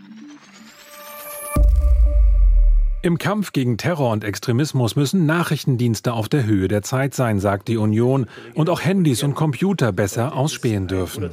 Im 3.00 3.18
Kampf 3.18 3.52
gegen 3.52 3.76
Terror 3.76 4.12
und 4.12 4.24
Extremismus 4.24 4.96
müssen 4.96 5.26
Nachrichtendienste 5.26 6.14
auf 6.14 6.30
der 6.30 6.44
Höhe 6.44 6.68
der 6.68 6.80
Zeit 6.80 7.14
sein, 7.14 7.38
sagt 7.38 7.68
die 7.68 7.76
Union, 7.76 8.26
und 8.54 8.70
auch 8.70 8.82
Handys 8.82 9.22
und 9.22 9.34
Computer 9.34 9.92
besser 9.92 10.34
ausspähen 10.34 10.87
dürfen. 10.87 11.30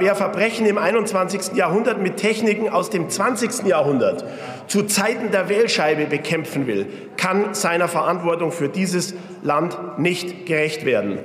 Wer 0.00 0.14
Verbrechen 0.14 0.64
im 0.64 0.78
21. 0.78 1.54
Jahrhundert 1.56 2.00
mit 2.00 2.16
Techniken 2.16 2.70
aus 2.70 2.88
dem 2.88 3.10
20. 3.10 3.66
Jahrhundert 3.66 4.24
zu 4.66 4.84
Zeiten 4.84 5.30
der 5.30 5.50
Wählscheibe 5.50 6.06
bekämpfen 6.06 6.66
will, 6.66 6.86
kann 7.18 7.52
seiner 7.52 7.86
Verantwortung 7.86 8.50
für 8.50 8.70
dieses 8.70 9.12
Land 9.42 9.98
nicht 9.98 10.46
gerecht 10.46 10.86
werden. 10.86 11.18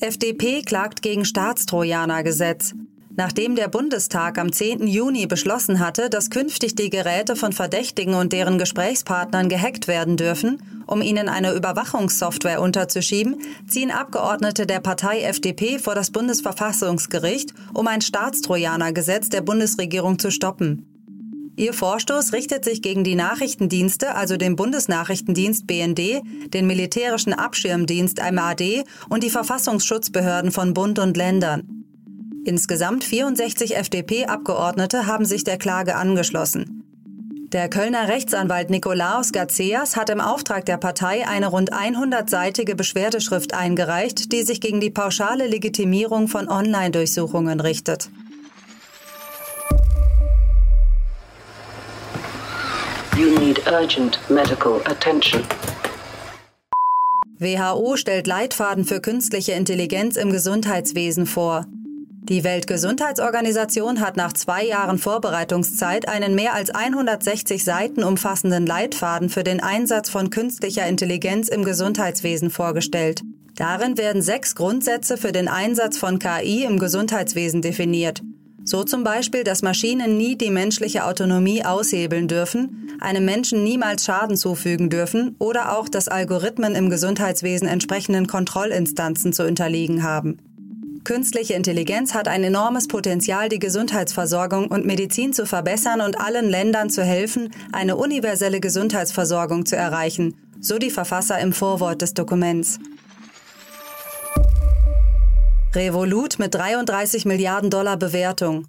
FDP 0.00 0.62
klagt 0.62 1.00
gegen 1.02 1.24
Staatstrojanergesetz. 1.24 2.74
Nachdem 3.14 3.56
der 3.56 3.68
Bundestag 3.68 4.38
am 4.38 4.52
10. 4.52 4.86
Juni 4.86 5.26
beschlossen 5.26 5.80
hatte, 5.80 6.08
dass 6.08 6.30
künftig 6.30 6.74
die 6.74 6.88
Geräte 6.88 7.36
von 7.36 7.52
Verdächtigen 7.52 8.14
und 8.14 8.32
deren 8.32 8.56
Gesprächspartnern 8.56 9.50
gehackt 9.50 9.86
werden 9.86 10.16
dürfen, 10.16 10.62
um 10.86 11.02
ihnen 11.02 11.28
eine 11.28 11.52
Überwachungssoftware 11.52 12.62
unterzuschieben, 12.62 13.42
ziehen 13.68 13.90
Abgeordnete 13.90 14.66
der 14.66 14.80
Partei 14.80 15.22
FDP 15.22 15.78
vor 15.78 15.94
das 15.94 16.10
Bundesverfassungsgericht, 16.10 17.52
um 17.74 17.86
ein 17.86 18.00
Staatstrojanergesetz 18.00 19.28
der 19.28 19.42
Bundesregierung 19.42 20.18
zu 20.18 20.30
stoppen. 20.30 20.86
Ihr 21.54 21.74
Vorstoß 21.74 22.32
richtet 22.32 22.64
sich 22.64 22.80
gegen 22.80 23.04
die 23.04 23.14
Nachrichtendienste, 23.14 24.14
also 24.14 24.38
den 24.38 24.56
Bundesnachrichtendienst 24.56 25.66
BND, 25.66 26.22
den 26.46 26.66
militärischen 26.66 27.34
Abschirmdienst 27.34 28.20
MAD 28.32 28.84
und 29.10 29.22
die 29.22 29.28
Verfassungsschutzbehörden 29.28 30.50
von 30.50 30.72
Bund 30.72 30.98
und 30.98 31.14
Ländern. 31.18 31.81
Insgesamt 32.44 33.04
64 33.04 33.76
FDP-Abgeordnete 33.76 35.06
haben 35.06 35.24
sich 35.24 35.44
der 35.44 35.58
Klage 35.58 35.94
angeschlossen. 35.94 36.82
Der 37.52 37.68
Kölner 37.68 38.08
Rechtsanwalt 38.08 38.68
Nikolaos 38.70 39.30
Garceas 39.30 39.94
hat 39.94 40.10
im 40.10 40.20
Auftrag 40.20 40.64
der 40.64 40.78
Partei 40.78 41.28
eine 41.28 41.48
rund 41.48 41.72
100-seitige 41.72 42.74
Beschwerdeschrift 42.74 43.54
eingereicht, 43.54 44.32
die 44.32 44.42
sich 44.42 44.60
gegen 44.60 44.80
die 44.80 44.90
pauschale 44.90 45.46
Legitimierung 45.46 46.26
von 46.26 46.48
Online-Durchsuchungen 46.48 47.60
richtet. 47.60 48.08
You 53.16 53.38
need 53.38 53.64
urgent 53.70 54.18
medical 54.28 54.80
attention. 54.86 55.44
WHO 57.38 57.96
stellt 57.96 58.26
Leitfaden 58.26 58.84
für 58.84 59.00
künstliche 59.00 59.52
Intelligenz 59.52 60.16
im 60.16 60.32
Gesundheitswesen 60.32 61.26
vor. 61.26 61.66
Die 62.28 62.44
Weltgesundheitsorganisation 62.44 64.00
hat 64.00 64.16
nach 64.16 64.32
zwei 64.32 64.64
Jahren 64.64 64.98
Vorbereitungszeit 64.98 66.06
einen 66.06 66.36
mehr 66.36 66.54
als 66.54 66.70
160 66.70 67.64
Seiten 67.64 68.04
umfassenden 68.04 68.64
Leitfaden 68.64 69.28
für 69.28 69.42
den 69.42 69.60
Einsatz 69.60 70.08
von 70.08 70.30
künstlicher 70.30 70.86
Intelligenz 70.86 71.48
im 71.48 71.64
Gesundheitswesen 71.64 72.50
vorgestellt. 72.50 73.22
Darin 73.56 73.98
werden 73.98 74.22
sechs 74.22 74.54
Grundsätze 74.54 75.16
für 75.16 75.32
den 75.32 75.48
Einsatz 75.48 75.98
von 75.98 76.20
KI 76.20 76.62
im 76.62 76.78
Gesundheitswesen 76.78 77.60
definiert. 77.60 78.22
So 78.62 78.84
zum 78.84 79.02
Beispiel, 79.02 79.42
dass 79.42 79.62
Maschinen 79.62 80.16
nie 80.16 80.36
die 80.38 80.50
menschliche 80.50 81.04
Autonomie 81.04 81.64
aushebeln 81.64 82.28
dürfen, 82.28 82.88
einem 83.00 83.24
Menschen 83.24 83.64
niemals 83.64 84.04
Schaden 84.04 84.36
zufügen 84.36 84.90
dürfen 84.90 85.34
oder 85.40 85.76
auch, 85.76 85.88
dass 85.88 86.06
Algorithmen 86.06 86.76
im 86.76 86.88
Gesundheitswesen 86.88 87.66
entsprechenden 87.66 88.28
Kontrollinstanzen 88.28 89.32
zu 89.32 89.44
unterliegen 89.44 90.04
haben. 90.04 90.38
Künstliche 91.04 91.54
Intelligenz 91.54 92.14
hat 92.14 92.28
ein 92.28 92.44
enormes 92.44 92.86
Potenzial, 92.86 93.48
die 93.48 93.58
Gesundheitsversorgung 93.58 94.68
und 94.68 94.86
Medizin 94.86 95.32
zu 95.32 95.46
verbessern 95.46 96.00
und 96.00 96.20
allen 96.20 96.48
Ländern 96.48 96.90
zu 96.90 97.02
helfen, 97.02 97.52
eine 97.72 97.96
universelle 97.96 98.60
Gesundheitsversorgung 98.60 99.66
zu 99.66 99.74
erreichen, 99.74 100.36
so 100.60 100.78
die 100.78 100.90
Verfasser 100.90 101.40
im 101.40 101.52
Vorwort 101.52 102.02
des 102.02 102.14
Dokuments. 102.14 102.78
Revolut 105.74 106.38
mit 106.38 106.54
33 106.54 107.24
Milliarden 107.24 107.70
Dollar 107.70 107.96
Bewertung. 107.96 108.68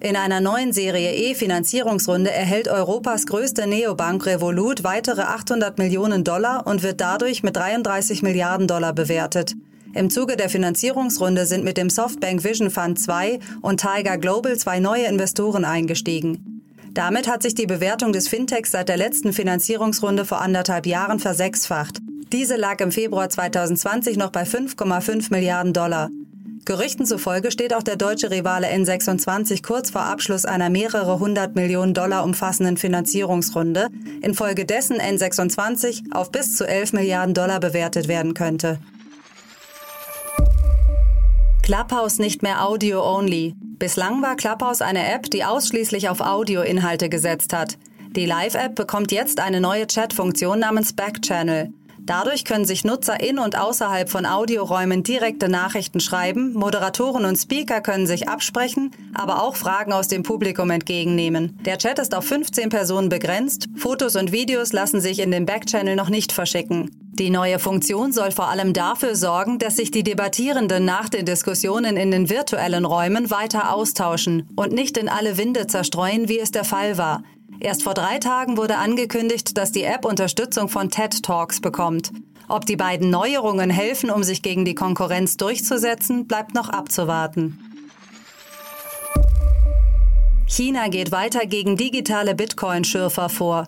In 0.00 0.14
einer 0.14 0.40
neuen 0.40 0.74
Serie 0.74 1.14
E-Finanzierungsrunde 1.14 2.30
erhält 2.30 2.68
Europas 2.68 3.26
größte 3.26 3.66
Neobank 3.66 4.26
Revolut 4.26 4.84
weitere 4.84 5.22
800 5.22 5.78
Millionen 5.78 6.22
Dollar 6.22 6.66
und 6.66 6.82
wird 6.82 7.00
dadurch 7.00 7.42
mit 7.42 7.56
33 7.56 8.22
Milliarden 8.22 8.68
Dollar 8.68 8.92
bewertet. 8.92 9.54
Im 9.98 10.10
Zuge 10.10 10.36
der 10.36 10.48
Finanzierungsrunde 10.48 11.44
sind 11.44 11.64
mit 11.64 11.76
dem 11.76 11.90
Softbank 11.90 12.44
Vision 12.44 12.70
Fund 12.70 13.00
2 13.00 13.40
und 13.62 13.80
Tiger 13.80 14.16
Global 14.16 14.56
zwei 14.56 14.78
neue 14.78 15.06
Investoren 15.06 15.64
eingestiegen. 15.64 16.62
Damit 16.94 17.28
hat 17.28 17.42
sich 17.42 17.56
die 17.56 17.66
Bewertung 17.66 18.12
des 18.12 18.28
Fintechs 18.28 18.70
seit 18.70 18.88
der 18.88 18.96
letzten 18.96 19.32
Finanzierungsrunde 19.32 20.24
vor 20.24 20.40
anderthalb 20.40 20.86
Jahren 20.86 21.18
versechsfacht. 21.18 21.98
Diese 22.30 22.54
lag 22.54 22.80
im 22.80 22.92
Februar 22.92 23.28
2020 23.28 24.16
noch 24.16 24.30
bei 24.30 24.44
5,5 24.44 25.32
Milliarden 25.32 25.72
Dollar. 25.72 26.10
Gerüchten 26.64 27.04
zufolge 27.04 27.50
steht 27.50 27.74
auch 27.74 27.82
der 27.82 27.96
deutsche 27.96 28.30
Rivale 28.30 28.68
N26 28.68 29.64
kurz 29.64 29.90
vor 29.90 30.02
Abschluss 30.02 30.44
einer 30.44 30.70
mehrere 30.70 31.18
hundert 31.18 31.56
Millionen 31.56 31.92
Dollar 31.92 32.22
umfassenden 32.22 32.76
Finanzierungsrunde, 32.76 33.88
infolgedessen 34.22 35.00
N26 35.00 36.14
auf 36.14 36.30
bis 36.30 36.54
zu 36.56 36.68
11 36.68 36.92
Milliarden 36.92 37.34
Dollar 37.34 37.58
bewertet 37.58 38.06
werden 38.06 38.34
könnte. 38.34 38.78
Clubhouse 41.68 42.18
nicht 42.18 42.42
mehr 42.42 42.66
Audio-only. 42.66 43.54
Bislang 43.60 44.22
war 44.22 44.36
Clubhouse 44.36 44.80
eine 44.80 45.06
App, 45.12 45.28
die 45.30 45.44
ausschließlich 45.44 46.08
auf 46.08 46.22
Audioinhalte 46.22 47.10
gesetzt 47.10 47.52
hat. 47.52 47.76
Die 48.16 48.24
Live-App 48.24 48.74
bekommt 48.74 49.12
jetzt 49.12 49.38
eine 49.38 49.60
neue 49.60 49.86
Chat-Funktion 49.86 50.60
namens 50.60 50.94
Backchannel. 50.94 51.74
Dadurch 52.08 52.46
können 52.46 52.64
sich 52.64 52.84
Nutzer 52.84 53.20
in 53.20 53.38
und 53.38 53.58
außerhalb 53.58 54.08
von 54.08 54.24
Audioräumen 54.24 55.02
direkte 55.02 55.50
Nachrichten 55.50 56.00
schreiben, 56.00 56.54
Moderatoren 56.54 57.26
und 57.26 57.36
Speaker 57.36 57.82
können 57.82 58.06
sich 58.06 58.30
absprechen, 58.30 58.92
aber 59.12 59.42
auch 59.42 59.56
Fragen 59.56 59.92
aus 59.92 60.08
dem 60.08 60.22
Publikum 60.22 60.70
entgegennehmen. 60.70 61.58
Der 61.66 61.76
Chat 61.76 61.98
ist 61.98 62.14
auf 62.14 62.24
15 62.24 62.70
Personen 62.70 63.10
begrenzt, 63.10 63.68
Fotos 63.76 64.16
und 64.16 64.32
Videos 64.32 64.72
lassen 64.72 65.02
sich 65.02 65.18
in 65.18 65.30
dem 65.30 65.44
Backchannel 65.44 65.96
noch 65.96 66.08
nicht 66.08 66.32
verschicken. 66.32 66.90
Die 67.12 67.28
neue 67.28 67.58
Funktion 67.58 68.10
soll 68.12 68.30
vor 68.30 68.48
allem 68.48 68.72
dafür 68.72 69.14
sorgen, 69.14 69.58
dass 69.58 69.76
sich 69.76 69.90
die 69.90 70.04
Debattierenden 70.04 70.86
nach 70.86 71.10
den 71.10 71.26
Diskussionen 71.26 71.98
in 71.98 72.10
den 72.10 72.30
virtuellen 72.30 72.86
Räumen 72.86 73.30
weiter 73.30 73.74
austauschen 73.74 74.48
und 74.56 74.72
nicht 74.72 74.96
in 74.96 75.10
alle 75.10 75.36
Winde 75.36 75.66
zerstreuen, 75.66 76.30
wie 76.30 76.38
es 76.38 76.52
der 76.52 76.64
Fall 76.64 76.96
war. 76.96 77.22
Erst 77.60 77.82
vor 77.82 77.94
drei 77.94 78.18
Tagen 78.18 78.56
wurde 78.56 78.76
angekündigt, 78.76 79.56
dass 79.56 79.72
die 79.72 79.82
App 79.82 80.04
Unterstützung 80.04 80.68
von 80.68 80.90
TED 80.90 81.22
Talks 81.22 81.60
bekommt. 81.60 82.12
Ob 82.48 82.64
die 82.66 82.76
beiden 82.76 83.10
Neuerungen 83.10 83.68
helfen, 83.68 84.10
um 84.10 84.22
sich 84.22 84.42
gegen 84.42 84.64
die 84.64 84.74
Konkurrenz 84.74 85.36
durchzusetzen, 85.36 86.26
bleibt 86.26 86.54
noch 86.54 86.68
abzuwarten. 86.68 87.58
China 90.46 90.88
geht 90.88 91.12
weiter 91.12 91.46
gegen 91.46 91.76
digitale 91.76 92.34
Bitcoin-Schürfer 92.34 93.28
vor. 93.28 93.66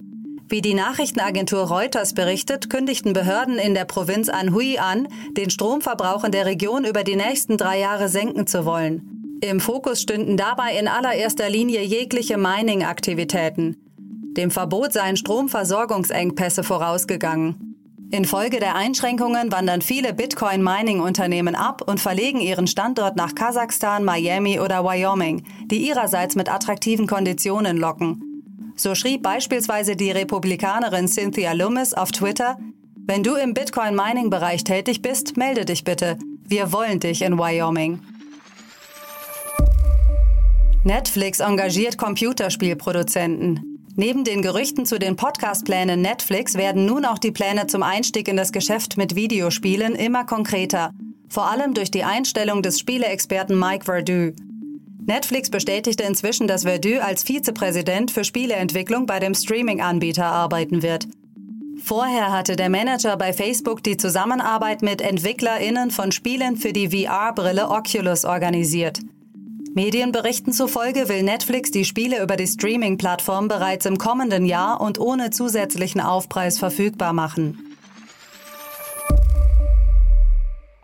Wie 0.49 0.63
die 0.63 0.75
Nachrichtenagentur 0.75 1.65
Reuters 1.65 2.15
berichtet, 2.15 2.71
kündigten 2.71 3.13
Behörden 3.13 3.59
in 3.59 3.75
der 3.75 3.85
Provinz 3.85 4.29
Anhui 4.29 4.79
an, 4.79 5.09
den 5.37 5.51
Stromverbrauch 5.51 6.25
in 6.25 6.33
der 6.33 6.47
Region 6.47 6.85
über 6.85 7.05
die 7.05 7.17
nächsten 7.17 7.57
drei 7.57 7.79
Jahre 7.79 8.09
senken 8.09 8.47
zu 8.47 8.65
wollen. 8.65 9.20
Im 9.43 9.59
Fokus 9.59 10.03
stünden 10.03 10.37
dabei 10.37 10.79
in 10.79 10.87
allererster 10.87 11.49
Linie 11.49 11.83
jegliche 11.83 12.37
Mining-Aktivitäten. 12.37 13.77
Dem 14.37 14.51
Verbot 14.51 14.93
seien 14.93 15.17
Stromversorgungsengpässe 15.17 16.63
vorausgegangen. 16.63 17.71
Infolge 18.11 18.61
der 18.61 18.75
Einschränkungen 18.75 19.51
wandern 19.51 19.81
viele 19.81 20.13
Bitcoin-Mining-Unternehmen 20.13 21.55
ab 21.55 21.81
und 21.89 22.01
verlegen 22.01 22.41
ihren 22.41 22.67
Standort 22.67 23.17
nach 23.17 23.35
Kasachstan, 23.35 24.05
Miami 24.05 24.61
oder 24.61 24.85
Wyoming, 24.85 25.45
die 25.67 25.87
ihrerseits 25.89 26.37
mit 26.37 26.53
attraktiven 26.53 27.07
Konditionen 27.07 27.79
locken. 27.79 28.75
So 28.77 28.95
schrieb 28.95 29.23
beispielsweise 29.23 29.97
die 29.97 30.11
Republikanerin 30.11 31.09
Cynthia 31.09 31.53
Loomis 31.53 31.95
auf 31.95 32.13
Twitter, 32.13 32.59
wenn 33.07 33.23
du 33.23 33.37
im 33.37 33.55
Bitcoin-Mining-Bereich 33.55 34.65
tätig 34.65 35.01
bist, 35.03 35.37
melde 35.37 35.65
dich 35.65 35.85
bitte. 35.85 36.19
Wir 36.47 36.73
wollen 36.73 37.01
dich 37.01 37.23
in 37.23 37.39
Wyoming. 37.39 38.01
Netflix 40.83 41.41
engagiert 41.41 41.99
Computerspielproduzenten. 41.99 43.79
Neben 43.97 44.25
den 44.25 44.41
Gerüchten 44.41 44.87
zu 44.87 44.99
den 44.99 45.15
Podcast-Plänen 45.15 46.01
Netflix 46.01 46.55
werden 46.55 46.87
nun 46.87 47.05
auch 47.05 47.19
die 47.19 47.33
Pläne 47.33 47.67
zum 47.67 47.83
Einstieg 47.83 48.29
in 48.29 48.37
das 48.39 48.51
Geschäft 48.51 48.97
mit 48.97 49.15
Videospielen 49.15 49.95
immer 49.95 50.25
konkreter. 50.25 50.93
Vor 51.29 51.51
allem 51.51 51.75
durch 51.75 51.91
die 51.91 52.03
Einstellung 52.03 52.63
des 52.63 52.81
Spieleexperten 52.81 53.59
Mike 53.59 53.85
Verdu. 53.85 54.33
Netflix 55.05 55.51
bestätigte 55.51 56.05
inzwischen, 56.05 56.47
dass 56.47 56.63
Verdu 56.63 56.99
als 57.03 57.25
Vizepräsident 57.25 58.11
für 58.11 58.25
Spieleentwicklung 58.25 59.05
bei 59.05 59.21
dem 59.21 59.35
Streaming-Anbieter 59.35 60.25
arbeiten 60.25 60.83
wird. 60.83 61.07
Vorher 61.83 62.33
hatte 62.33 62.57
der 62.57 62.71
Manager 62.71 63.19
bei 63.19 63.35
Facebook 63.35 63.83
die 63.83 63.99
Zusammenarbeit 63.99 64.81
mit 64.81 65.03
EntwicklerInnen 65.03 65.91
von 65.91 66.11
Spielen 66.11 66.57
für 66.57 66.73
die 66.73 66.89
VR-Brille 66.89 67.69
Oculus 67.69 68.25
organisiert. 68.25 69.01
Medienberichten 69.75 70.53
zufolge 70.53 71.09
will 71.09 71.23
Netflix 71.23 71.71
die 71.71 71.85
Spiele 71.85 72.21
über 72.23 72.37
die 72.37 72.49
Streaming-Plattform 72.49 73.47
bereits 73.47 73.87
im 73.87 73.99
kommenden 73.99 74.45
Jahr 74.45 74.81
und 74.81 74.99
ohne 74.99 75.31
zusätzlichen 75.31 76.01
Aufpreis 76.01 76.59
verfügbar 76.59 77.13
machen. 77.13 77.77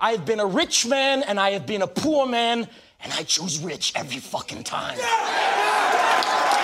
I 0.01 0.13
have 0.13 0.25
been 0.25 0.39
a 0.39 0.47
rich 0.47 0.87
man 0.87 1.25
and 1.25 1.41
I 1.41 1.53
have 1.53 1.67
been 1.67 1.83
a 1.83 1.87
poor 1.87 2.27
man 2.27 2.69
and 3.03 3.13
I 3.19 3.25
choose 3.25 3.61
rich 3.65 3.93
every 3.97 4.21
fucking 4.21 4.63
time. 4.63 4.97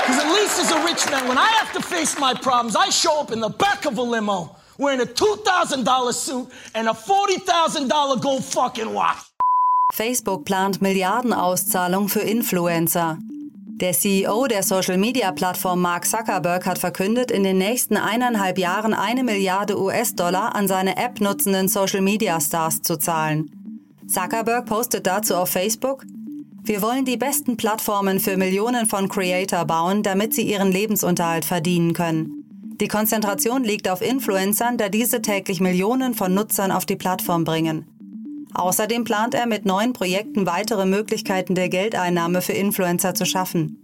Because 0.07 0.23
at 0.23 0.33
least 0.33 0.61
as 0.61 0.71
a 0.71 0.85
rich 0.85 1.11
man, 1.11 1.27
when 1.27 1.39
I 1.39 1.49
have 1.59 1.73
to 1.73 1.81
face 1.83 2.17
my 2.21 2.35
problems, 2.35 2.77
I 2.77 2.91
show 2.91 3.21
up 3.21 3.33
in 3.33 3.41
the 3.41 3.49
back 3.49 3.85
of 3.85 3.99
a 3.99 4.03
limo 4.03 4.57
wearing 4.79 5.01
a 5.01 5.07
$2,000 5.07 6.15
suit 6.15 6.49
and 6.75 6.89
a 6.89 6.93
$40,000 6.93 8.23
gold 8.23 8.45
fucking 8.45 8.93
watch. 8.95 9.32
Facebook 9.95 10.47
plant 10.47 10.81
Milliardenauszahlung 10.81 12.09
für 12.09 12.21
Influencer. 12.21 13.19
Der 13.79 13.93
CEO 13.93 14.47
der 14.47 14.63
Social-Media-Plattform 14.63 15.83
Mark 15.83 16.07
Zuckerberg 16.07 16.65
hat 16.65 16.79
verkündet, 16.79 17.31
in 17.31 17.43
den 17.43 17.59
nächsten 17.59 17.99
eineinhalb 17.99 18.57
Jahren 18.57 18.95
eine 18.95 19.23
Milliarde 19.23 19.79
US-Dollar 19.79 20.55
an 20.55 20.67
seine 20.67 20.97
App 20.97 21.21
nutzenden 21.21 21.69
Social-Media-Stars 21.69 22.81
zu 22.81 22.97
zahlen. 22.97 23.51
Zuckerberg 24.09 24.65
postet 24.65 25.07
dazu 25.07 25.35
auf 25.35 25.51
Facebook, 25.51 26.07
wir 26.63 26.81
wollen 26.81 27.05
die 27.05 27.19
besten 27.19 27.59
Plattformen 27.59 28.19
für 28.19 28.39
Millionen 28.39 28.87
von 28.87 29.11
Creator 29.11 29.67
bauen, 29.67 30.03
damit 30.03 30.33
sie 30.33 30.51
ihren 30.51 30.73
Lebensunterhalt 30.73 31.45
verdienen 31.45 31.93
können. 31.93 32.77
Die 32.81 32.89
Konzentration 32.89 33.63
liegt 33.63 33.91
auf 33.91 34.01
Influencern, 34.01 34.79
da 34.79 34.89
diese 34.89 35.21
täglich 35.21 35.61
Millionen 35.61 36.15
von 36.15 36.33
Nutzern 36.33 36.73
auf 36.73 36.87
die 36.87 36.97
Plattform 36.97 37.45
bringen. 37.45 37.92
Außerdem 38.55 39.05
plant 39.05 39.35
er 39.35 39.47
mit 39.47 39.65
neuen 39.65 39.93
Projekten 39.93 40.47
weitere 40.47 40.87
Möglichkeiten 40.87 41.55
der 41.55 41.69
Geldeinnahme 41.69 42.43
für 42.43 42.53
Influencer 42.53 43.15
zu 43.15 43.25
schaffen. 43.25 43.79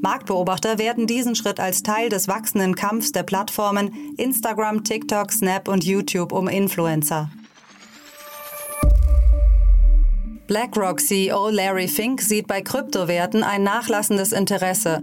Marktbeobachter 0.00 0.78
werden 0.78 1.06
diesen 1.06 1.34
Schritt 1.34 1.60
als 1.60 1.82
Teil 1.82 2.10
des 2.10 2.28
wachsenden 2.28 2.74
Kampfs 2.74 3.12
der 3.12 3.22
Plattformen 3.22 4.14
Instagram, 4.18 4.84
TikTok, 4.84 5.32
Snap 5.32 5.68
und 5.68 5.84
YouTube 5.84 6.32
um 6.32 6.48
Influencer. 6.48 7.30
BlackRock 10.46 11.00
CEO 11.00 11.48
Larry 11.48 11.88
Fink 11.88 12.20
sieht 12.20 12.46
bei 12.46 12.60
Kryptowerten 12.60 13.42
ein 13.42 13.62
nachlassendes 13.62 14.32
Interesse. 14.32 15.02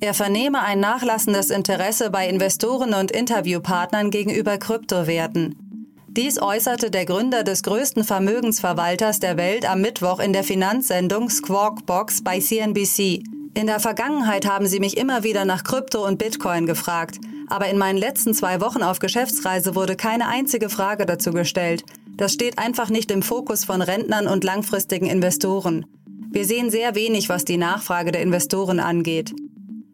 Er 0.00 0.12
vernehme 0.12 0.60
ein 0.60 0.80
nachlassendes 0.80 1.48
Interesse 1.50 2.10
bei 2.10 2.28
Investoren 2.28 2.92
und 2.92 3.10
Interviewpartnern 3.10 4.10
gegenüber 4.10 4.58
Kryptowerten. 4.58 5.71
Dies 6.14 6.42
äußerte 6.42 6.90
der 6.90 7.06
Gründer 7.06 7.42
des 7.42 7.62
größten 7.62 8.04
Vermögensverwalters 8.04 9.18
der 9.18 9.38
Welt 9.38 9.66
am 9.66 9.80
Mittwoch 9.80 10.20
in 10.20 10.34
der 10.34 10.44
Finanzsendung 10.44 11.30
Squawk 11.30 11.86
Box 11.86 12.22
bei 12.22 12.38
CNBC. 12.38 13.22
In 13.54 13.66
der 13.66 13.80
Vergangenheit 13.80 14.46
haben 14.46 14.66
sie 14.66 14.78
mich 14.78 14.98
immer 14.98 15.22
wieder 15.24 15.46
nach 15.46 15.64
Krypto 15.64 16.06
und 16.06 16.18
Bitcoin 16.18 16.66
gefragt, 16.66 17.18
aber 17.48 17.68
in 17.68 17.78
meinen 17.78 17.96
letzten 17.96 18.34
zwei 18.34 18.60
Wochen 18.60 18.82
auf 18.82 18.98
Geschäftsreise 18.98 19.74
wurde 19.74 19.96
keine 19.96 20.28
einzige 20.28 20.68
Frage 20.68 21.06
dazu 21.06 21.30
gestellt. 21.30 21.82
Das 22.18 22.34
steht 22.34 22.58
einfach 22.58 22.90
nicht 22.90 23.10
im 23.10 23.22
Fokus 23.22 23.64
von 23.64 23.80
Rentnern 23.80 24.26
und 24.26 24.44
langfristigen 24.44 25.06
Investoren. 25.06 25.86
Wir 26.30 26.44
sehen 26.44 26.70
sehr 26.70 26.94
wenig, 26.94 27.30
was 27.30 27.46
die 27.46 27.56
Nachfrage 27.56 28.12
der 28.12 28.20
Investoren 28.20 28.80
angeht. 28.80 29.32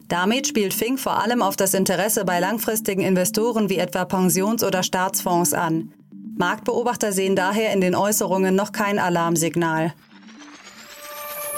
Damit 0.09 0.49
spielt 0.49 0.75
Fink 0.75 0.99
vor 0.99 1.23
allem 1.23 1.43
auf 1.43 1.55
das 1.55 1.75
Interesse 1.75 2.25
bei 2.25 2.41
langfristigen 2.41 3.03
Investoren 3.03 3.71
wie 3.71 3.79
etwa 3.79 4.05
Pensions- 4.05 4.65
oder 4.65 4.83
Staatsfonds 4.83 5.53
an. 5.53 5.93
Marktbeobachter 6.39 7.13
sehen 7.13 7.35
daher 7.35 7.73
in 7.73 7.81
den 7.81 7.97
Äußerungen 7.97 8.55
noch 8.55 8.71
kein 8.71 9.01
Alarmsignal. 9.01 9.93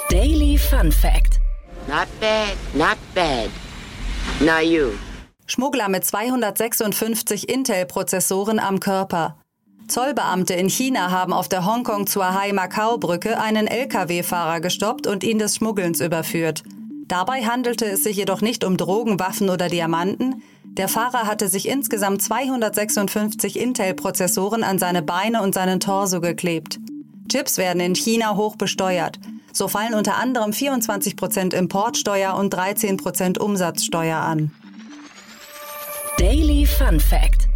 Daily 0.09 0.57
Fun 0.57 0.91
Fact. 0.91 1.39
Not 1.87 2.07
bad, 2.19 2.57
not 2.73 2.97
bad. 3.13 3.49
Now 4.39 4.59
you. 4.59 4.89
Schmuggler 5.45 5.87
mit 5.87 6.03
256 6.03 7.47
Intel-Prozessoren 7.47 8.59
am 8.59 8.79
Körper. 8.79 9.37
Zollbeamte 9.87 10.55
in 10.55 10.69
China 10.69 11.11
haben 11.11 11.33
auf 11.33 11.47
der 11.47 11.65
Hongkong-Zhuhai-Macau-Brücke 11.65 13.39
einen 13.39 13.67
Lkw-Fahrer 13.67 14.61
gestoppt 14.61 15.05
und 15.05 15.23
ihn 15.23 15.37
des 15.37 15.57
Schmuggelns 15.57 16.01
überführt. 16.01 16.63
Dabei 17.07 17.43
handelte 17.43 17.85
es 17.85 18.03
sich 18.03 18.17
jedoch 18.17 18.41
nicht 18.41 18.63
um 18.63 18.77
Drogen, 18.77 19.19
Waffen 19.19 19.49
oder 19.49 19.67
Diamanten, 19.67 20.41
der 20.77 20.87
Fahrer 20.87 21.27
hatte 21.27 21.47
sich 21.47 21.67
insgesamt 21.67 22.21
256 22.21 23.59
Intel-Prozessoren 23.59 24.63
an 24.63 24.79
seine 24.79 25.01
Beine 25.01 25.41
und 25.41 25.53
seinen 25.53 25.79
Torso 25.79 26.21
geklebt. 26.21 26.79
Chips 27.29 27.57
werden 27.57 27.81
in 27.81 27.95
China 27.95 28.35
hoch 28.35 28.55
besteuert. 28.55 29.19
So 29.53 29.67
fallen 29.67 29.93
unter 29.93 30.15
anderem 30.15 30.53
24 30.53 31.15
Prozent 31.15 31.53
Importsteuer 31.53 32.35
und 32.35 32.51
13 32.51 32.97
Prozent 32.97 33.37
Umsatzsteuer 33.37 34.17
an. 34.17 34.51
Daily 36.17 36.65
Fun 36.65 36.99
Fact. 36.99 37.47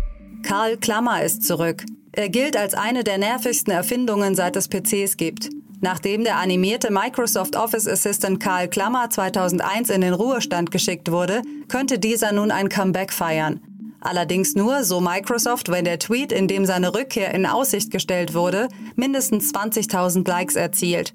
Karl 0.43 0.77
Klammer 0.77 1.23
ist 1.23 1.43
zurück. 1.43 1.85
Er 2.11 2.29
gilt 2.29 2.57
als 2.57 2.73
eine 2.73 3.03
der 3.03 3.17
nervigsten 3.17 3.71
Erfindungen, 3.71 4.35
seit 4.35 4.55
es 4.55 4.67
PCs 4.67 5.17
gibt. 5.17 5.49
Nachdem 5.85 6.23
der 6.23 6.37
animierte 6.37 6.91
Microsoft 6.91 7.55
Office 7.55 7.87
Assistant 7.87 8.39
Karl 8.39 8.67
Klammer 8.67 9.07
2001 9.07 9.91
in 9.91 10.01
den 10.01 10.15
Ruhestand 10.15 10.71
geschickt 10.71 11.11
wurde, 11.11 11.43
könnte 11.67 11.99
dieser 11.99 12.31
nun 12.31 12.49
ein 12.49 12.69
Comeback 12.69 13.13
feiern. 13.13 13.61
Allerdings 14.01 14.55
nur, 14.55 14.83
so 14.83 14.99
Microsoft, 14.99 15.69
wenn 15.69 15.85
der 15.85 15.99
Tweet, 15.99 16.31
in 16.31 16.47
dem 16.47 16.65
seine 16.65 16.95
Rückkehr 16.95 17.35
in 17.35 17.45
Aussicht 17.45 17.91
gestellt 17.91 18.33
wurde, 18.33 18.67
mindestens 18.95 19.53
20.000 19.53 20.27
Likes 20.27 20.55
erzielt. 20.55 21.13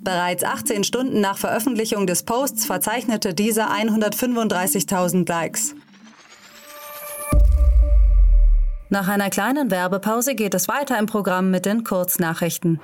Bereits 0.00 0.42
18 0.42 0.84
Stunden 0.84 1.20
nach 1.20 1.36
Veröffentlichung 1.36 2.06
des 2.06 2.22
Posts 2.22 2.64
verzeichnete 2.64 3.34
dieser 3.34 3.70
135.000 3.70 5.28
Likes. 5.28 5.74
Nach 8.88 9.06
einer 9.06 9.28
kleinen 9.28 9.70
Werbepause 9.70 10.34
geht 10.34 10.54
es 10.54 10.66
weiter 10.66 10.98
im 10.98 11.04
Programm 11.04 11.50
mit 11.50 11.66
den 11.66 11.84
Kurznachrichten. 11.84 12.80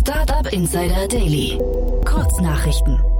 Startup 0.00 0.52
Insider 0.52 1.06
Daily. 1.08 1.58
Kurznachrichten. 2.04 3.11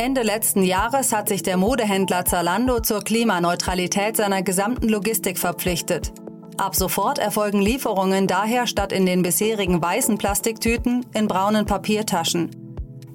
Ende 0.00 0.22
letzten 0.22 0.62
Jahres 0.62 1.12
hat 1.12 1.28
sich 1.28 1.42
der 1.42 1.58
Modehändler 1.58 2.24
Zalando 2.24 2.80
zur 2.80 3.02
Klimaneutralität 3.02 4.16
seiner 4.16 4.42
gesamten 4.42 4.88
Logistik 4.88 5.38
verpflichtet. 5.38 6.10
Ab 6.56 6.74
sofort 6.74 7.18
erfolgen 7.18 7.60
Lieferungen 7.60 8.26
daher 8.26 8.66
statt 8.66 8.92
in 8.92 9.04
den 9.04 9.20
bisherigen 9.20 9.82
weißen 9.82 10.16
Plastiktüten 10.16 11.04
in 11.12 11.28
braunen 11.28 11.66
Papiertaschen. 11.66 12.48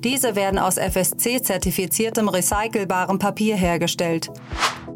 Diese 0.03 0.35
werden 0.35 0.59
aus 0.59 0.77
FSC-zertifiziertem 0.77 2.29
recycelbarem 2.29 3.17
Papier 3.17 3.55
hergestellt. 3.55 4.29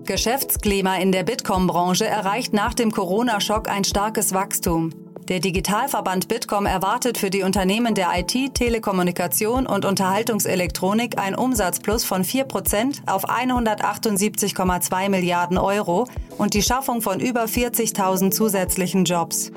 Geschäftsklima 0.06 0.98
in 0.98 1.12
der 1.12 1.24
Bitkom-Branche 1.24 2.06
erreicht 2.06 2.54
nach 2.54 2.76
dem 2.76 2.92
Corona-Schock 2.92 3.68
ein 3.68 3.84
starkes 3.84 4.32
Wachstum. 4.36 4.92
Der 5.30 5.40
Digitalverband 5.40 6.28
Bitkom 6.28 6.66
erwartet 6.66 7.20
für 7.20 7.30
die 7.30 7.44
Unternehmen 7.44 7.94
der 7.94 8.10
IT, 8.16 8.56
Telekommunikation 8.56 9.68
und 9.68 9.86
Unterhaltungselektronik 9.86 11.20
ein 11.20 11.36
Umsatzplus 11.36 12.04
von 12.04 12.24
4% 12.24 13.08
auf 13.08 13.30
178,2 13.30 15.10
Milliarden 15.10 15.60
Euro 15.60 16.08
und 16.40 16.56
die 16.56 16.64
Schaffung 16.64 17.04
von 17.04 17.20
über 17.20 17.44
40.000 17.44 18.32
zusätzlichen 18.32 19.06
Jobs. 19.06 19.52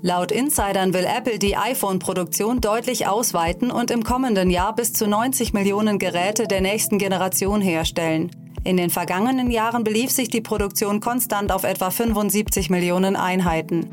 Laut 0.00 0.32
Insidern 0.32 0.94
will 0.94 1.04
Apple 1.04 1.38
die 1.38 1.54
iPhone-Produktion 1.54 2.62
deutlich 2.62 3.06
ausweiten 3.06 3.70
und 3.70 3.90
im 3.90 4.04
kommenden 4.04 4.48
Jahr 4.48 4.74
bis 4.74 4.94
zu 4.94 5.06
90 5.06 5.52
Millionen 5.52 5.98
Geräte 5.98 6.48
der 6.48 6.62
nächsten 6.62 6.96
Generation 6.96 7.60
herstellen. 7.60 8.30
In 8.62 8.76
den 8.76 8.90
vergangenen 8.90 9.50
Jahren 9.50 9.84
belief 9.84 10.10
sich 10.10 10.28
die 10.28 10.42
Produktion 10.42 11.00
konstant 11.00 11.50
auf 11.50 11.64
etwa 11.64 11.90
75 11.90 12.68
Millionen 12.68 13.16
Einheiten. 13.16 13.90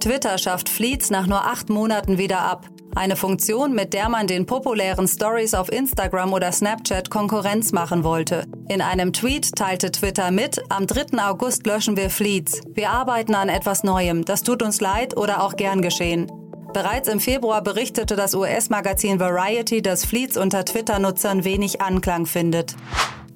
Twitter 0.00 0.38
schafft 0.38 0.68
Fleets 0.68 1.10
nach 1.10 1.26
nur 1.26 1.44
acht 1.44 1.68
Monaten 1.68 2.16
wieder 2.16 2.40
ab. 2.40 2.66
Eine 2.94 3.16
Funktion, 3.16 3.74
mit 3.74 3.92
der 3.92 4.08
man 4.08 4.26
den 4.26 4.46
populären 4.46 5.06
Stories 5.06 5.52
auf 5.52 5.70
Instagram 5.70 6.32
oder 6.32 6.50
Snapchat 6.50 7.10
Konkurrenz 7.10 7.72
machen 7.72 8.04
wollte. 8.04 8.46
In 8.68 8.80
einem 8.80 9.12
Tweet 9.12 9.54
teilte 9.54 9.90
Twitter 9.90 10.30
mit, 10.30 10.62
am 10.70 10.86
3. 10.86 11.18
August 11.22 11.66
löschen 11.66 11.96
wir 11.96 12.08
Fleets. 12.08 12.62
Wir 12.72 12.90
arbeiten 12.90 13.34
an 13.34 13.50
etwas 13.50 13.82
Neuem. 13.84 14.24
Das 14.24 14.42
tut 14.42 14.62
uns 14.62 14.80
leid 14.80 15.16
oder 15.16 15.42
auch 15.42 15.56
gern 15.56 15.82
geschehen. 15.82 16.30
Bereits 16.72 17.08
im 17.08 17.20
Februar 17.20 17.62
berichtete 17.62 18.16
das 18.16 18.34
US-Magazin 18.34 19.20
Variety, 19.20 19.82
dass 19.82 20.04
Fleets 20.04 20.36
unter 20.36 20.64
Twitter-Nutzern 20.64 21.44
wenig 21.44 21.82
Anklang 21.82 22.24
findet. 22.26 22.76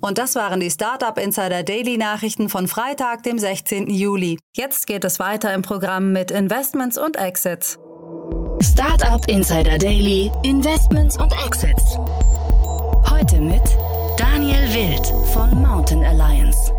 Und 0.00 0.16
das 0.16 0.34
waren 0.34 0.60
die 0.60 0.70
Startup 0.70 1.16
Insider 1.18 1.62
Daily 1.62 1.98
Nachrichten 1.98 2.48
von 2.48 2.68
Freitag, 2.68 3.22
dem 3.22 3.38
16. 3.38 3.90
Juli. 3.90 4.38
Jetzt 4.56 4.86
geht 4.86 5.04
es 5.04 5.18
weiter 5.18 5.52
im 5.52 5.62
Programm 5.62 6.12
mit 6.12 6.30
Investments 6.30 6.96
und 6.96 7.16
Exits. 7.16 7.78
Startup 8.62 9.26
Insider 9.28 9.76
Daily, 9.78 10.30
Investments 10.42 11.18
und 11.18 11.32
Exits. 11.46 11.98
Heute 13.10 13.40
mit 13.40 13.62
Daniel 14.16 14.72
Wild 14.72 15.06
von 15.32 15.60
Mountain 15.60 16.02
Alliance. 16.04 16.72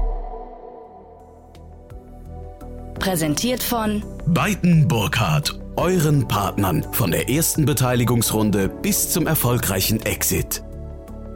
Präsentiert 3.00 3.62
von 3.62 4.04
Beiten 4.28 4.88
Burkhardt, 4.88 5.60
euren 5.76 6.28
Partnern 6.28 6.86
von 6.92 7.12
der 7.12 7.30
ersten 7.30 7.66
Beteiligungsrunde 7.66 8.70
bis 8.70 9.12
zum 9.12 9.28
erfolgreichen 9.28 10.04
Exit. 10.06 10.64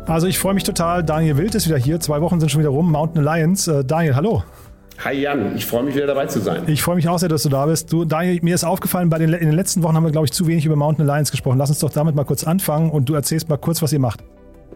Also 0.07 0.27
ich 0.27 0.37
freue 0.37 0.53
mich 0.53 0.63
total. 0.63 1.03
Daniel 1.03 1.37
Wild 1.37 1.55
ist 1.55 1.67
wieder 1.67 1.77
hier. 1.77 1.99
Zwei 1.99 2.21
Wochen 2.21 2.39
sind 2.39 2.49
schon 2.49 2.61
wieder 2.61 2.69
rum. 2.69 2.91
Mountain 2.91 3.27
Alliance. 3.27 3.79
Äh, 3.79 3.83
Daniel, 3.83 4.15
hallo. 4.15 4.43
Hi 5.03 5.13
Jan, 5.13 5.57
ich 5.57 5.65
freue 5.65 5.83
mich 5.83 5.93
wieder 5.93 6.07
dabei 6.07 6.27
zu 6.27 6.39
sein. 6.39 6.63
Ich 6.67 6.81
freue 6.81 6.95
mich 6.95 7.09
auch 7.09 7.19
sehr, 7.19 7.27
dass 7.27 7.43
du 7.43 7.49
da 7.49 7.65
bist. 7.65 7.91
Du, 7.91 8.05
Daniel, 8.05 8.39
mir 8.41 8.55
ist 8.55 8.63
aufgefallen, 8.63 9.09
bei 9.09 9.17
den, 9.17 9.33
in 9.33 9.47
den 9.47 9.51
letzten 9.51 9.83
Wochen 9.83 9.95
haben 9.95 10.05
wir, 10.05 10.11
glaube 10.11 10.25
ich, 10.25 10.31
zu 10.31 10.47
wenig 10.47 10.65
über 10.65 10.77
Mountain 10.77 11.09
Alliance 11.09 11.31
gesprochen. 11.31 11.57
Lass 11.57 11.69
uns 11.69 11.79
doch 11.79 11.89
damit 11.89 12.15
mal 12.15 12.23
kurz 12.23 12.45
anfangen 12.45 12.91
und 12.91 13.09
du 13.09 13.13
erzählst 13.13 13.49
mal 13.49 13.57
kurz, 13.57 13.81
was 13.81 13.91
ihr 13.91 13.99
macht. 13.99 14.23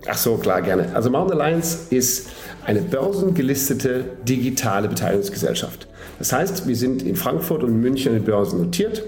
Ach 0.09 0.17
so, 0.17 0.35
klar, 0.35 0.61
gerne. 0.61 0.87
Also 0.93 1.09
Mountain 1.09 1.39
Alliance 1.39 1.87
ist 1.89 2.29
eine 2.65 2.81
börsengelistete 2.81 4.03
digitale 4.27 4.89
Beteiligungsgesellschaft. 4.89 5.87
Das 6.17 6.33
heißt, 6.33 6.67
wir 6.67 6.75
sind 6.75 7.01
in 7.03 7.15
Frankfurt 7.15 7.63
und 7.63 7.79
München 7.79 8.15
in 8.15 8.23
Börsen 8.23 8.61
notiert 8.61 9.03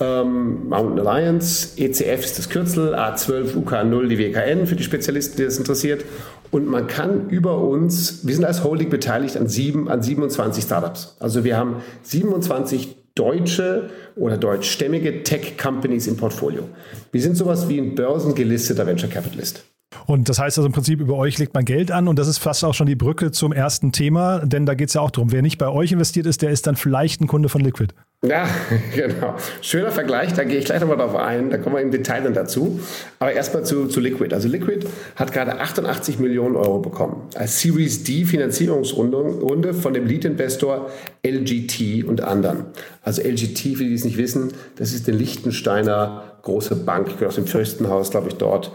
ähm, 0.00 0.68
Mountain 0.68 1.06
Alliance, 1.06 1.70
ECF 1.76 2.24
ist 2.24 2.38
das 2.38 2.48
Kürzel, 2.48 2.94
A12 2.94 3.54
UK0 3.54 4.08
die 4.08 4.18
WKN 4.18 4.66
für 4.66 4.76
die 4.76 4.84
Spezialisten, 4.84 5.36
die 5.36 5.44
das 5.44 5.58
interessiert. 5.58 6.04
Und 6.50 6.66
man 6.66 6.86
kann 6.86 7.28
über 7.28 7.58
uns, 7.58 8.26
wir 8.26 8.34
sind 8.34 8.44
als 8.44 8.62
Holding 8.62 8.90
beteiligt 8.90 9.36
an, 9.36 9.48
sieben, 9.48 9.88
an 9.88 10.02
27 10.02 10.64
Startups. 10.64 11.16
Also 11.18 11.44
wir 11.44 11.56
haben 11.56 11.76
27 12.02 12.96
deutsche 13.14 13.90
oder 14.14 14.36
deutschstämmige 14.36 15.22
Tech-Companies 15.22 16.06
im 16.06 16.16
Portfolio. 16.16 16.68
Wir 17.12 17.22
sind 17.22 17.36
sowas 17.36 17.68
wie 17.68 17.78
ein 17.78 17.94
börsengelisteter 17.94 18.86
Venture 18.86 19.08
Capitalist. 19.08 19.64
Und 20.04 20.28
das 20.28 20.38
heißt 20.38 20.58
also 20.58 20.66
im 20.66 20.72
Prinzip, 20.72 21.00
über 21.00 21.16
euch 21.16 21.38
legt 21.38 21.54
man 21.54 21.64
Geld 21.64 21.90
an 21.90 22.08
und 22.08 22.18
das 22.18 22.28
ist 22.28 22.38
fast 22.38 22.64
auch 22.64 22.74
schon 22.74 22.86
die 22.86 22.96
Brücke 22.96 23.30
zum 23.30 23.52
ersten 23.52 23.92
Thema, 23.92 24.40
denn 24.44 24.66
da 24.66 24.74
geht 24.74 24.88
es 24.88 24.94
ja 24.94 25.00
auch 25.00 25.10
darum, 25.10 25.32
wer 25.32 25.42
nicht 25.42 25.58
bei 25.58 25.68
euch 25.68 25.92
investiert 25.92 26.26
ist, 26.26 26.42
der 26.42 26.50
ist 26.50 26.66
dann 26.66 26.76
vielleicht 26.76 27.20
ein 27.20 27.26
Kunde 27.26 27.48
von 27.48 27.62
Liquid. 27.62 27.94
Ja, 28.26 28.48
genau. 28.94 29.36
Schöner 29.60 29.90
Vergleich, 29.90 30.32
da 30.32 30.44
gehe 30.44 30.58
ich 30.58 30.64
gleich 30.64 30.80
nochmal 30.80 30.96
drauf 30.96 31.14
ein, 31.14 31.50
da 31.50 31.58
kommen 31.58 31.76
wir 31.76 31.82
im 31.82 31.90
Detail 31.90 32.22
dann 32.22 32.34
dazu. 32.34 32.80
Aber 33.18 33.32
erstmal 33.32 33.64
zu, 33.64 33.86
zu 33.86 34.00
Liquid. 34.00 34.34
Also 34.34 34.48
Liquid 34.48 34.86
hat 35.14 35.32
gerade 35.32 35.60
88 35.60 36.18
Millionen 36.18 36.56
Euro 36.56 36.78
bekommen 36.78 37.28
als 37.34 37.60
Series 37.60 38.04
D 38.04 38.24
Finanzierungsrunde 38.24 39.74
von 39.74 39.94
dem 39.94 40.06
Lead-Investor 40.06 40.90
LGT 41.24 42.04
und 42.04 42.22
anderen. 42.22 42.66
Also 43.02 43.22
LGT, 43.22 43.76
für 43.76 43.84
die 43.84 43.94
es 43.94 44.04
nicht 44.04 44.16
wissen, 44.16 44.52
das 44.76 44.92
ist 44.92 45.08
eine 45.08 45.16
Liechtensteiner 45.18 46.24
große 46.42 46.76
Bank, 46.76 47.08
ich 47.18 47.26
aus 47.26 47.34
dem 47.34 47.46
Fürstenhaus, 47.46 48.10
glaube 48.10 48.28
ich, 48.28 48.34
dort 48.34 48.72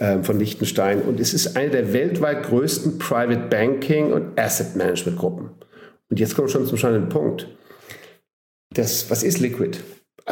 ähm, 0.00 0.24
von 0.24 0.38
Liechtenstein. 0.38 1.02
Und 1.02 1.20
es 1.20 1.34
ist 1.34 1.56
eine 1.56 1.70
der 1.70 1.92
weltweit 1.92 2.44
größten 2.44 2.98
Private 2.98 3.48
Banking 3.48 4.12
und 4.12 4.38
Asset 4.38 4.76
Management 4.76 5.18
Gruppen. 5.18 5.50
Und 6.10 6.20
jetzt 6.20 6.34
kommen 6.34 6.48
wir 6.48 6.52
schon 6.52 6.66
zum 6.66 6.76
spannenden 6.76 7.08
Punkt 7.08 7.48
das, 8.74 9.10
was 9.10 9.22
ist 9.22 9.40
Liquid? 9.40 9.78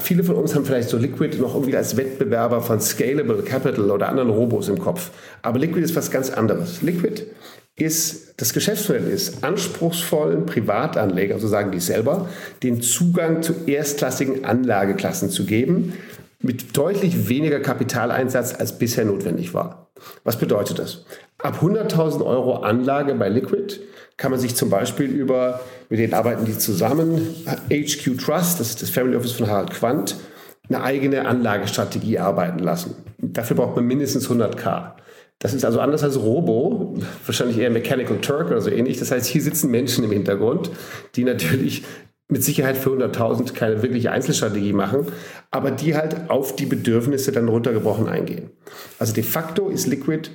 Viele 0.00 0.22
von 0.22 0.36
uns 0.36 0.54
haben 0.54 0.64
vielleicht 0.64 0.88
so 0.88 0.96
Liquid 0.96 1.36
noch 1.38 1.54
irgendwie 1.54 1.76
als 1.76 1.96
Wettbewerber 1.96 2.62
von 2.62 2.80
Scalable 2.80 3.42
Capital 3.42 3.90
oder 3.90 4.08
anderen 4.08 4.30
Robos 4.30 4.68
im 4.68 4.78
Kopf. 4.78 5.10
Aber 5.42 5.58
Liquid 5.58 5.82
ist 5.82 5.96
was 5.96 6.10
ganz 6.10 6.30
anderes. 6.30 6.80
Liquid 6.80 7.26
ist, 7.76 8.34
das 8.40 8.52
Geschäftsmodell 8.52 9.08
ist, 9.08 9.42
anspruchsvollen 9.42 10.46
Privatanlegern, 10.46 11.40
so 11.40 11.48
sagen 11.48 11.72
die 11.72 11.80
selber, 11.80 12.28
den 12.62 12.82
Zugang 12.82 13.42
zu 13.42 13.54
erstklassigen 13.66 14.44
Anlageklassen 14.44 15.30
zu 15.30 15.44
geben, 15.44 15.94
mit 16.40 16.76
deutlich 16.76 17.28
weniger 17.28 17.60
Kapitaleinsatz 17.60 18.54
als 18.54 18.78
bisher 18.78 19.04
notwendig 19.04 19.54
war. 19.54 19.89
Was 20.24 20.38
bedeutet 20.38 20.78
das? 20.78 21.04
Ab 21.38 21.58
100.000 21.62 22.24
Euro 22.24 22.56
Anlage 22.56 23.14
bei 23.14 23.28
Liquid 23.28 23.80
kann 24.16 24.30
man 24.30 24.40
sich 24.40 24.54
zum 24.54 24.68
Beispiel 24.68 25.06
über, 25.06 25.60
mit 25.88 25.98
denen 25.98 26.14
arbeiten 26.14 26.44
die 26.44 26.58
zusammen, 26.58 27.34
HQ 27.70 28.18
Trust, 28.18 28.60
das 28.60 28.70
ist 28.70 28.82
das 28.82 28.90
Family 28.90 29.16
Office 29.16 29.32
von 29.32 29.48
Harald 29.48 29.70
Quandt, 29.70 30.16
eine 30.68 30.82
eigene 30.82 31.26
Anlagestrategie 31.26 32.18
arbeiten 32.18 32.58
lassen. 32.60 32.94
Dafür 33.18 33.56
braucht 33.56 33.76
man 33.76 33.86
mindestens 33.86 34.28
100k. 34.28 34.92
Das 35.38 35.54
ist 35.54 35.64
also 35.64 35.80
anders 35.80 36.02
als 36.04 36.18
Robo, 36.20 36.98
wahrscheinlich 37.24 37.58
eher 37.58 37.70
Mechanical 37.70 38.18
Turk 38.18 38.48
oder 38.48 38.60
so 38.60 38.70
ähnlich. 38.70 38.98
Das 38.98 39.10
heißt, 39.10 39.26
hier 39.26 39.40
sitzen 39.40 39.70
Menschen 39.70 40.04
im 40.04 40.12
Hintergrund, 40.12 40.70
die 41.16 41.24
natürlich 41.24 41.84
mit 42.30 42.44
Sicherheit 42.44 42.76
für 42.76 42.90
100.000 42.90 43.52
keine 43.54 43.82
wirkliche 43.82 44.12
Einzelstrategie 44.12 44.72
machen, 44.72 45.06
aber 45.50 45.70
die 45.70 45.96
halt 45.96 46.30
auf 46.30 46.56
die 46.56 46.66
Bedürfnisse 46.66 47.32
dann 47.32 47.48
runtergebrochen 47.48 48.08
eingehen. 48.08 48.50
Also 48.98 49.12
de 49.12 49.24
facto 49.24 49.68
ist 49.68 49.86
Liquid 49.86 50.30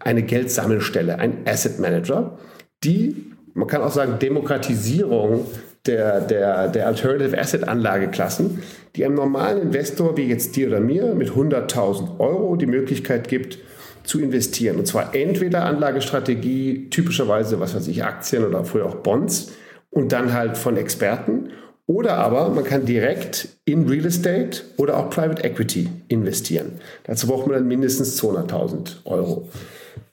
eine 0.00 0.22
Geldsammelstelle, 0.22 1.18
ein 1.18 1.46
Asset 1.46 1.78
Manager, 1.78 2.38
die, 2.84 3.32
man 3.54 3.68
kann 3.68 3.82
auch 3.82 3.92
sagen, 3.92 4.18
Demokratisierung 4.18 5.46
der, 5.86 6.20
der, 6.20 6.68
der 6.68 6.86
Alternative 6.86 7.38
Asset 7.38 7.68
Anlageklassen, 7.68 8.62
die 8.96 9.04
einem 9.04 9.14
normalen 9.14 9.62
Investor 9.62 10.16
wie 10.16 10.24
jetzt 10.24 10.56
dir 10.56 10.68
oder 10.68 10.80
mir 10.80 11.14
mit 11.14 11.30
100.000 11.30 12.18
Euro 12.18 12.56
die 12.56 12.66
Möglichkeit 12.66 13.28
gibt, 13.28 13.58
zu 14.02 14.20
investieren. 14.20 14.76
Und 14.78 14.86
zwar 14.86 15.14
entweder 15.14 15.64
Anlagestrategie, 15.64 16.88
typischerweise, 16.90 17.60
was 17.60 17.74
weiß 17.74 17.88
ich, 17.88 18.04
Aktien 18.04 18.44
oder 18.44 18.64
früher 18.64 18.86
auch 18.86 18.96
Bonds, 18.96 19.52
und 19.96 20.12
dann 20.12 20.34
halt 20.34 20.58
von 20.58 20.76
Experten. 20.76 21.48
Oder 21.86 22.18
aber 22.18 22.50
man 22.50 22.64
kann 22.64 22.84
direkt 22.84 23.48
in 23.64 23.88
Real 23.88 24.04
Estate 24.04 24.62
oder 24.76 24.98
auch 24.98 25.08
Private 25.08 25.42
Equity 25.42 25.88
investieren. 26.08 26.72
Dazu 27.04 27.26
braucht 27.28 27.46
man 27.46 27.56
dann 27.56 27.66
mindestens 27.66 28.20
200.000 28.22 29.04
Euro. 29.06 29.48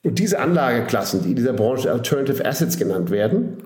Und 0.02 0.18
diese 0.18 0.38
Anlageklassen, 0.38 1.22
die 1.22 1.30
in 1.30 1.36
dieser 1.36 1.52
Branche 1.52 1.92
Alternative 1.92 2.44
Assets 2.46 2.78
genannt 2.78 3.10
werden, 3.10 3.58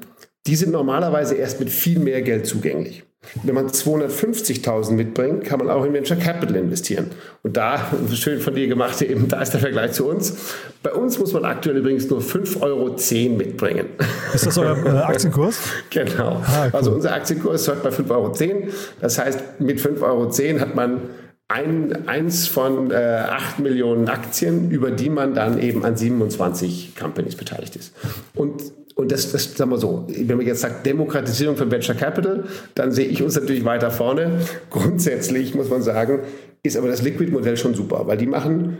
die 0.47 0.57
sind 0.57 0.73
normalerweise 0.73 1.37
erst 1.37 1.61
mit 1.61 1.71
viel 1.71 2.01
mehr 2.01 2.23
Geld 2.23 2.47
zugänglich. 2.47 3.05
Wenn 3.43 3.55
man 3.55 3.67
250.000 3.67 4.93
mitbringt, 4.93 5.45
kann 5.45 5.59
man 5.59 5.69
auch 5.71 5.85
in 5.85 5.93
Venture 5.93 6.17
Capital 6.17 6.55
investieren. 6.57 7.11
Und 7.43 7.57
da, 7.57 7.91
schön 8.15 8.41
von 8.41 8.55
dir 8.55 8.69
gemacht, 8.69 9.03
eben, 9.03 9.29
da 9.29 9.43
ist 9.43 9.53
der 9.53 9.61
Vergleich 9.61 9.93
zu 9.93 10.09
uns. 10.09 10.35
Bei 10.83 10.93
uns 10.93 11.19
muss 11.19 11.33
man 11.33 11.45
aktuell 11.45 11.79
übrigens 11.79 12.09
nur 12.09 12.21
5,10 12.21 12.63
Euro 12.63 13.37
mitbringen. 13.37 13.87
Ist 14.33 14.47
das 14.47 14.57
euer 14.57 14.77
äh, 14.87 14.89
Aktienkurs? 14.91 15.59
genau. 15.91 16.43
Ah, 16.45 16.67
cool. 16.67 16.71
Also 16.73 16.93
unser 16.93 17.13
Aktienkurs 17.13 17.63
ist 17.63 17.69
heute 17.69 17.81
bei 17.81 17.91
5,10 17.91 18.11
Euro. 18.11 18.69
Das 19.01 19.19
heißt, 19.19 19.61
mit 19.61 19.81
5,10 19.81 20.03
Euro 20.03 20.61
hat 20.61 20.75
man 20.77 21.01
ein, 21.49 22.07
eins 22.09 22.47
von 22.47 22.91
äh, 22.91 23.25
8 23.29 23.59
Millionen 23.59 24.09
Aktien, 24.09 24.71
über 24.71 24.91
die 24.91 25.11
man 25.11 25.35
dann 25.35 25.59
eben 25.59 25.85
an 25.85 25.97
27 25.97 26.95
Companies 26.95 27.37
beteiligt 27.37 27.75
ist. 27.75 27.95
Und 28.35 28.63
und 28.99 29.13
das, 29.13 29.31
das 29.31 29.55
sagen 29.55 29.71
wir 29.71 29.79
so, 29.79 30.07
wenn 30.09 30.37
man 30.37 30.45
jetzt 30.45 30.61
sagt 30.61 30.85
Demokratisierung 30.85 31.57
von 31.57 31.71
Venture 31.71 31.95
Capital, 31.95 32.45
dann 32.75 32.91
sehe 32.91 33.07
ich 33.07 33.23
uns 33.23 33.37
natürlich 33.37 33.65
weiter 33.65 33.93
vorne. 33.93 34.41
Grundsätzlich 34.71 35.55
muss 35.55 35.71
man 35.71 35.83
sagen, 35.83 36.23
ist 36.65 36.77
aber 36.77 36.89
das 36.89 37.03
Liquid-Modell 37.03 37.57
schon 37.57 37.75
super, 37.75 38.09
weil 38.09 38.17
die 38.17 38.27
machen 38.27 38.79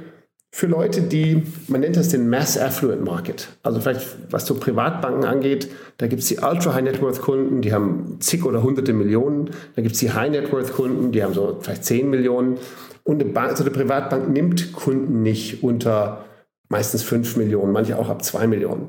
für 0.51 0.67
Leute, 0.67 1.03
die, 1.03 1.45
man 1.69 1.83
nennt 1.83 1.97
das 1.97 2.09
den 2.09 2.29
Mass 2.29 2.59
Affluent 2.59 3.05
Market. 3.05 3.47
Also 3.63 3.81
vielleicht, 3.81 4.17
was 4.31 4.45
so 4.45 4.57
Privatbanken 4.57 5.25
angeht, 5.25 5.71
da 5.99 6.09
gibt 6.09 6.23
es 6.23 6.29
die 6.29 6.39
Ultra 6.39 6.75
High 6.75 6.83
Net 6.83 7.01
Worth 7.01 7.21
Kunden, 7.21 7.61
die 7.61 7.73
haben 7.73 8.17
zig 8.19 8.45
oder 8.45 8.61
hunderte 8.65 8.95
Millionen. 8.95 9.51
Da 9.77 9.83
gibt 9.83 9.95
es 9.95 10.01
die 10.01 10.11
High 10.11 10.33
Net 10.33 10.51
Worth 10.51 10.73
Kunden, 10.73 11.13
die 11.13 11.23
haben 11.23 11.35
so 11.35 11.59
vielleicht 11.61 11.85
zehn 11.85 12.11
Millionen. 12.11 12.59
Und 13.05 13.23
eine, 13.23 13.31
Bank, 13.31 13.57
so 13.57 13.63
eine 13.63 13.71
Privatbank 13.71 14.29
nimmt 14.31 14.73
Kunden 14.73 15.23
nicht 15.23 15.63
unter 15.63 16.25
meistens 16.69 17.05
fünf 17.05 17.37
Millionen, 17.37 17.73
manche 17.73 17.97
auch 17.97 18.09
ab 18.09 18.25
zwei 18.25 18.49
Millionen 18.49 18.89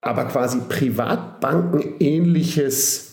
aber 0.00 0.24
quasi 0.26 0.58
Privatbanken 0.68 1.94
ähnliches 2.00 3.12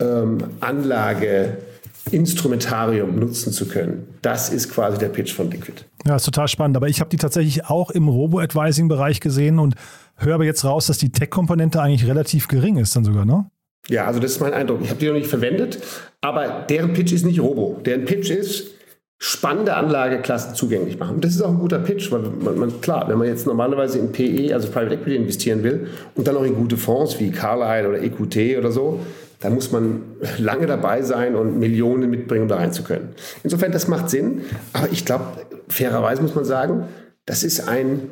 ähm, 0.00 0.38
Anlageinstrumentarium 0.60 3.18
nutzen 3.18 3.52
zu 3.52 3.68
können. 3.68 4.06
Das 4.22 4.48
ist 4.50 4.70
quasi 4.70 4.98
der 4.98 5.08
Pitch 5.08 5.32
von 5.32 5.50
Liquid. 5.50 5.82
Ja, 6.06 6.14
ist 6.16 6.24
total 6.24 6.48
spannend. 6.48 6.76
Aber 6.76 6.88
ich 6.88 7.00
habe 7.00 7.08
die 7.10 7.16
tatsächlich 7.16 7.66
auch 7.66 7.90
im 7.90 8.08
Robo-Advising-Bereich 8.08 9.20
gesehen 9.20 9.58
und 9.58 9.74
höre 10.16 10.36
aber 10.36 10.44
jetzt 10.44 10.64
raus, 10.64 10.86
dass 10.86 10.98
die 10.98 11.10
Tech-Komponente 11.10 11.82
eigentlich 11.82 12.08
relativ 12.08 12.46
gering 12.48 12.76
ist 12.76 12.94
dann 12.96 13.04
sogar, 13.04 13.24
ne? 13.24 13.50
Ja, 13.88 14.06
also 14.06 14.20
das 14.20 14.32
ist 14.32 14.40
mein 14.40 14.52
Eindruck. 14.52 14.80
Ich 14.82 14.90
habe 14.90 15.00
die 15.00 15.06
noch 15.06 15.14
nicht 15.14 15.28
verwendet, 15.28 15.78
aber 16.20 16.66
deren 16.68 16.92
Pitch 16.92 17.12
ist 17.12 17.24
nicht 17.24 17.40
Robo. 17.40 17.80
Deren 17.84 18.04
Pitch 18.04 18.28
ist, 18.30 18.66
spannende 19.22 19.74
Anlageklassen 19.74 20.54
zugänglich 20.54 20.98
machen. 20.98 21.16
Und 21.16 21.24
das 21.24 21.34
ist 21.34 21.42
auch 21.42 21.50
ein 21.50 21.58
guter 21.58 21.78
Pitch, 21.78 22.10
weil 22.10 22.20
man, 22.20 22.58
man, 22.58 22.80
klar, 22.80 23.06
wenn 23.06 23.18
man 23.18 23.28
jetzt 23.28 23.46
normalerweise 23.46 23.98
in 23.98 24.12
PE, 24.12 24.54
also 24.54 24.68
Private 24.68 24.94
Equity 24.94 25.16
investieren 25.16 25.62
will 25.62 25.88
und 26.14 26.26
dann 26.26 26.38
auch 26.38 26.42
in 26.42 26.54
gute 26.54 26.78
Fonds 26.78 27.20
wie 27.20 27.30
Carlyle 27.30 27.86
oder 27.90 28.02
EQT 28.02 28.58
oder 28.58 28.72
so, 28.72 29.00
dann 29.40 29.54
muss 29.54 29.72
man 29.72 30.02
lange 30.38 30.66
dabei 30.66 31.02
sein 31.02 31.34
und 31.34 31.58
Millionen 31.58 32.08
mitbringen, 32.08 32.42
um 32.42 32.48
da 32.48 32.56
rein 32.56 32.72
zu 32.72 32.82
können. 32.82 33.10
Insofern, 33.44 33.72
das 33.72 33.88
macht 33.88 34.08
Sinn. 34.08 34.40
Aber 34.72 34.88
ich 34.90 35.04
glaube, 35.04 35.24
fairerweise 35.68 36.22
muss 36.22 36.34
man 36.34 36.46
sagen, 36.46 36.84
das 37.26 37.42
ist 37.42 37.68
ein 37.68 38.08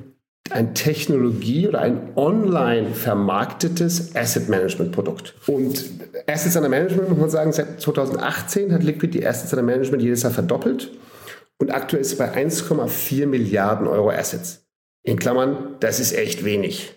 ein 0.51 0.75
Technologie 0.75 1.69
oder 1.69 1.81
ein 1.81 2.17
online 2.17 2.95
vermarktetes 2.95 4.17
Asset 4.17 4.49
Management 4.49 4.93
Produkt. 4.93 5.35
Und 5.47 5.85
Assets 6.27 6.57
under 6.57 6.69
Management, 6.69 7.11
muss 7.11 7.19
man 7.19 7.31
sagen, 7.31 7.53
seit 7.53 7.81
2018 7.81 8.73
hat 8.73 8.83
Liquid 8.83 9.13
die 9.13 9.27
Assets 9.27 9.53
under 9.53 9.65
Management 9.65 10.03
jedes 10.03 10.23
Jahr 10.23 10.33
verdoppelt 10.33 10.91
und 11.59 11.73
aktuell 11.73 12.01
ist 12.01 12.13
es 12.13 12.19
bei 12.19 12.33
1,4 12.35 13.27
Milliarden 13.27 13.87
Euro 13.87 14.11
Assets. 14.11 14.65
In 15.03 15.19
Klammern, 15.19 15.77
das 15.81 16.01
ist 16.01 16.13
echt 16.13 16.45
wenig. 16.45 16.95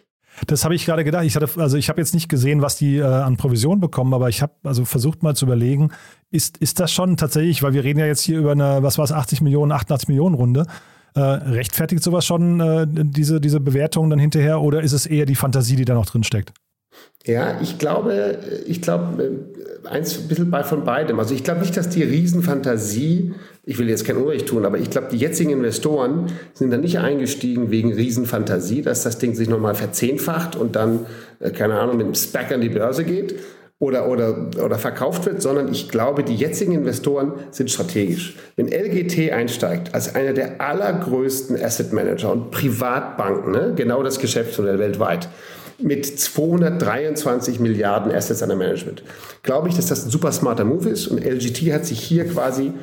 Das 0.48 0.64
habe 0.64 0.76
ich 0.76 0.86
gerade 0.86 1.04
gedacht. 1.04 1.26
Ich 1.26 1.36
hatte, 1.36 1.50
also 1.58 1.78
ich 1.78 1.90
habe 1.90 2.00
jetzt 2.00 2.14
nicht 2.14 2.30
gesehen, 2.30 2.62
was 2.62 2.78
die 2.78 2.98
äh, 2.98 3.04
an 3.04 3.38
Provision 3.38 3.80
bekommen, 3.80 4.14
aber 4.14 4.30
ich 4.30 4.42
habe 4.42 4.54
also 4.64 4.86
versucht 4.86 5.24
mal 5.24 5.36
zu 5.36 5.46
überlegen, 5.46 5.92
ist, 6.30 6.58
ist 6.58 6.80
das 6.80 6.92
schon 6.92 7.18
tatsächlich, 7.18 7.62
weil 7.64 7.74
wir 7.74 7.84
reden 7.84 8.00
ja 8.00 8.06
jetzt 8.06 8.22
hier 8.22 8.40
über 8.40 8.52
eine, 8.52 8.82
was 8.82 8.98
war 8.98 9.06
es, 9.06 9.12
80 9.12 9.42
Millionen, 9.42 9.72
88 9.72 10.08
Millionen 10.08 10.36
Runde. 10.36 10.66
Äh, 11.14 11.20
rechtfertigt 11.20 12.04
sowas 12.04 12.26
schon 12.26 12.60
äh, 12.60 12.86
diese, 12.88 13.42
diese 13.42 13.60
Bewertung 13.60 14.10
dann 14.10 14.20
hinterher 14.20 14.62
oder 14.62 14.82
ist 14.82 14.94
es 14.94 15.06
eher 15.06 15.26
die 15.26 15.36
Fantasie, 15.36 15.76
die 15.76 15.86
da 15.86 15.94
noch 15.94 16.06
drin 16.06 16.24
steckt? 16.24 16.54
Ja, 17.26 17.60
ich 17.62 17.78
glaube, 17.78 18.40
ich 18.66 18.82
glaube, 18.82 19.24
äh, 19.24 19.88
eins 19.88 20.18
ein 20.18 20.28
bisschen 20.28 20.50
bei 20.50 20.64
von 20.64 20.84
beidem. 20.84 21.20
Also 21.20 21.36
ich 21.36 21.44
glaube 21.44 21.62
nicht, 21.62 21.78
dass 21.78 21.90
die 21.90 22.04
Riesenfantasie, 22.04 23.34
ich 23.64 23.78
will 23.78 23.90
jetzt 23.90 24.06
kein 24.06 24.18
Unrecht 24.18 24.48
tun, 24.48 24.66
aber 24.66 24.80
ich 24.80 24.90
glaube, 24.90 25.08
die 25.12 25.18
jetzigen 25.18 25.52
Investoren 25.52 26.28
sind 26.54 26.72
da 26.72 26.78
nicht 26.78 26.98
eingestiegen 27.00 27.70
wegen 27.70 27.94
Riesenfantasie, 27.94 28.82
dass 28.82 29.04
das 29.04 29.20
Ding 29.20 29.36
sich 29.36 29.50
nochmal 29.50 29.76
verzehnfacht 29.76 30.56
und 30.56 30.76
dann, 30.76 31.06
äh, 31.40 31.52
keine 31.52 31.80
Ahnung, 31.80 31.98
mit 31.98 32.06
einem 32.06 32.16
Spec 32.16 32.52
an 32.52 32.62
die 32.62 32.70
Börse 32.70 33.04
geht, 33.04 33.36
oder, 33.82 34.08
oder, 34.08 34.46
oder 34.64 34.78
verkauft 34.78 35.26
wird, 35.26 35.42
sondern 35.42 35.72
ich 35.72 35.90
glaube, 35.90 36.24
die 36.24 36.36
jetzigen 36.36 36.74
Investoren 36.74 37.34
sind 37.50 37.72
strategisch. 37.72 38.36
Wenn 38.56 38.68
LGT 38.68 39.32
einsteigt 39.32 39.96
als 39.96 40.14
einer 40.14 40.34
der 40.34 40.62
allergrößten 40.62 41.60
Asset 41.60 41.92
Manager 41.92 42.32
und 42.32 42.52
Privatbanken, 42.52 43.52
ne, 43.52 43.74
genau 43.76 44.04
das 44.04 44.20
Geschäftsmodell 44.20 44.78
weltweit, 44.78 45.30
mit 45.80 46.06
223 46.06 47.60
Milliarden 47.60 48.12
Assets 48.12 48.44
under 48.44 48.56
Management, 48.56 49.02
glaube 49.42 49.68
ich, 49.68 49.76
dass 49.76 49.88
das 49.88 50.06
ein 50.06 50.12
super 50.12 50.32
smarter 50.32 50.64
Move 50.64 50.88
ist 50.88 51.08
und 51.08 51.26
LGT 51.26 51.74
hat 51.74 51.88
sich 51.88 52.00
hier 52.00 52.28
quasi 52.28 52.74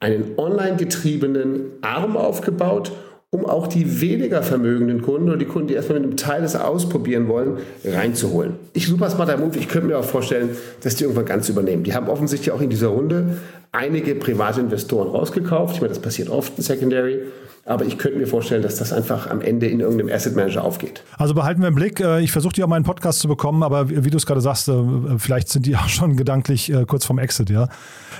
einen 0.00 0.38
online 0.38 0.76
getriebenen 0.76 1.72
Arm 1.82 2.16
aufgebaut 2.16 2.92
um 3.36 3.44
auch 3.44 3.66
die 3.66 4.00
weniger 4.00 4.42
vermögenden 4.42 5.02
Kunden 5.02 5.28
oder 5.28 5.36
die 5.36 5.44
Kunden, 5.44 5.68
die 5.68 5.74
erstmal 5.74 6.00
mit 6.00 6.08
einem 6.08 6.16
Teil 6.16 6.40
des 6.40 6.56
ausprobieren 6.56 7.28
wollen, 7.28 7.58
reinzuholen. 7.84 8.54
Ich 8.72 8.86
super 8.86 9.10
smarter 9.10 9.36
Move. 9.36 9.58
Ich 9.58 9.68
könnte 9.68 9.88
mir 9.88 9.98
auch 9.98 10.04
vorstellen, 10.04 10.50
dass 10.82 10.96
die 10.96 11.04
irgendwann 11.04 11.26
ganz 11.26 11.48
übernehmen. 11.50 11.82
Die 11.84 11.94
haben 11.94 12.08
offensichtlich 12.08 12.50
auch 12.50 12.62
in 12.62 12.70
dieser 12.70 12.88
Runde 12.88 13.36
einige 13.76 14.14
private 14.14 14.60
Investoren 14.60 15.08
rausgekauft. 15.08 15.74
Ich 15.74 15.80
meine, 15.80 15.92
das 15.92 16.00
passiert 16.00 16.28
oft 16.28 16.56
in 16.56 16.62
Secondary. 16.62 17.20
Aber 17.68 17.84
ich 17.84 17.98
könnte 17.98 18.16
mir 18.16 18.28
vorstellen, 18.28 18.62
dass 18.62 18.76
das 18.76 18.92
einfach 18.92 19.28
am 19.28 19.40
Ende 19.40 19.66
in 19.66 19.80
irgendeinem 19.80 20.14
Asset 20.14 20.36
Manager 20.36 20.62
aufgeht. 20.62 21.02
Also 21.18 21.34
behalten 21.34 21.62
wir 21.62 21.68
im 21.68 21.74
Blick. 21.74 21.98
Äh, 21.98 22.20
ich 22.20 22.30
versuche 22.30 22.52
die 22.52 22.62
auch 22.62 22.68
mal 22.68 22.76
einen 22.76 22.84
Podcast 22.84 23.18
zu 23.18 23.26
bekommen, 23.26 23.64
aber 23.64 23.90
wie 23.90 24.08
du 24.08 24.16
es 24.16 24.24
gerade 24.24 24.40
sagst, 24.40 24.68
äh, 24.68 24.74
vielleicht 25.18 25.48
sind 25.48 25.66
die 25.66 25.74
auch 25.76 25.88
schon 25.88 26.16
gedanklich 26.16 26.72
äh, 26.72 26.84
kurz 26.86 27.04
vorm 27.04 27.18
Exit, 27.18 27.50
ja. 27.50 27.68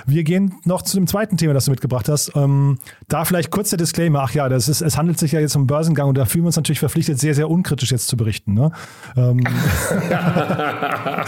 Wir 0.05 0.23
gehen 0.23 0.55
noch 0.65 0.81
zu 0.81 0.97
dem 0.97 1.07
zweiten 1.07 1.37
Thema, 1.37 1.53
das 1.53 1.65
du 1.65 1.71
mitgebracht 1.71 2.09
hast. 2.09 2.33
Ähm, 2.35 2.77
da 3.07 3.23
vielleicht 3.23 3.49
kurz 3.49 3.69
der 3.69 3.77
Disclaimer. 3.77 4.19
Ach 4.23 4.33
ja, 4.33 4.49
das 4.49 4.67
ist, 4.67 4.81
es 4.81 4.97
handelt 4.97 5.17
sich 5.17 5.31
ja 5.31 5.39
jetzt 5.39 5.55
um 5.55 5.65
Börsengang 5.65 6.09
und 6.09 6.17
da 6.17 6.25
fühlen 6.25 6.43
wir 6.43 6.47
uns 6.47 6.57
natürlich 6.57 6.79
verpflichtet, 6.79 7.17
sehr, 7.17 7.33
sehr 7.33 7.49
unkritisch 7.49 7.91
jetzt 7.91 8.09
zu 8.09 8.17
berichten. 8.17 8.53
Ne? 8.53 8.71
Ähm. 9.15 9.39
ja, 10.09 11.23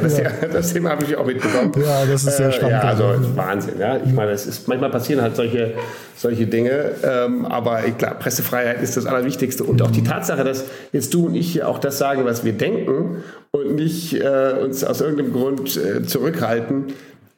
das, 0.00 0.18
ja. 0.18 0.30
das, 0.52 0.72
Thema 0.72 0.90
habe 0.90 1.04
ich 1.04 1.16
auch 1.16 1.26
mitbekommen. 1.26 1.72
Ja, 1.84 2.06
das 2.06 2.24
ist 2.24 2.36
sehr 2.36 2.52
spannend. 2.52 2.82
Ja, 2.82 2.90
also 2.90 3.17
Wahnsinn. 3.36 3.74
Ja? 3.78 3.98
Ich 4.04 4.12
meine, 4.12 4.32
es 4.32 4.46
ist, 4.46 4.68
manchmal 4.68 4.90
passieren 4.90 5.22
halt 5.22 5.36
solche, 5.36 5.74
solche 6.16 6.46
Dinge, 6.46 6.92
ähm, 7.02 7.46
aber 7.46 7.80
klar, 7.98 8.14
Pressefreiheit 8.14 8.82
ist 8.82 8.96
das 8.96 9.06
Allerwichtigste. 9.06 9.64
Und 9.64 9.82
auch 9.82 9.90
die 9.90 10.02
Tatsache, 10.02 10.44
dass 10.44 10.64
jetzt 10.92 11.12
du 11.14 11.26
und 11.26 11.34
ich 11.34 11.52
hier 11.52 11.68
auch 11.68 11.78
das 11.78 11.98
sagen, 11.98 12.24
was 12.24 12.44
wir 12.44 12.52
denken 12.52 13.22
und 13.50 13.74
nicht 13.74 14.14
äh, 14.14 14.54
uns 14.62 14.84
aus 14.84 15.00
irgendeinem 15.00 15.32
Grund 15.32 15.76
äh, 15.76 16.02
zurückhalten, 16.04 16.86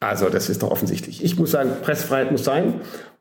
also 0.00 0.30
das 0.30 0.48
ist 0.48 0.62
doch 0.62 0.70
offensichtlich. 0.70 1.22
Ich 1.22 1.38
muss 1.38 1.50
sagen, 1.50 1.70
Pressefreiheit 1.82 2.32
muss 2.32 2.44
sein. 2.44 2.80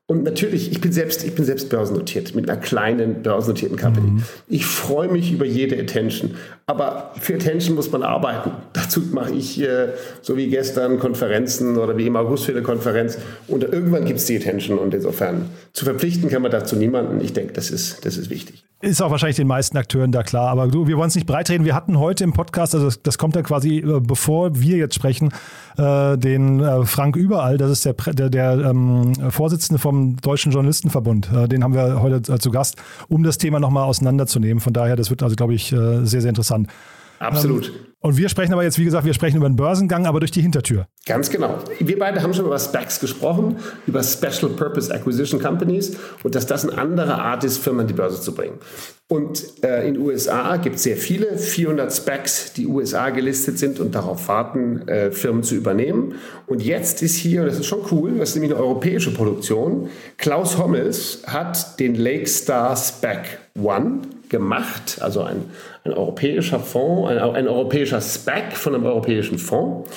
Und 0.10 0.24
natürlich, 0.24 0.72
ich 0.72 0.82
bin 0.82 0.92
selbst, 0.92 1.24
ich 1.24 1.36
bin 1.36 1.46
selbst 1.46 1.70
börsennotiert 1.70 2.34
mit 2.34 2.50
einer 2.50 2.60
kleinen 2.60 3.22
börsennotierten 3.22 3.78
Company. 3.78 4.10
Mhm. 4.10 4.24
Ich 4.48 4.66
freue 4.66 5.08
mich 5.08 5.32
über 5.32 5.46
jede 5.46 5.80
Attention. 5.80 6.32
Aber 6.70 7.10
für 7.20 7.34
Attention 7.34 7.76
muss 7.76 7.92
man 7.92 8.04
arbeiten. 8.04 8.52
Dazu 8.74 9.02
mache 9.12 9.32
ich, 9.32 9.60
äh, 9.60 9.88
so 10.22 10.38
wie 10.38 10.50
gestern, 10.50 11.00
Konferenzen 11.00 11.78
oder 11.78 11.98
wie 11.98 12.06
im 12.06 12.16
August 12.16 12.46
für 12.46 12.52
eine 12.52 12.62
Konferenz. 12.62 13.18
Und 13.48 13.64
irgendwann 13.64 14.06
gibt 14.06 14.20
es 14.20 14.28
die 14.28 14.38
Attention. 14.38 14.78
Und 14.78 14.94
insofern 14.94 15.50
zu 15.74 15.84
verpflichten 15.84 16.30
kann 16.30 16.44
man 16.44 16.52
dazu 16.52 16.76
niemanden. 16.76 17.22
Ich 17.22 17.34
denke, 17.34 17.54
das 17.54 17.72
ist, 17.72 18.06
das 18.06 18.18
ist 18.18 18.30
wichtig. 18.30 18.64
Ist 18.82 19.02
auch 19.02 19.12
wahrscheinlich 19.12 19.36
den 19.36 19.48
meisten 19.48 19.76
Akteuren 19.78 20.14
da 20.14 20.24
klar. 20.24 20.48
Aber 20.50 20.68
du, 20.68 20.88
wir 20.88 20.96
wollen 20.96 21.10
es 21.10 21.16
nicht 21.16 21.28
breitreden. 21.28 21.66
Wir 21.66 21.76
hatten 21.76 22.00
heute 22.00 22.24
im 22.24 22.34
Podcast, 22.34 22.76
also 22.76 22.86
das, 22.86 23.02
das 23.02 23.18
kommt 23.18 23.36
ja 23.36 23.42
quasi, 23.42 23.80
äh, 23.80 24.00
bevor 24.00 24.58
wir 24.58 24.78
jetzt 24.78 24.96
sprechen, 24.96 25.34
äh, 25.78 26.18
den 26.18 26.60
äh, 26.60 26.86
Frank 26.86 27.16
Überall, 27.16 27.58
das 27.58 27.72
ist 27.72 27.86
der, 27.86 27.94
der, 27.94 28.30
der 28.30 28.54
ähm, 28.60 29.14
Vorsitzende 29.32 29.80
vom 29.80 30.18
Deutschen 30.18 30.52
Journalistenverbund. 30.52 31.30
Äh, 31.34 31.48
den 31.48 31.64
haben 31.64 31.74
wir 31.74 32.02
heute 32.02 32.22
zu 32.22 32.52
Gast, 32.52 32.78
um 33.08 33.24
das 33.24 33.38
Thema 33.38 33.60
nochmal 33.60 33.84
auseinanderzunehmen. 33.84 34.62
Von 34.62 34.74
daher, 34.74 34.96
das 34.96 35.10
wird 35.10 35.24
also, 35.24 35.36
glaube 35.36 35.56
ich, 35.56 35.70
sehr, 35.70 36.06
sehr 36.06 36.30
interessant. 36.30 36.59
Absolut. 37.20 37.68
Ähm, 37.68 37.90
und 38.02 38.16
wir 38.16 38.30
sprechen 38.30 38.54
aber 38.54 38.64
jetzt, 38.64 38.80
wie 38.80 38.86
gesagt, 38.86 39.06
wir 39.06 39.14
sprechen 39.14 39.38
über 39.38 39.50
den 39.50 39.58
Börsengang, 39.58 40.06
aber 40.06 40.22
durch 40.22 40.32
die 40.32 40.42
Hintertür. 40.42 40.88
Ganz 41.06 41.30
genau. 41.30 41.60
Wir 41.80 42.00
beide 42.00 42.24
haben 42.24 42.34
schon 42.34 42.46
über 42.46 42.58
SPACs 42.58 43.02
gesprochen, 43.02 43.58
über 43.88 44.02
Special 44.04 44.50
Purpose 44.56 44.94
Acquisition 44.94 45.42
Companies 45.42 45.98
und 46.24 46.34
dass 46.34 46.48
das 46.48 46.66
eine 46.66 46.78
andere 46.78 47.16
Art 47.16 47.44
ist, 47.44 47.58
Firmen 47.58 47.82
an 47.82 47.88
die 47.88 47.94
Börse 47.94 48.22
zu 48.22 48.34
bringen. 48.34 48.58
Und 49.10 49.64
äh, 49.66 49.86
in 49.86 49.96
den 49.96 50.04
USA 50.04 50.56
gibt 50.56 50.78
es 50.78 50.84
sehr 50.84 50.96
viele, 50.96 51.38
400 51.38 51.92
SPACs, 51.92 52.54
die 52.54 52.68
USA 52.68 53.10
gelistet 53.10 53.60
sind 53.60 53.82
und 53.82 53.94
darauf 53.96 54.30
warten, 54.30 54.88
äh, 54.88 55.12
Firmen 55.12 55.44
zu 55.44 55.56
übernehmen. 55.56 56.16
Und 56.48 56.64
jetzt 56.64 57.02
ist 57.04 57.16
hier, 57.16 57.42
und 57.42 57.48
das 57.48 57.60
ist 57.60 57.66
schon 57.66 57.82
cool, 57.92 58.18
das 58.18 58.30
ist 58.30 58.36
nämlich 58.36 58.54
eine 58.54 58.62
europäische 58.62 59.14
Produktion, 59.14 59.90
Klaus 60.18 60.58
Hommels 60.58 61.24
hat 61.26 61.82
den 61.82 61.96
Lakestar 61.96 62.78
SPAC 62.78 63.40
One 63.62 64.04
gemacht, 64.30 65.00
also 65.02 65.24
ein, 65.24 65.44
ein 65.84 65.94
europäischer 65.94 66.60
Fonds, 66.60 67.10
ein, 67.10 67.18
ein 67.18 67.48
europäischer 67.48 68.02
SPAC 68.02 68.54
von 68.54 68.76
einem 68.76 68.86
europäischen 68.86 69.38
Fonds. 69.38 69.90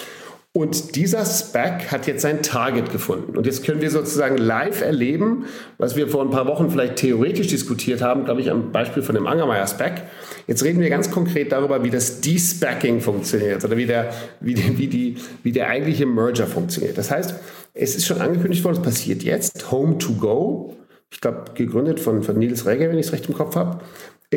Und 0.55 0.97
dieser 0.97 1.25
SPAC 1.25 1.91
hat 1.91 2.07
jetzt 2.07 2.21
sein 2.21 2.43
Target 2.43 2.93
gefunden. 2.93 3.39
Und 3.39 3.47
jetzt 3.47 3.65
können 3.65 3.81
wir 3.81 3.91
sozusagen 3.91 4.37
live 4.37 4.83
erleben, 4.83 5.47
was 5.79 5.97
wir 5.97 6.09
vor 6.09 6.21
ein 6.21 6.29
paar 6.29 6.47
Wochen 6.47 6.69
vielleicht 6.69 6.97
theoretisch 6.97 7.47
diskutiert 7.47 8.03
haben, 8.03 8.27
glaube 8.27 8.43
ich, 8.43 8.51
am 8.51 8.71
Beispiel 8.71 9.03
von 9.03 9.15
dem 9.15 9.27
Angermeier 9.27 9.67
SPAC. 9.67 10.03
Jetzt 10.47 10.63
reden 10.63 10.81
wir 10.81 10.91
ganz 10.91 11.11
konkret 11.11 11.53
darüber, 11.53 11.83
wie 11.85 11.89
das 11.89 12.21
De-Spacking 12.21 13.01
funktioniert 13.01 13.65
oder 13.65 13.79
wie 13.79 13.87
der, 13.87 14.11
wie, 14.41 14.53
die, 14.53 14.77
wie, 14.77 14.89
die, 14.89 15.17
wie 15.43 15.53
der 15.53 15.69
eigentliche 15.69 16.05
Merger 16.05 16.47
funktioniert. 16.47 16.99
Das 16.99 17.11
heißt, 17.11 17.35
es 17.73 17.97
ist 17.97 18.05
schon 18.05 18.21
angekündigt 18.21 18.63
worden, 18.63 18.77
es 18.77 18.83
passiert 18.83 19.23
jetzt. 19.23 19.73
Home 19.73 19.97
to 19.97 20.13
Go, 20.13 20.77
ich 21.11 21.23
glaube, 21.23 21.45
gegründet 21.55 21.99
von, 21.99 22.23
von 22.23 22.39
Nils 22.39 22.67
Reger, 22.67 22.91
wenn 22.91 22.99
ich 22.99 23.07
es 23.07 23.13
recht 23.13 23.27
im 23.27 23.35
Kopf 23.35 23.57
habe, 23.57 23.81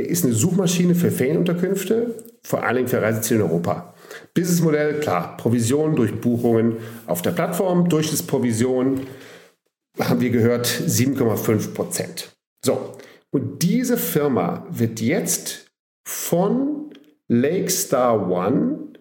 ist 0.02 0.26
eine 0.26 0.34
Suchmaschine 0.34 0.96
für 0.96 1.12
Ferienunterkünfte, 1.12 2.16
vor 2.44 2.64
allem 2.64 2.88
für 2.88 3.02
Reiseziele 3.02 3.42
in 3.42 3.46
Europa. 3.46 3.94
Businessmodell, 4.34 5.00
klar, 5.00 5.38
Provision 5.38 5.96
durch 5.96 6.20
Buchungen 6.20 6.78
auf 7.08 7.22
der 7.22 7.32
Plattform, 7.32 7.90
durch 7.90 8.12
das 8.12 8.24
Provision 8.24 9.02
haben 10.00 10.20
wir 10.20 10.30
gehört 10.30 10.68
7,5 10.68 11.74
Prozent. 11.74 12.36
So, 12.64 12.94
und 13.32 13.62
diese 13.64 13.98
Firma 13.98 14.66
wird 14.70 15.00
jetzt 15.02 15.68
von 16.08 16.94
Lakestar 17.28 18.30
One 18.30 18.94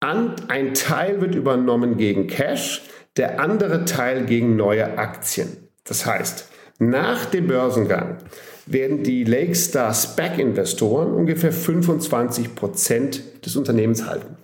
an, 0.00 0.36
ein 0.48 0.74
Teil 0.74 1.20
wird 1.20 1.34
übernommen 1.34 1.96
gegen 1.96 2.26
Cash, 2.26 2.82
der 3.16 3.40
andere 3.40 3.84
Teil 3.84 4.24
gegen 4.24 4.56
neue 4.56 4.98
Aktien. 4.98 5.68
Das 5.84 6.06
heißt, 6.06 6.48
nach 6.78 7.26
dem 7.26 7.46
Börsengang 7.46 8.18
werden 8.66 9.02
die 9.02 9.24
Lakestar 9.24 9.92
SPAC-Investoren 9.92 11.12
ungefähr 11.12 11.52
25 11.52 12.54
Prozent 12.54 13.22
des 13.44 13.56
Unternehmens 13.56 14.06
halten. 14.06 14.36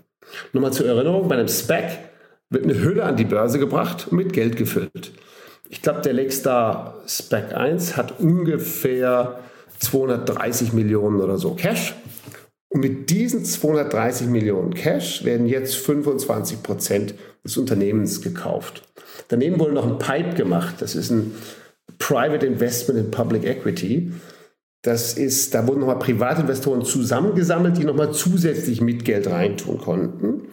Nur 0.53 0.63
mal 0.63 0.73
zur 0.73 0.87
Erinnerung, 0.87 1.29
bei 1.29 1.37
einem 1.37 1.49
SPAC 1.49 1.99
wird 2.51 2.65
eine 2.65 2.81
Hülle 2.81 3.05
an 3.05 3.17
die 3.17 3.25
Börse 3.25 3.59
gebracht 3.59 4.09
und 4.11 4.17
mit 4.17 4.33
Geld 4.33 4.57
gefüllt. 4.57 5.13
Ich 5.69 5.83
glaube, 5.83 6.01
der 6.01 6.15
Lakestar 6.15 7.03
SPAC 7.07 7.55
1 7.55 7.97
hat 7.97 8.21
ungefähr 8.21 9.41
230 9.79 10.73
Millionen 10.73 11.21
oder 11.21 11.39
so 11.39 11.55
Cash. 11.55 11.95
Und 12.71 12.81
mit 12.81 13.11
diesen 13.11 13.45
230 13.45 14.27
Millionen 14.27 14.75
Cash 14.75 15.25
werden 15.25 15.47
jetzt 15.47 15.77
25 15.77 16.63
Prozent 16.63 17.15
des 17.45 17.57
Unternehmens 17.57 18.21
gekauft. 18.21 18.83
Daneben 19.29 19.59
wurde 19.59 19.73
noch 19.73 19.87
ein 19.87 19.99
Pipe 19.99 20.35
gemacht. 20.35 20.77
Das 20.81 20.95
ist 20.95 21.11
ein 21.11 21.35
Private 21.99 22.47
Investment 22.47 22.99
in 22.99 23.11
Public 23.11 23.45
Equity. 23.45 24.13
Das 24.83 25.15
ist, 25.15 25.55
da 25.55 25.67
wurden 25.67 25.81
nochmal 25.81 25.99
Privatinvestoren 25.99 26.85
zusammengesammelt, 26.85 27.77
die 27.77 27.85
nochmal 27.85 28.13
zusätzlich 28.13 28.81
mit 28.81 29.05
Geld 29.05 29.29
reintun 29.29 29.79
konnten. 29.79 30.49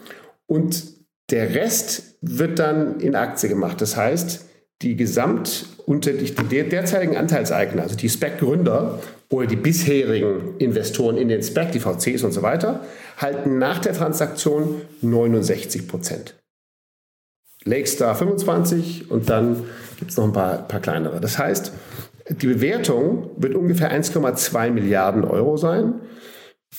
Und 0.47 0.95
der 1.29 1.55
Rest 1.55 2.17
wird 2.21 2.59
dann 2.59 2.99
in 2.99 3.15
Aktie 3.15 3.49
gemacht. 3.49 3.81
Das 3.81 3.95
heißt, 3.95 4.45
die 4.81 4.95
Gesamt 4.95 5.67
unter 5.85 6.11
die 6.11 6.33
derzeitigen 6.69 7.15
Anteilseigner, 7.15 7.83
also 7.83 7.95
die 7.95 8.09
SPAC-Gründer 8.09 8.99
oder 9.29 9.47
die 9.47 9.55
bisherigen 9.55 10.57
Investoren 10.57 11.17
in 11.17 11.29
den 11.29 11.41
SPAC, 11.41 11.71
die 11.71 11.79
VCs 11.79 12.23
und 12.23 12.31
so 12.31 12.41
weiter, 12.41 12.81
halten 13.17 13.57
nach 13.57 13.79
der 13.79 13.93
Transaktion 13.93 14.81
69 15.01 15.87
Prozent. 15.87 16.35
Lakestar 17.63 18.15
25 18.15 19.09
und 19.09 19.29
dann 19.29 19.63
gibt 19.97 20.11
es 20.11 20.17
noch 20.17 20.25
ein 20.25 20.33
paar, 20.33 20.67
paar 20.67 20.79
kleinere. 20.79 21.19
Das 21.19 21.37
heißt, 21.37 21.71
die 22.29 22.47
Bewertung 22.47 23.29
wird 23.37 23.55
ungefähr 23.55 23.91
1,2 23.91 24.71
Milliarden 24.71 25.23
Euro 25.23 25.57
sein. 25.57 25.95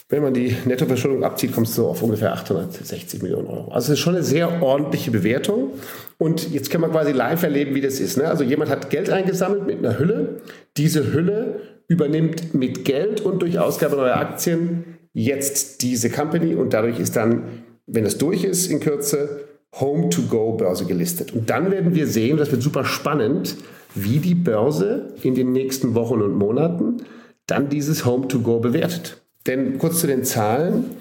Wenn 0.08 0.22
man 0.22 0.34
die 0.34 0.54
Nettoverschuldung 0.66 1.24
abzieht, 1.24 1.56
es 1.56 1.74
so 1.74 1.88
auf 1.88 2.02
ungefähr 2.02 2.32
860 2.32 3.22
Millionen 3.22 3.46
Euro. 3.46 3.72
Also 3.72 3.92
es 3.92 3.98
ist 3.98 4.04
schon 4.04 4.14
eine 4.14 4.24
sehr 4.24 4.62
ordentliche 4.62 5.10
Bewertung. 5.10 5.70
Und 6.18 6.52
jetzt 6.52 6.70
können 6.70 6.82
wir 6.82 6.90
quasi 6.90 7.12
live 7.12 7.42
erleben, 7.42 7.74
wie 7.74 7.80
das 7.80 8.00
ist. 8.00 8.18
Ne? 8.18 8.28
Also 8.28 8.44
jemand 8.44 8.70
hat 8.70 8.90
Geld 8.90 9.08
eingesammelt 9.08 9.66
mit 9.66 9.78
einer 9.78 9.98
Hülle. 9.98 10.42
Diese 10.76 11.12
Hülle 11.12 11.60
übernimmt 11.88 12.54
mit 12.54 12.84
Geld 12.84 13.20
und 13.20 13.40
durch 13.40 13.58
Ausgabe 13.58 13.96
neuer 13.96 14.16
Aktien 14.16 14.98
jetzt 15.12 15.82
diese 15.82 16.10
Company. 16.10 16.54
Und 16.54 16.74
dadurch 16.74 16.98
ist 16.98 17.16
dann, 17.16 17.64
wenn 17.86 18.04
es 18.04 18.18
durch 18.18 18.44
ist 18.44 18.70
in 18.70 18.80
Kürze, 18.80 19.45
Home-to-Go-Börse 19.80 20.86
gelistet. 20.86 21.32
Und 21.32 21.50
dann 21.50 21.70
werden 21.70 21.94
wir 21.94 22.06
sehen, 22.06 22.36
das 22.36 22.50
wird 22.50 22.62
super 22.62 22.84
spannend, 22.84 23.56
wie 23.94 24.18
die 24.18 24.34
Börse 24.34 25.14
in 25.22 25.34
den 25.34 25.52
nächsten 25.52 25.94
Wochen 25.94 26.20
und 26.20 26.36
Monaten 26.36 26.98
dann 27.46 27.68
dieses 27.68 28.04
Home-to-Go 28.04 28.60
bewertet. 28.60 29.22
Denn 29.46 29.78
kurz 29.78 30.00
zu 30.00 30.06
den 30.06 30.24
Zahlen. 30.24 30.96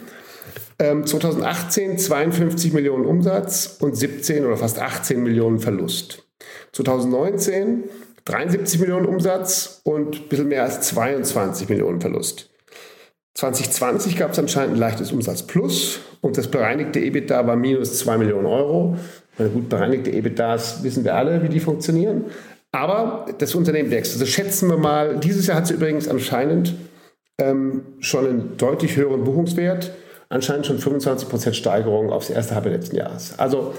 2018 0.77 1.91
ähm, 1.91 1.97
52 1.97 2.73
Millionen 2.73 3.05
Umsatz 3.05 3.77
und 3.79 3.95
17 3.95 4.45
oder 4.45 4.57
fast 4.57 4.81
18 4.81 5.23
Millionen 5.23 5.59
Verlust. 5.59 6.27
2019 6.73 7.85
73 8.25 8.79
Millionen 8.79 9.05
Umsatz 9.05 9.81
und 9.83 10.15
ein 10.15 10.27
bisschen 10.27 10.47
mehr 10.47 10.63
als 10.63 10.81
22 10.81 11.69
Millionen 11.69 12.01
Verlust. 12.01 12.49
2020 13.35 14.17
gab 14.17 14.31
es 14.31 14.39
anscheinend 14.39 14.75
ein 14.75 14.79
leichtes 14.79 15.11
Umsatzplus 15.11 15.99
und 16.21 16.37
das 16.37 16.47
bereinigte 16.47 16.99
EBITDA 16.99 17.45
war 17.45 17.55
minus 17.55 17.99
2 17.99 18.17
Millionen 18.17 18.45
Euro. 18.45 18.97
Meine 19.37 19.49
gut 19.49 19.67
bereinigte 19.67 20.09
EBITDAs 20.09 20.83
wissen 20.83 21.03
wir 21.03 21.15
alle, 21.15 21.43
wie 21.43 21.49
die 21.49 21.59
funktionieren. 21.59 22.25
Aber 22.71 23.25
das 23.37 23.53
Unternehmen 23.55 23.91
wächst. 23.91 24.13
Also 24.13 24.25
schätzen 24.25 24.69
wir 24.69 24.77
mal, 24.77 25.19
dieses 25.19 25.47
Jahr 25.47 25.57
hat 25.57 25.67
sie 25.67 25.73
übrigens 25.73 26.07
anscheinend 26.07 26.75
ähm, 27.39 27.83
schon 27.99 28.25
einen 28.25 28.57
deutlich 28.57 28.95
höheren 28.95 29.25
Buchungswert, 29.25 29.91
anscheinend 30.29 30.65
schon 30.65 30.79
25% 30.79 31.53
Steigerung 31.53 32.11
aufs 32.11 32.29
erste 32.29 32.55
halbe 32.55 32.69
letzten 32.69 32.95
Jahres. 32.95 33.37
Also 33.37 33.73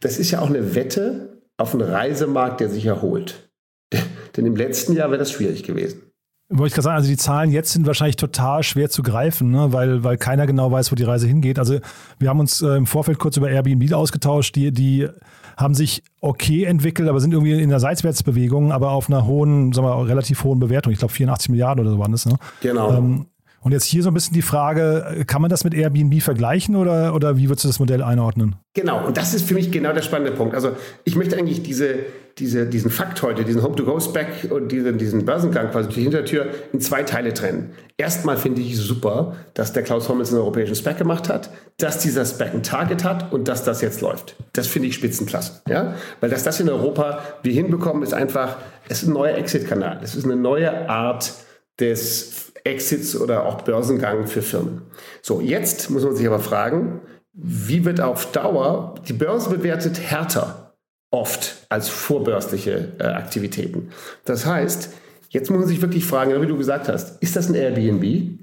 das 0.00 0.18
ist 0.18 0.30
ja 0.30 0.40
auch 0.40 0.48
eine 0.48 0.76
Wette 0.76 1.40
auf 1.56 1.74
einen 1.74 1.88
Reisemarkt, 1.88 2.60
der 2.60 2.68
sich 2.68 2.86
erholt. 2.86 3.50
Denn 4.36 4.46
im 4.46 4.54
letzten 4.54 4.94
Jahr 4.94 5.10
wäre 5.10 5.18
das 5.18 5.32
schwierig 5.32 5.64
gewesen. 5.64 6.11
Wollte 6.52 6.66
ich 6.66 6.74
gerade 6.74 6.84
sagen, 6.84 6.96
also 6.96 7.08
die 7.08 7.16
Zahlen 7.16 7.50
jetzt 7.50 7.72
sind 7.72 7.86
wahrscheinlich 7.86 8.16
total 8.16 8.62
schwer 8.62 8.90
zu 8.90 9.02
greifen, 9.02 9.50
ne? 9.50 9.72
weil, 9.72 10.04
weil 10.04 10.18
keiner 10.18 10.46
genau 10.46 10.70
weiß, 10.70 10.92
wo 10.92 10.96
die 10.96 11.04
Reise 11.04 11.26
hingeht. 11.26 11.58
Also 11.58 11.78
wir 12.18 12.28
haben 12.28 12.40
uns 12.40 12.60
äh, 12.60 12.76
im 12.76 12.86
Vorfeld 12.86 13.18
kurz 13.18 13.36
über 13.36 13.48
Airbnb 13.48 13.92
ausgetauscht. 13.92 14.54
Die, 14.54 14.70
die 14.70 15.08
haben 15.56 15.74
sich 15.74 16.02
okay 16.20 16.64
entwickelt, 16.64 17.08
aber 17.08 17.20
sind 17.20 17.32
irgendwie 17.32 17.60
in 17.60 17.70
der 17.70 17.80
Seitwärtsbewegung, 17.80 18.70
aber 18.70 18.90
auf 18.90 19.08
einer 19.08 19.26
hohen, 19.26 19.72
sagen 19.72 19.86
wir, 19.86 20.06
relativ 20.06 20.44
hohen 20.44 20.58
Bewertung. 20.58 20.92
Ich 20.92 20.98
glaube 20.98 21.12
84 21.14 21.48
Milliarden 21.48 21.84
oder 21.84 21.94
so 21.94 21.98
waren 21.98 22.12
das. 22.12 22.26
Ne? 22.26 22.36
Genau. 22.60 22.92
Ähm, 22.92 23.26
Und 23.62 23.70
jetzt 23.70 23.84
hier 23.84 24.02
so 24.02 24.10
ein 24.10 24.14
bisschen 24.14 24.34
die 24.34 24.42
Frage, 24.42 25.24
kann 25.26 25.40
man 25.40 25.48
das 25.48 25.62
mit 25.62 25.72
Airbnb 25.72 26.20
vergleichen 26.20 26.74
oder, 26.74 27.14
oder 27.14 27.36
wie 27.36 27.48
würdest 27.48 27.64
du 27.64 27.68
das 27.68 27.78
Modell 27.78 28.02
einordnen? 28.02 28.56
Genau, 28.74 29.06
und 29.06 29.16
das 29.16 29.34
ist 29.34 29.46
für 29.46 29.54
mich 29.54 29.70
genau 29.70 29.92
der 29.92 30.02
spannende 30.02 30.32
Punkt. 30.32 30.54
Also 30.54 30.72
ich 31.04 31.14
möchte 31.14 31.36
eigentlich 31.36 31.62
diese, 31.62 32.00
diese, 32.38 32.66
diesen 32.66 32.90
Fakt 32.90 33.22
heute, 33.22 33.44
diesen 33.44 33.62
Home-to-Go-Spec 33.62 34.50
und 34.50 34.72
diesen, 34.72 34.98
diesen 34.98 35.24
Börsengang 35.24 35.70
quasi 35.70 35.84
durch 35.84 35.94
die 35.94 36.02
Hintertür 36.02 36.46
in 36.72 36.80
zwei 36.80 37.04
Teile 37.04 37.32
trennen. 37.34 37.70
Erstmal 37.96 38.36
finde 38.36 38.62
ich 38.62 38.76
super, 38.76 39.36
dass 39.54 39.72
der 39.72 39.84
Klaus 39.84 40.08
Hommels 40.08 40.30
einen 40.30 40.40
europäischen 40.40 40.74
Spec 40.74 40.98
gemacht 40.98 41.28
hat, 41.28 41.50
dass 41.78 41.98
dieser 41.98 42.24
Spec 42.24 42.52
ein 42.52 42.64
Target 42.64 43.04
hat 43.04 43.32
und 43.32 43.46
dass 43.46 43.62
das 43.62 43.80
jetzt 43.80 44.00
läuft. 44.00 44.34
Das 44.54 44.66
finde 44.66 44.88
ich 44.88 44.94
spitzenklasse. 44.96 45.62
Ja? 45.68 45.94
Weil 46.18 46.30
dass 46.30 46.42
das 46.42 46.58
in 46.58 46.68
Europa 46.68 47.20
wir 47.44 47.52
hinbekommen, 47.52 48.02
ist 48.02 48.14
einfach, 48.14 48.56
es 48.88 49.04
ist 49.04 49.08
ein 49.08 49.14
neuer 49.14 49.36
Exit-Kanal. 49.36 50.00
Es 50.02 50.16
ist 50.16 50.24
eine 50.24 50.34
neue 50.34 50.88
Art 50.88 51.32
des 51.78 52.41
Exits 52.64 53.18
oder 53.18 53.46
auch 53.46 53.62
Börsengang 53.62 54.26
für 54.26 54.42
Firmen. 54.42 54.82
So, 55.20 55.40
jetzt 55.40 55.90
muss 55.90 56.04
man 56.04 56.14
sich 56.14 56.26
aber 56.26 56.40
fragen, 56.40 57.00
wie 57.32 57.84
wird 57.84 58.00
auf 58.00 58.30
Dauer 58.32 58.94
die 59.08 59.14
Börse 59.14 59.50
bewertet 59.50 59.98
härter 60.00 60.74
oft 61.10 61.66
als 61.68 61.88
vorbörsliche 61.88 62.92
äh, 62.98 63.04
Aktivitäten. 63.04 63.90
Das 64.24 64.46
heißt, 64.46 64.92
jetzt 65.28 65.50
muss 65.50 65.60
man 65.60 65.68
sich 65.68 65.82
wirklich 65.82 66.04
fragen, 66.04 66.40
wie 66.40 66.46
du 66.46 66.56
gesagt 66.56 66.88
hast, 66.88 67.22
ist 67.22 67.36
das 67.36 67.48
ein 67.48 67.54
Airbnb? 67.54 68.38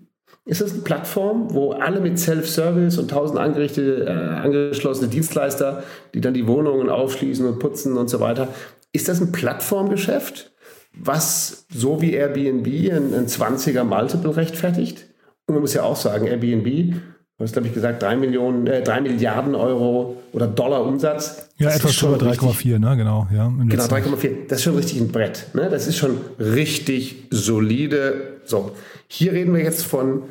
Ist 0.45 0.61
das 0.61 0.71
eine 0.71 0.81
Plattform, 0.81 1.53
wo 1.53 1.73
alle 1.73 1.99
mit 1.99 2.17
Self-Service 2.17 2.97
und 2.97 3.11
tausend 3.11 3.39
äh, 3.39 4.09
angeschlossene 4.09 5.09
Dienstleister, 5.09 5.83
die 6.13 6.21
dann 6.21 6.33
die 6.33 6.47
Wohnungen 6.47 6.89
aufschließen 6.89 7.45
und 7.45 7.59
putzen 7.59 7.97
und 7.97 8.09
so 8.09 8.19
weiter, 8.19 8.47
ist 8.91 9.07
das 9.09 9.19
ein 9.19 9.31
Plattformgeschäft? 9.31 10.48
Was 10.93 11.65
so 11.73 12.01
wie 12.01 12.13
Airbnb 12.13 12.67
ein, 12.67 13.13
ein 13.13 13.27
20er 13.27 13.83
Multiple 13.83 14.35
rechtfertigt. 14.35 15.05
Und 15.45 15.55
man 15.55 15.61
muss 15.61 15.73
ja 15.73 15.83
auch 15.83 15.95
sagen, 15.95 16.27
Airbnb, 16.27 16.65
du 16.65 17.43
hast, 17.43 17.53
glaube 17.53 17.67
ich, 17.67 17.73
gesagt, 17.73 18.03
3, 18.03 18.17
Millionen, 18.17 18.67
äh, 18.67 18.83
3 18.83 19.01
Milliarden 19.01 19.55
Euro 19.55 20.17
oder 20.33 20.47
Dollar 20.47 20.85
Umsatz. 20.85 21.49
Ja, 21.57 21.71
etwas 21.71 21.95
schon 21.95 22.15
3,4, 22.19 22.79
ne? 22.79 22.97
Genau, 22.97 23.27
ja. 23.33 23.47
Genau, 23.47 23.83
3,4. 23.83 24.47
Das 24.47 24.59
ist 24.59 24.63
schon 24.63 24.75
richtig 24.75 24.99
ein 24.99 25.11
Brett. 25.11 25.47
Ne? 25.53 25.69
Das 25.69 25.87
ist 25.87 25.97
schon 25.97 26.19
richtig 26.39 27.27
solide. 27.31 28.39
So, 28.45 28.71
hier 29.07 29.33
reden 29.33 29.53
wir 29.53 29.63
jetzt 29.63 29.85
von, 29.85 30.23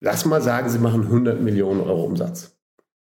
lass 0.00 0.24
mal 0.24 0.42
sagen, 0.42 0.68
sie 0.68 0.78
machen 0.78 1.02
100 1.02 1.40
Millionen 1.40 1.80
Euro 1.80 2.04
Umsatz. 2.04 2.56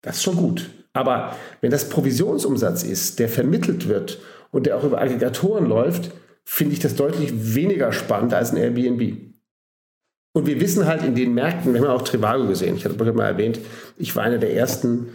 Das 0.02 0.18
ist 0.18 0.24
schon 0.24 0.36
gut. 0.36 0.70
Aber 0.94 1.36
wenn 1.62 1.72
das 1.72 1.90
Provisionsumsatz 1.90 2.84
ist, 2.84 3.20
der 3.20 3.28
vermittelt 3.28 3.88
wird 3.90 4.20
und 4.52 4.66
der 4.66 4.78
auch 4.78 4.84
über 4.84 5.02
Aggregatoren 5.02 5.68
läuft, 5.68 6.12
finde 6.46 6.74
ich 6.74 6.80
das 6.80 6.96
deutlich 6.96 7.56
weniger 7.56 7.92
spannend 7.92 8.34
als 8.34 8.52
ein 8.52 8.58
Airbnb. 8.58 9.18
Und 10.34 10.48
wir 10.48 10.60
wissen 10.60 10.86
halt 10.86 11.04
in 11.04 11.16
den 11.16 11.34
Märkten, 11.34 11.74
wir 11.74 11.82
haben 11.82 11.88
auch 11.88 12.04
Trivago 12.04 12.48
gesehen, 12.48 12.76
ich 12.76 12.86
hatte 12.86 12.96
gerade 12.96 13.14
mal 13.14 13.26
erwähnt, 13.26 13.60
ich 13.98 14.16
war 14.16 14.24
einer 14.24 14.38
der 14.38 14.54
ersten, 14.54 15.08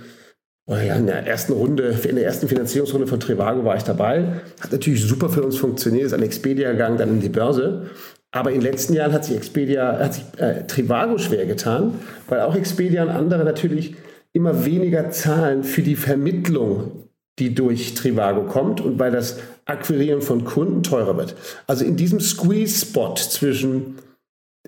oh 0.67 0.75
ja, 0.75 0.97
in 0.97 1.07
der 1.07 1.27
ersten 1.27 1.53
Runde, 1.53 1.95
in 2.09 2.17
der 2.17 2.25
ersten 2.25 2.49
Finanzierungsrunde 2.49 3.07
von 3.07 3.21
Trivago 3.21 3.65
war 3.65 3.77
ich 3.77 3.83
dabei. 3.83 4.41
Hat 4.61 4.73
natürlich 4.73 5.05
super 5.05 5.29
für 5.29 5.43
uns 5.43 5.59
funktioniert, 5.59 6.07
ist 6.07 6.15
an 6.15 6.23
Expedia 6.23 6.73
gegangen, 6.73 6.97
dann 6.97 7.11
in 7.11 7.21
die 7.21 7.29
Börse. 7.29 7.91
Aber 8.33 8.51
in 8.51 8.61
den 8.61 8.71
letzten 8.71 8.95
Jahren 8.95 9.13
hat 9.13 9.25
sich 9.25 9.37
Expedia, 9.37 9.99
hat 9.99 10.15
sich 10.15 10.25
äh, 10.39 10.67
Trivago 10.67 11.19
schwer 11.19 11.47
getan, 11.47 11.95
weil 12.29 12.41
auch 12.41 12.55
Expedia 12.55 13.03
und 13.03 13.11
andere 13.11 13.45
natürlich 13.45 13.97
immer 14.33 14.65
weniger 14.65 15.11
zahlen 15.11 15.65
für 15.65 15.83
die 15.83 15.97
Vermittlung 15.97 17.11
die 17.41 17.55
durch 17.55 17.95
Trivago 17.95 18.43
kommt 18.43 18.81
und 18.81 18.99
weil 18.99 19.11
das 19.11 19.39
Akquirieren 19.71 20.23
von 20.23 20.45
Kunden 20.45 20.83
teurer 20.83 21.17
wird. 21.17 21.35
Also 21.67 21.85
in 21.85 21.97
diesem 21.97 22.21
Squeeze-Spot 22.21 23.15
zwischen, 23.15 23.97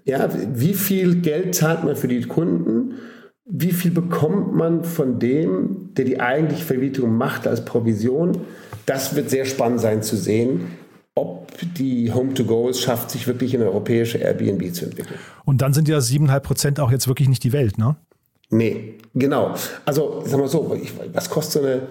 ja, 0.05 0.28
wie 0.55 0.74
viel 0.74 1.20
Geld 1.20 1.55
zahlt 1.55 1.84
man 1.84 1.96
für 1.96 2.09
die 2.09 2.22
Kunden, 2.22 2.94
wie 3.44 3.72
viel 3.72 3.90
bekommt 3.90 4.55
man 4.55 4.84
von 4.84 5.18
dem, 5.18 5.92
der 5.94 6.05
die 6.05 6.20
eigentliche 6.20 6.64
Vermietung 6.64 7.16
macht 7.16 7.46
als 7.46 7.64
Provision, 7.64 8.38
das 8.86 9.14
wird 9.14 9.30
sehr 9.30 9.44
spannend 9.44 9.80
sein 9.80 10.03
zu 10.03 10.16
sehen, 10.16 10.68
ob 11.14 11.53
die 11.76 12.12
Home-to-Go 12.12 12.68
es 12.68 12.80
schafft, 12.80 13.11
sich 13.11 13.26
wirklich 13.26 13.55
in 13.55 13.61
eine 13.61 13.70
europäische 13.70 14.18
Airbnb 14.18 14.72
zu 14.74 14.86
entwickeln. 14.86 15.18
Und 15.44 15.61
dann 15.61 15.74
sind 15.74 15.88
ja 15.88 15.98
7,5 15.98 16.40
Prozent 16.40 16.80
auch 16.80 16.90
jetzt 16.90 17.09
wirklich 17.09 17.28
nicht 17.28 17.44
die 17.44 17.53
Welt, 17.53 17.78
ne? 17.78 17.96
Nee, 18.50 18.98
genau. 19.14 19.55
Also, 19.84 20.22
sagen 20.26 20.42
wir 20.42 20.48
so, 20.48 20.76
was 21.12 21.30
kostet 21.30 21.62
so 21.62 21.68
eine 21.68 21.82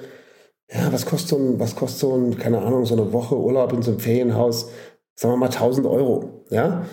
ja, 0.74 0.92
was 0.92 1.06
kostet 1.06 1.30
so 1.30 1.38
ein, 1.38 1.60
was 1.60 1.76
kostet 1.76 2.00
so 2.00 2.16
ein, 2.16 2.38
keine 2.38 2.60
Ahnung, 2.60 2.86
so 2.86 2.96
eine 2.96 3.12
Woche 3.12 3.38
Urlaub 3.38 3.74
in 3.74 3.82
so 3.82 3.92
einem 3.92 4.00
Ferienhaus, 4.00 4.70
sagen 5.16 5.34
wir 5.34 5.38
mal 5.38 5.48
1000 5.48 5.86
Euro, 5.86 6.46
ja? 6.50 6.86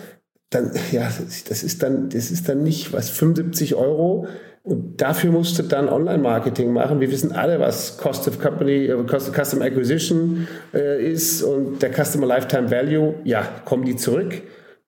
Dann, 0.49 0.71
ja, 0.91 1.09
das 1.47 1.63
ist 1.63 1.83
dann, 1.83 2.09
das 2.09 2.31
ist 2.31 2.49
dann 2.49 2.63
nicht 2.63 2.91
was, 2.91 3.09
75 3.09 3.75
Euro 3.75 4.27
und 4.63 5.01
dafür 5.01 5.31
musst 5.31 5.57
du 5.57 5.63
dann 5.63 5.87
Online-Marketing 5.87 6.73
machen. 6.73 6.99
Wir 6.99 7.09
wissen 7.11 7.31
alle, 7.31 7.59
was 7.59 7.97
Cost 7.97 8.27
of 8.27 8.39
Company, 8.39 8.85
äh, 8.85 9.03
Cost 9.05 9.29
of 9.29 9.35
Custom 9.35 9.61
Acquisition 9.61 10.47
äh, 10.73 11.11
ist 11.11 11.41
und 11.41 11.81
der 11.81 11.91
Customer 11.91 12.27
Lifetime 12.27 12.69
Value. 12.69 13.15
Ja, 13.23 13.47
kommen 13.63 13.85
die 13.85 13.95
zurück? 13.95 14.41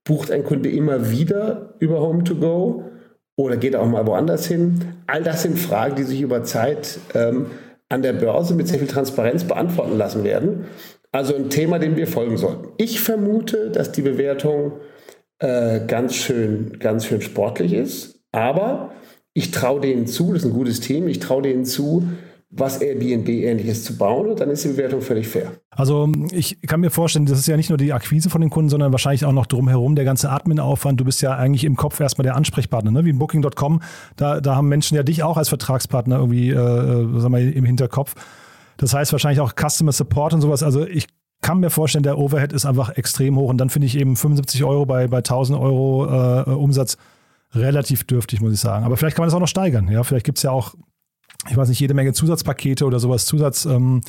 Bucht 0.04 0.32
ein 0.32 0.44
Kunde 0.44 0.70
immer 0.70 1.12
wieder 1.12 1.76
über 1.80 2.02
Home 2.02 2.24
to 2.24 2.36
Go 2.36 2.86
oder 3.38 3.56
geht 3.56 3.76
auch 3.76 3.88
mal 3.88 4.06
woanders 4.06 4.46
hin? 4.46 4.82
All 5.08 5.24
das 5.24 5.44
sind 5.44 5.58
Fragen, 5.58 5.96
die 5.96 6.04
sich 6.04 6.22
über 6.22 6.44
Zeit 6.44 7.00
ähm, 7.14 7.48
an 7.92 8.02
der 8.02 8.14
Börse 8.14 8.56
mit 8.56 8.68
sehr 8.68 8.80
viel 8.80 8.88
Transparenz 8.88 9.44
beantworten 9.44 9.98
lassen 9.98 10.24
werden. 10.24 10.66
Also 11.12 11.36
ein 11.36 11.50
Thema, 11.50 11.78
dem 11.78 11.98
wir 11.98 12.08
folgen 12.08 12.38
sollten. 12.38 12.70
Ich 12.78 13.02
vermute, 13.02 13.70
dass 13.70 13.92
die 13.92 14.02
Bewertung 14.02 14.74
äh, 15.40 15.82
ganz, 15.86 16.16
schön, 16.16 16.80
ganz 16.80 17.06
schön 17.06 17.22
sportlich 17.22 17.74
ist, 17.74 18.22
aber 18.32 18.92
ich 19.34 19.52
traue 19.52 19.82
denen 19.82 20.08
zu, 20.08 20.32
das 20.32 20.44
ist 20.44 20.50
ein 20.50 20.54
gutes 20.54 20.80
Team, 20.80 21.08
ich 21.08 21.20
traue 21.20 21.42
denen 21.42 21.66
zu, 21.66 22.08
was 22.54 22.82
Airbnb 22.82 23.30
ähnliches 23.30 23.86
zu 23.86 23.98
bauen 23.98 24.30
und 24.30 24.40
dann 24.40 24.50
ist 24.50 24.66
die 24.66 24.70
Bewertung 24.70 25.02
völlig 25.02 25.28
fair. 25.28 25.54
Also 25.70 26.12
ich 26.32 26.62
kann 26.62 26.82
mir 26.82 26.90
vorstellen, 26.90 27.26
das 27.26 27.40
ist 27.40 27.48
ja 27.48 27.56
nicht 27.56 27.70
nur 27.70 27.78
die 27.78 27.94
Akquise 27.94 28.30
von 28.30 28.42
den 28.42 28.50
Kunden, 28.50 28.70
sondern 28.70 28.92
wahrscheinlich 28.92 29.24
auch 29.24 29.32
noch 29.32 29.46
drumherum 29.46 29.96
der 29.96 30.04
ganze 30.04 30.30
Admin-Aufwand. 30.30 31.00
Du 31.00 31.06
bist 31.06 31.22
ja 31.22 31.34
eigentlich 31.34 31.64
im 31.64 31.78
Kopf 31.78 32.00
erstmal 32.02 32.24
der 32.24 32.36
Ansprechpartner, 32.36 32.92
ne? 32.92 33.06
wie 33.06 33.10
in 33.12 33.20
Booking.com. 33.20 33.82
Da, 34.18 34.42
da 34.42 34.56
haben 34.56 34.68
Menschen 34.68 34.96
ja 34.98 35.04
dich 35.04 35.24
auch 35.24 35.38
als 35.38 35.48
Vertragspartner 35.48 36.18
irgendwie 36.18 36.50
äh, 36.50 36.56
äh 36.56 37.20
sag 37.20 37.30
mal, 37.30 37.42
im 37.42 37.64
Hinterkopf. 37.64 38.16
Das 38.76 38.94
heißt 38.94 39.14
wahrscheinlich 39.14 39.40
auch 39.40 39.54
Customer 39.56 39.94
Support 39.94 40.34
und 40.34 40.42
sowas. 40.42 40.62
Also 40.62 40.86
ich 40.86 41.08
kann 41.42 41.60
mir 41.60 41.70
vorstellen, 41.70 42.04
der 42.04 42.18
Overhead 42.18 42.52
ist 42.52 42.66
einfach 42.66 42.90
extrem 42.98 43.38
hoch 43.38 43.50
und 43.50 43.58
dann 43.60 43.70
finde 43.70 43.88
ich 43.88 43.98
eben 43.98 44.18
75 44.18 44.64
Euro 44.66 44.86
bei, 44.86 45.08
bei 45.08 45.18
1000 45.18 45.58
Euro 45.58 46.06
äh, 46.06 46.50
Umsatz 46.52 46.98
relativ 47.54 48.04
dürftig, 48.04 48.42
muss 48.42 48.54
ich 48.54 48.60
sagen. 48.60 48.86
Aber 48.86 48.98
vielleicht 48.98 49.16
kann 49.16 49.24
man 49.24 49.28
das 49.28 49.36
auch 49.36 49.40
noch 49.40 49.48
steigern. 49.48 49.90
Ja, 49.90 50.04
vielleicht 50.04 50.26
gibt 50.26 50.38
es 50.38 50.44
ja 50.44 50.52
auch 50.52 50.76
ich 51.50 51.58
weiß 51.58 51.70
nicht, 51.70 51.80
jede 51.80 51.94
Menge 51.94 52.14
Zusatzpakete 52.14 52.86
oder 52.86 53.00
sowas, 53.00 53.26
Zusatz, 53.26 53.66
ähm, 53.66 54.02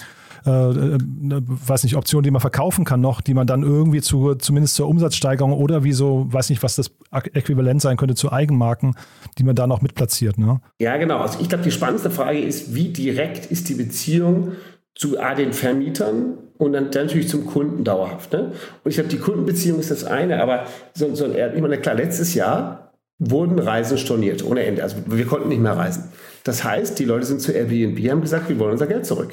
äh, 0.44 0.50
äh, 0.50 0.98
weiß 1.30 1.84
nicht, 1.84 1.96
Optionen, 1.96 2.24
die 2.24 2.30
man 2.30 2.40
verkaufen 2.40 2.84
kann 2.84 3.00
noch, 3.00 3.20
die 3.20 3.34
man 3.34 3.46
dann 3.46 3.62
irgendwie 3.62 4.00
zu, 4.00 4.34
zumindest 4.34 4.74
zur 4.74 4.88
Umsatzsteigerung 4.88 5.52
oder 5.52 5.84
wie 5.84 5.92
so, 5.92 6.26
weiß 6.30 6.50
nicht, 6.50 6.62
was 6.62 6.76
das 6.76 6.90
Äquivalent 7.12 7.80
sein 7.80 7.96
könnte 7.96 8.14
zu 8.14 8.32
Eigenmarken, 8.32 8.96
die 9.38 9.44
man 9.44 9.54
da 9.54 9.66
noch 9.66 9.82
mitplatziert. 9.82 10.38
Ne? 10.38 10.60
Ja, 10.80 10.96
genau. 10.96 11.18
Also 11.18 11.38
ich 11.40 11.48
glaube, 11.48 11.64
die 11.64 11.70
spannendste 11.70 12.10
Frage 12.10 12.40
ist, 12.40 12.74
wie 12.74 12.88
direkt 12.88 13.46
ist 13.46 13.68
die 13.68 13.74
Beziehung 13.74 14.52
zu 14.94 15.20
A, 15.20 15.34
den 15.34 15.52
Vermietern 15.52 16.38
und 16.58 16.72
dann, 16.72 16.90
dann 16.90 17.06
natürlich 17.06 17.28
zum 17.28 17.46
Kunden 17.46 17.84
dauerhaft. 17.84 18.32
Ne? 18.32 18.52
Und 18.82 18.90
ich 18.90 18.96
glaube, 18.96 19.10
die 19.10 19.18
Kundenbeziehung 19.18 19.78
ist 19.78 19.90
das 19.90 20.04
eine, 20.04 20.42
aber 20.42 20.64
so, 20.92 21.14
so, 21.14 21.26
ich 21.26 21.60
meine, 21.60 21.78
klar, 21.78 21.94
letztes 21.94 22.34
Jahr 22.34 22.91
wurden 23.18 23.58
Reisen 23.58 23.98
storniert 23.98 24.44
ohne 24.44 24.64
Ende. 24.64 24.82
Also 24.82 24.96
wir 25.06 25.26
konnten 25.26 25.48
nicht 25.48 25.60
mehr 25.60 25.76
reisen. 25.76 26.04
Das 26.44 26.64
heißt, 26.64 26.98
die 26.98 27.04
Leute 27.04 27.26
sind 27.26 27.40
zu 27.40 27.52
Airbnb, 27.52 27.98
haben 28.10 28.20
gesagt, 28.20 28.48
wir 28.48 28.58
wollen 28.58 28.72
unser 28.72 28.86
Geld 28.86 29.06
zurück. 29.06 29.32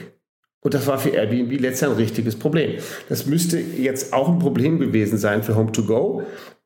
Und 0.62 0.74
das 0.74 0.88
war 0.88 1.00
für 1.00 1.10
Airbnb 1.10 1.60
letztes 1.60 1.82
Jahr 1.82 1.92
ein 1.92 1.98
richtiges 1.98 2.38
Problem. 2.38 2.80
Das 3.08 3.26
müsste 3.26 3.60
jetzt 3.60 4.14
auch 4.14 4.30
ein 4.30 4.40
Problem 4.40 4.80
gewesen 4.80 5.18
sein 5.18 5.42
für 5.42 5.54
Home2Go. 5.54 6.24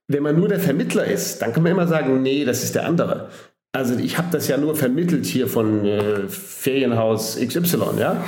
Wenn 0.08 0.24
man 0.24 0.36
nur 0.36 0.48
der 0.48 0.60
Vermittler 0.60 1.06
ist, 1.06 1.42
dann 1.42 1.54
kann 1.54 1.64
man 1.64 1.72
immer 1.72 1.88
sagen, 1.88 2.22
nee, 2.22 2.44
das 2.44 2.64
ist 2.64 2.76
der 2.76 2.86
andere. 2.86 3.30
Also 3.72 3.96
ich 3.98 4.18
habe 4.18 4.28
das 4.32 4.48
ja 4.48 4.58
nur 4.58 4.76
vermittelt 4.76 5.26
hier 5.26 5.48
von 5.48 5.86
äh, 5.86 6.28
Ferienhaus 6.28 7.38
XY, 7.40 8.00
ja. 8.00 8.24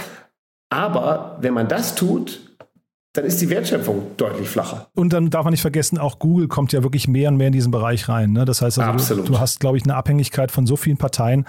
Aber 0.72 1.38
wenn 1.42 1.54
man 1.54 1.68
das 1.68 1.96
tut, 1.96 2.58
dann 3.16 3.24
ist 3.24 3.42
die 3.42 3.50
Wertschöpfung 3.50 4.08
deutlich 4.18 4.50
flacher. 4.50 4.88
Und 4.94 5.14
dann 5.14 5.30
darf 5.30 5.46
man 5.46 5.52
nicht 5.52 5.62
vergessen, 5.62 5.98
auch 5.98 6.20
Google 6.20 6.48
kommt 6.48 6.74
ja 6.74 6.84
wirklich 6.84 7.08
mehr 7.08 7.30
und 7.30 7.38
mehr 7.38 7.48
in 7.48 7.54
diesen 7.54 7.72
Bereich 7.72 8.10
rein. 8.10 8.34
Ne? 8.34 8.44
Das 8.44 8.62
heißt, 8.62 8.78
also 8.78 9.16
du, 9.16 9.24
du, 9.24 9.40
hast, 9.40 9.62
glaube 9.62 9.78
ich, 9.78 9.84
eine 9.84 9.96
Abhängigkeit 9.96 10.52
von 10.52 10.68
so 10.68 10.76
vielen 10.76 10.98
Parteien. 10.98 11.46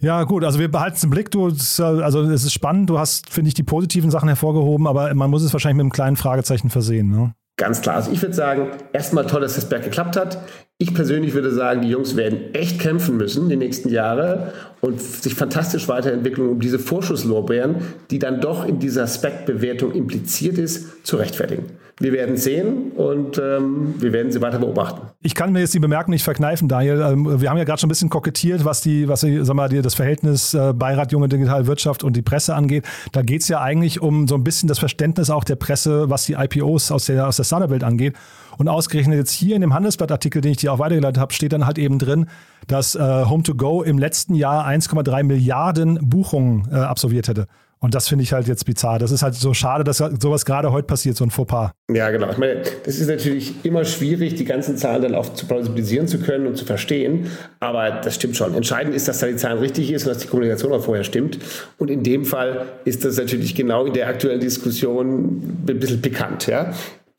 Ja, 0.00 0.24
gut, 0.24 0.44
also 0.44 0.58
wir 0.58 0.70
behalten 0.70 0.96
es 0.96 1.04
im 1.04 1.10
Blick. 1.10 1.30
Du, 1.30 1.46
also 1.46 2.22
es 2.22 2.44
ist 2.44 2.52
spannend. 2.52 2.88
Du 2.90 2.98
hast, 2.98 3.28
finde 3.30 3.48
ich, 3.48 3.54
die 3.54 3.62
positiven 3.62 4.10
Sachen 4.10 4.28
hervorgehoben, 4.28 4.86
aber 4.86 5.14
man 5.14 5.30
muss 5.30 5.42
es 5.42 5.52
wahrscheinlich 5.52 5.76
mit 5.76 5.84
einem 5.84 5.92
kleinen 5.92 6.16
Fragezeichen 6.16 6.70
versehen. 6.70 7.10
Ne? 7.10 7.34
Ganz 7.56 7.82
klar. 7.82 7.96
Also 7.96 8.10
ich 8.10 8.20
würde 8.22 8.34
sagen, 8.34 8.68
erstmal 8.92 9.26
toll, 9.26 9.42
dass 9.42 9.54
das 9.54 9.68
Berg 9.68 9.84
geklappt 9.84 10.16
hat. 10.16 10.38
Ich 10.82 10.94
persönlich 10.94 11.32
würde 11.32 11.52
sagen, 11.52 11.82
die 11.82 11.90
Jungs 11.90 12.16
werden 12.16 12.52
echt 12.54 12.80
kämpfen 12.80 13.16
müssen 13.16 13.48
die 13.48 13.54
nächsten 13.54 13.88
Jahre 13.88 14.52
und 14.80 15.00
sich 15.00 15.32
fantastisch 15.32 15.86
weiterentwickeln, 15.86 16.48
um 16.48 16.58
diese 16.58 16.80
Vorschusslorbeeren, 16.80 17.76
die 18.10 18.18
dann 18.18 18.40
doch 18.40 18.66
in 18.66 18.80
dieser 18.80 19.06
Spec-Bewertung 19.06 19.92
impliziert 19.92 20.58
ist, 20.58 21.06
zu 21.06 21.18
rechtfertigen. 21.18 21.66
Wir 21.98 22.12
werden 22.12 22.36
sehen 22.36 22.92
und 22.92 23.38
ähm, 23.38 23.94
wir 23.98 24.12
werden 24.12 24.32
sie 24.32 24.40
weiter 24.40 24.58
beobachten. 24.58 25.02
Ich 25.22 25.34
kann 25.34 25.52
mir 25.52 25.60
jetzt 25.60 25.74
die 25.74 25.78
Bemerkung 25.78 26.12
nicht 26.12 26.24
verkneifen, 26.24 26.66
Daniel. 26.68 27.00
Ähm, 27.00 27.40
wir 27.40 27.50
haben 27.50 27.58
ja 27.58 27.64
gerade 27.64 27.80
schon 27.80 27.88
ein 27.88 27.90
bisschen 27.90 28.10
kokettiert, 28.10 28.64
was 28.64 28.80
die, 28.80 29.08
was 29.08 29.20
die, 29.20 29.44
sag 29.44 29.54
mal, 29.54 29.68
das 29.68 29.94
Verhältnis 29.94 30.54
äh, 30.54 30.72
Beirat 30.72 31.12
Junge 31.12 31.28
Digitalwirtschaft 31.28 32.02
und 32.02 32.16
die 32.16 32.22
Presse 32.22 32.54
angeht. 32.54 32.84
Da 33.12 33.22
geht 33.22 33.42
es 33.42 33.48
ja 33.48 33.60
eigentlich 33.60 34.00
um 34.00 34.26
so 34.26 34.34
ein 34.34 34.44
bisschen 34.44 34.68
das 34.68 34.78
Verständnis 34.78 35.30
auch 35.30 35.44
der 35.44 35.56
Presse, 35.56 36.08
was 36.10 36.24
die 36.24 36.32
IPOs 36.32 36.90
aus 36.90 37.06
der, 37.06 37.28
aus 37.28 37.36
der 37.36 37.44
Startup-Welt 37.44 37.84
angeht. 37.84 38.14
Und 38.58 38.68
ausgerechnet 38.68 39.18
jetzt 39.18 39.32
hier 39.32 39.54
in 39.54 39.60
dem 39.60 39.74
Handelsblatt-Artikel, 39.74 40.40
den 40.40 40.52
ich 40.52 40.58
dir 40.58 40.72
auch 40.72 40.78
weitergeleitet 40.78 41.20
habe, 41.20 41.32
steht 41.32 41.52
dann 41.52 41.66
halt 41.66 41.78
eben 41.78 41.98
drin, 41.98 42.26
dass 42.66 42.94
äh, 42.94 42.98
Home2Go 42.98 43.82
im 43.84 43.98
letzten 43.98 44.34
Jahr 44.34 44.66
1,3 44.66 45.22
Milliarden 45.24 45.98
Buchungen 46.02 46.68
äh, 46.70 46.76
absolviert 46.76 47.28
hätte. 47.28 47.46
Und 47.82 47.96
das 47.96 48.08
finde 48.08 48.22
ich 48.22 48.32
halt 48.32 48.46
jetzt 48.46 48.64
bizarr. 48.64 49.00
Das 49.00 49.10
ist 49.10 49.24
halt 49.24 49.34
so 49.34 49.52
schade, 49.54 49.82
dass 49.82 49.98
sowas 49.98 50.44
gerade 50.46 50.70
heute 50.70 50.86
passiert, 50.86 51.16
so 51.16 51.24
ein 51.24 51.30
Fauxpas. 51.30 51.72
Ja, 51.92 52.10
genau. 52.10 52.30
Ich 52.30 52.38
meine, 52.38 52.62
das 52.84 52.98
ist 52.98 53.08
natürlich 53.08 53.64
immer 53.64 53.84
schwierig, 53.84 54.36
die 54.36 54.44
ganzen 54.44 54.76
Zahlen 54.76 55.02
dann 55.02 55.14
auch 55.16 55.34
zu 55.34 55.46
plausibilisieren 55.46 56.06
zu 56.06 56.20
können 56.20 56.46
und 56.46 56.56
zu 56.56 56.64
verstehen. 56.64 57.26
Aber 57.58 57.90
das 57.90 58.14
stimmt 58.14 58.36
schon. 58.36 58.54
Entscheidend 58.54 58.94
ist, 58.94 59.08
dass 59.08 59.18
da 59.18 59.26
die 59.26 59.34
Zahlen 59.34 59.58
richtig 59.58 59.90
ist 59.90 60.06
und 60.06 60.10
dass 60.14 60.22
die 60.22 60.28
Kommunikation 60.28 60.72
auch 60.72 60.84
vorher 60.84 61.02
stimmt. 61.02 61.40
Und 61.76 61.90
in 61.90 62.04
dem 62.04 62.24
Fall 62.24 62.66
ist 62.84 63.04
das 63.04 63.16
natürlich 63.16 63.56
genau 63.56 63.84
in 63.84 63.94
der 63.94 64.06
aktuellen 64.06 64.40
Diskussion 64.40 65.64
ein 65.66 65.78
bisschen 65.80 66.00
pikant. 66.00 66.46
Ja? 66.46 66.72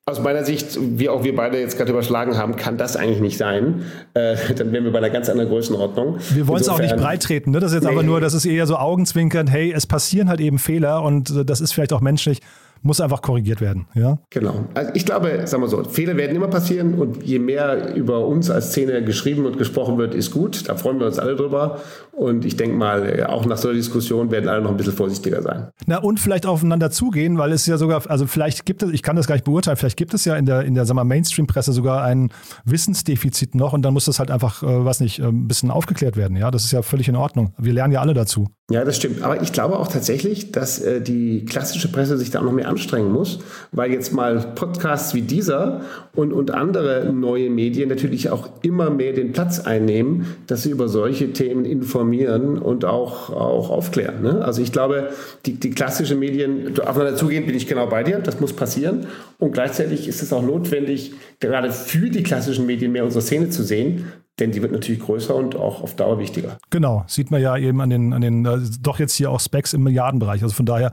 Aus 0.05 0.19
meiner 0.19 0.43
Sicht, 0.43 0.77
wie 0.81 1.07
auch 1.07 1.23
wir 1.23 1.33
beide 1.33 1.57
jetzt 1.57 1.77
gerade 1.77 1.91
überschlagen 1.91 2.37
haben, 2.37 2.57
kann 2.57 2.77
das 2.77 2.97
eigentlich 2.97 3.21
nicht 3.21 3.37
sein. 3.37 3.83
Äh, 4.13 4.35
dann 4.57 4.73
wären 4.73 4.83
wir 4.83 4.91
bei 4.91 4.97
einer 4.97 5.09
ganz 5.09 5.29
anderen 5.29 5.49
Größenordnung. 5.49 6.17
Wir 6.33 6.45
wollen 6.45 6.59
es 6.59 6.67
auch 6.67 6.79
nicht 6.79 6.97
breitreten. 6.97 7.51
Ne? 7.51 7.61
Das 7.61 7.71
ist 7.71 7.75
jetzt 7.75 7.85
nee. 7.85 7.91
aber 7.91 8.03
nur, 8.03 8.19
das 8.19 8.33
ist 8.33 8.45
eher 8.45 8.67
so 8.67 8.75
augenzwinkernd, 8.75 9.49
hey, 9.49 9.71
es 9.71 9.87
passieren 9.87 10.27
halt 10.27 10.41
eben 10.41 10.59
Fehler 10.59 11.03
und 11.03 11.29
äh, 11.29 11.45
das 11.45 11.61
ist 11.61 11.71
vielleicht 11.71 11.93
auch 11.93 12.01
menschlich 12.01 12.41
muss 12.83 12.99
einfach 12.99 13.21
korrigiert 13.21 13.61
werden. 13.61 13.87
Ja? 13.95 14.19
Genau. 14.29 14.65
Also 14.73 14.91
ich 14.93 15.05
glaube, 15.05 15.47
sagen 15.47 15.63
wir 15.63 15.69
so, 15.69 15.83
Fehler 15.85 16.17
werden 16.17 16.35
immer 16.35 16.49
passieren 16.49 16.95
und 16.95 17.23
je 17.23 17.39
mehr 17.39 17.95
über 17.95 18.27
uns 18.27 18.49
als 18.49 18.71
Szene 18.71 19.03
geschrieben 19.03 19.45
und 19.45 19.57
gesprochen 19.57 19.97
wird, 19.97 20.13
ist 20.13 20.31
gut. 20.31 20.67
Da 20.67 20.75
freuen 20.75 20.99
wir 20.99 21.07
uns 21.07 21.17
alle 21.17 21.35
drüber. 21.35 21.79
Und 22.15 22.45
ich 22.45 22.55
denke 22.55 22.75
mal, 22.75 23.25
auch 23.25 23.45
nach 23.45 23.57
so 23.57 23.69
einer 23.69 23.77
Diskussion 23.77 24.29
werden 24.29 24.47
alle 24.47 24.61
noch 24.61 24.69
ein 24.69 24.77
bisschen 24.77 24.93
vorsichtiger 24.93 25.41
sein. 25.41 25.69
Na, 25.87 25.97
und 25.97 26.19
vielleicht 26.19 26.45
aufeinander 26.45 26.91
zugehen, 26.91 27.39
weil 27.39 27.51
es 27.51 27.65
ja 27.65 27.77
sogar, 27.77 28.07
also 28.07 28.27
vielleicht 28.27 28.67
gibt 28.67 28.83
es, 28.83 28.91
ich 28.91 29.01
kann 29.01 29.15
das 29.15 29.25
gar 29.25 29.33
nicht 29.33 29.45
beurteilen, 29.45 29.77
vielleicht 29.77 29.97
gibt 29.97 30.13
es 30.13 30.23
ja 30.23 30.35
in 30.35 30.45
der, 30.45 30.61
in 30.61 30.75
der 30.75 30.85
Mainstream-Presse 30.93 31.73
sogar 31.73 32.03
ein 32.03 32.29
Wissensdefizit 32.65 33.55
noch 33.55 33.73
und 33.73 33.81
dann 33.81 33.93
muss 33.93 34.05
das 34.05 34.19
halt 34.19 34.29
einfach, 34.29 34.61
äh, 34.61 34.85
was 34.85 34.99
nicht, 34.99 35.19
äh, 35.19 35.23
ein 35.23 35.47
bisschen 35.47 35.71
aufgeklärt 35.71 36.15
werden. 36.15 36.37
Ja, 36.37 36.51
das 36.51 36.65
ist 36.65 36.71
ja 36.71 36.83
völlig 36.83 37.07
in 37.07 37.15
Ordnung. 37.15 37.55
Wir 37.57 37.73
lernen 37.73 37.93
ja 37.93 38.01
alle 38.01 38.13
dazu. 38.13 38.47
Ja, 38.69 38.85
das 38.85 38.95
stimmt. 38.95 39.23
Aber 39.23 39.41
ich 39.41 39.51
glaube 39.51 39.77
auch 39.79 39.87
tatsächlich, 39.87 40.51
dass 40.51 40.79
äh, 40.79 41.01
die 41.01 41.45
klassische 41.45 41.91
Presse 41.91 42.17
sich 42.17 42.29
da 42.29 42.41
noch 42.41 42.53
mehr 42.53 42.69
anstrengen 42.69 43.11
muss, 43.11 43.39
weil 43.71 43.91
jetzt 43.91 44.13
mal 44.13 44.39
Podcasts 44.53 45.15
wie 45.15 45.21
dieser 45.23 45.81
und, 46.15 46.31
und 46.31 46.51
andere 46.51 47.11
neue 47.11 47.49
Medien 47.49 47.89
natürlich 47.89 48.29
auch 48.29 48.49
immer 48.61 48.91
mehr 48.91 49.13
den 49.13 49.31
Platz 49.31 49.59
einnehmen, 49.59 50.27
dass 50.45 50.63
sie 50.63 50.69
über 50.69 50.87
solche 50.87 51.33
Themen 51.33 51.65
informieren 51.65 52.02
und 52.03 52.85
auch, 52.85 53.29
auch 53.29 53.69
aufklären. 53.69 54.21
Ne? 54.21 54.43
Also 54.43 54.61
ich 54.61 54.71
glaube, 54.71 55.09
die, 55.45 55.59
die 55.59 55.71
klassischen 55.71 56.19
Medien, 56.19 56.79
aufeinander 56.79 57.15
zugehen, 57.15 57.45
bin 57.45 57.55
ich 57.55 57.67
genau 57.67 57.87
bei 57.87 58.03
dir, 58.03 58.19
das 58.19 58.39
muss 58.39 58.53
passieren. 58.53 59.07
Und 59.39 59.53
gleichzeitig 59.53 60.07
ist 60.07 60.21
es 60.21 60.33
auch 60.33 60.41
notwendig, 60.41 61.13
gerade 61.39 61.71
für 61.71 62.09
die 62.09 62.23
klassischen 62.23 62.65
Medien 62.65 62.91
mehr 62.91 63.03
unsere 63.03 63.21
Szene 63.21 63.49
zu 63.49 63.63
sehen, 63.63 64.11
denn 64.39 64.51
die 64.51 64.61
wird 64.61 64.71
natürlich 64.71 65.01
größer 65.01 65.35
und 65.35 65.55
auch 65.55 65.81
auf 65.81 65.95
Dauer 65.95 66.19
wichtiger. 66.19 66.57
Genau, 66.69 67.03
sieht 67.07 67.31
man 67.31 67.41
ja 67.41 67.55
eben 67.57 67.81
an 67.81 67.89
den, 67.89 68.13
an 68.13 68.21
den 68.21 68.45
äh, 68.45 68.59
doch 68.81 68.99
jetzt 68.99 69.13
hier 69.13 69.29
auch 69.29 69.39
Specs 69.39 69.73
im 69.73 69.83
Milliardenbereich. 69.83 70.41
Also 70.41 70.55
von 70.55 70.65
daher 70.65 70.91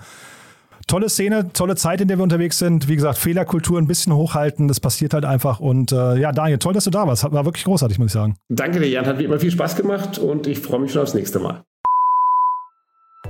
tolle 0.90 1.08
Szene, 1.08 1.52
tolle 1.52 1.76
Zeit, 1.76 2.00
in 2.00 2.08
der 2.08 2.18
wir 2.18 2.24
unterwegs 2.24 2.58
sind. 2.58 2.88
Wie 2.88 2.96
gesagt, 2.96 3.18
Fehlerkultur 3.18 3.78
ein 3.78 3.86
bisschen 3.86 4.12
hochhalten, 4.14 4.66
das 4.68 4.80
passiert 4.80 5.14
halt 5.14 5.24
einfach. 5.24 5.60
Und 5.60 5.92
äh, 5.92 6.18
ja, 6.18 6.32
Daniel, 6.32 6.58
toll, 6.58 6.74
dass 6.74 6.84
du 6.84 6.90
da 6.90 7.06
warst. 7.06 7.30
War 7.30 7.44
wirklich 7.44 7.64
großartig, 7.64 7.98
muss 7.98 8.08
ich 8.08 8.12
sagen. 8.12 8.36
Danke 8.48 8.80
dir, 8.80 8.88
Jan. 8.88 9.06
Hat 9.06 9.18
wie 9.18 9.24
immer 9.24 9.38
viel 9.38 9.52
Spaß 9.52 9.76
gemacht 9.76 10.18
und 10.18 10.46
ich 10.46 10.58
freue 10.58 10.80
mich 10.80 10.92
schon 10.92 11.02
aufs 11.02 11.14
nächste 11.14 11.38
Mal. 11.38 11.62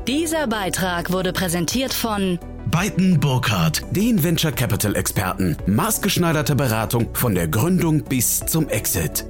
Dieser 0.08 0.46
Beitrag 0.46 1.12
wurde 1.12 1.32
präsentiert 1.32 1.92
von 1.92 2.38
Beiten 2.70 3.20
Burkhardt, 3.20 3.82
den 3.90 4.22
Venture 4.24 4.52
Capital 4.52 4.96
Experten. 4.96 5.56
Maßgeschneiderte 5.66 6.54
Beratung 6.54 7.08
von 7.12 7.34
der 7.34 7.48
Gründung 7.48 8.02
bis 8.04 8.40
zum 8.40 8.68
Exit. 8.68 9.26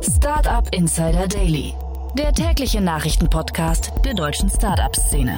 Startup 0.00 0.68
Insider 0.72 1.26
Daily, 1.26 1.74
der 2.16 2.32
tägliche 2.32 2.80
Nachrichtenpodcast 2.80 3.92
der 4.04 4.14
deutschen 4.14 4.48
Startup-Szene. 4.48 5.36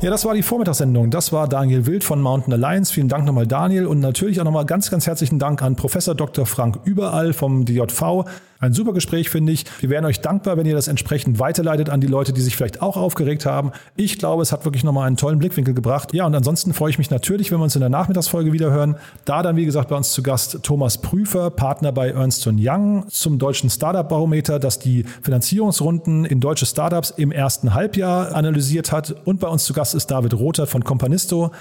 Ja, 0.00 0.10
das 0.10 0.24
war 0.24 0.34
die 0.34 0.42
Vormittagssendung. 0.42 1.10
Das 1.10 1.32
war 1.32 1.48
Daniel 1.48 1.86
Wild 1.86 2.04
von 2.04 2.20
Mountain 2.20 2.52
Alliance. 2.52 2.92
Vielen 2.92 3.08
Dank 3.08 3.24
nochmal, 3.24 3.46
Daniel. 3.46 3.86
Und 3.86 4.00
natürlich 4.00 4.40
auch 4.40 4.44
nochmal 4.44 4.64
ganz, 4.64 4.90
ganz 4.90 5.06
herzlichen 5.06 5.38
Dank 5.38 5.62
an 5.62 5.76
Professor 5.76 6.14
Dr. 6.14 6.46
Frank 6.46 6.78
Überall 6.84 7.32
vom 7.32 7.64
DJV. 7.64 8.24
Ein 8.60 8.72
super 8.72 8.92
Gespräch, 8.92 9.30
finde 9.30 9.52
ich. 9.52 9.66
Wir 9.80 9.88
wären 9.88 10.04
euch 10.04 10.20
dankbar, 10.20 10.56
wenn 10.56 10.66
ihr 10.66 10.74
das 10.74 10.88
entsprechend 10.88 11.38
weiterleitet 11.38 11.90
an 11.90 12.00
die 12.00 12.08
Leute, 12.08 12.32
die 12.32 12.40
sich 12.40 12.56
vielleicht 12.56 12.82
auch 12.82 12.96
aufgeregt 12.96 13.46
haben. 13.46 13.70
Ich 13.94 14.18
glaube, 14.18 14.42
es 14.42 14.50
hat 14.50 14.64
wirklich 14.64 14.82
nochmal 14.82 15.06
einen 15.06 15.16
tollen 15.16 15.38
Blickwinkel 15.38 15.74
gebracht. 15.74 16.12
Ja, 16.12 16.26
und 16.26 16.34
ansonsten 16.34 16.74
freue 16.74 16.90
ich 16.90 16.98
mich 16.98 17.08
natürlich, 17.08 17.52
wenn 17.52 17.60
wir 17.60 17.64
uns 17.64 17.76
in 17.76 17.80
der 17.80 17.88
Nachmittagsfolge 17.88 18.52
wieder 18.52 18.72
hören. 18.72 18.96
Da 19.24 19.44
dann, 19.44 19.54
wie 19.54 19.64
gesagt, 19.64 19.90
bei 19.90 19.96
uns 19.96 20.10
zu 20.10 20.24
Gast 20.24 20.58
Thomas 20.64 20.98
Prüfer, 20.98 21.50
Partner 21.50 21.92
bei 21.92 22.08
Ernst 22.10 22.48
Young 22.48 23.04
zum 23.08 23.38
deutschen 23.38 23.70
Startup-Barometer, 23.70 24.58
das 24.58 24.80
die 24.80 25.04
Finanzierungsrunden 25.22 26.24
in 26.24 26.40
deutsche 26.40 26.66
Startups 26.66 27.10
im 27.10 27.30
ersten 27.30 27.74
Halbjahr 27.74 28.34
analysiert 28.34 28.90
hat. 28.90 29.14
Und 29.24 29.38
bei 29.38 29.46
uns 29.46 29.66
zu 29.66 29.72
Gast 29.72 29.94
ist 29.94 30.10
David 30.10 30.34
Rother 30.34 30.66
von 30.66 30.82
Companisto. 30.82 31.52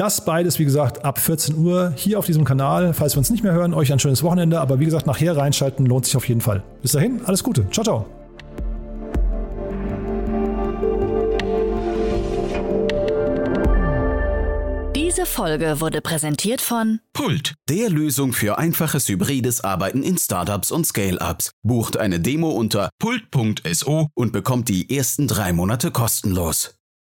Das 0.00 0.24
beides, 0.24 0.58
wie 0.58 0.64
gesagt, 0.64 1.04
ab 1.04 1.18
14 1.18 1.58
Uhr 1.58 1.92
hier 1.94 2.18
auf 2.18 2.24
diesem 2.24 2.46
Kanal. 2.46 2.94
Falls 2.94 3.14
wir 3.14 3.18
uns 3.18 3.28
nicht 3.28 3.42
mehr 3.42 3.52
hören, 3.52 3.74
euch 3.74 3.92
ein 3.92 3.98
schönes 3.98 4.22
Wochenende. 4.22 4.58
Aber 4.58 4.80
wie 4.80 4.86
gesagt, 4.86 5.06
nachher 5.06 5.36
reinschalten 5.36 5.84
lohnt 5.84 6.06
sich 6.06 6.16
auf 6.16 6.26
jeden 6.26 6.40
Fall. 6.40 6.62
Bis 6.80 6.92
dahin, 6.92 7.20
alles 7.26 7.44
Gute. 7.44 7.68
Ciao, 7.70 7.84
ciao. 7.84 8.06
Diese 14.96 15.26
Folge 15.26 15.82
wurde 15.82 16.00
präsentiert 16.00 16.62
von 16.62 17.00
Pult, 17.12 17.52
der 17.68 17.90
Lösung 17.90 18.32
für 18.32 18.56
einfaches 18.56 19.06
hybrides 19.06 19.64
Arbeiten 19.64 20.02
in 20.02 20.16
Startups 20.16 20.70
und 20.70 20.86
Scale-Ups. 20.86 21.50
Bucht 21.62 21.98
eine 21.98 22.20
Demo 22.20 22.48
unter 22.48 22.88
pult.so 22.98 24.08
und 24.14 24.32
bekommt 24.32 24.70
die 24.70 24.96
ersten 24.96 25.28
drei 25.28 25.52
Monate 25.52 25.90
kostenlos. 25.90 26.79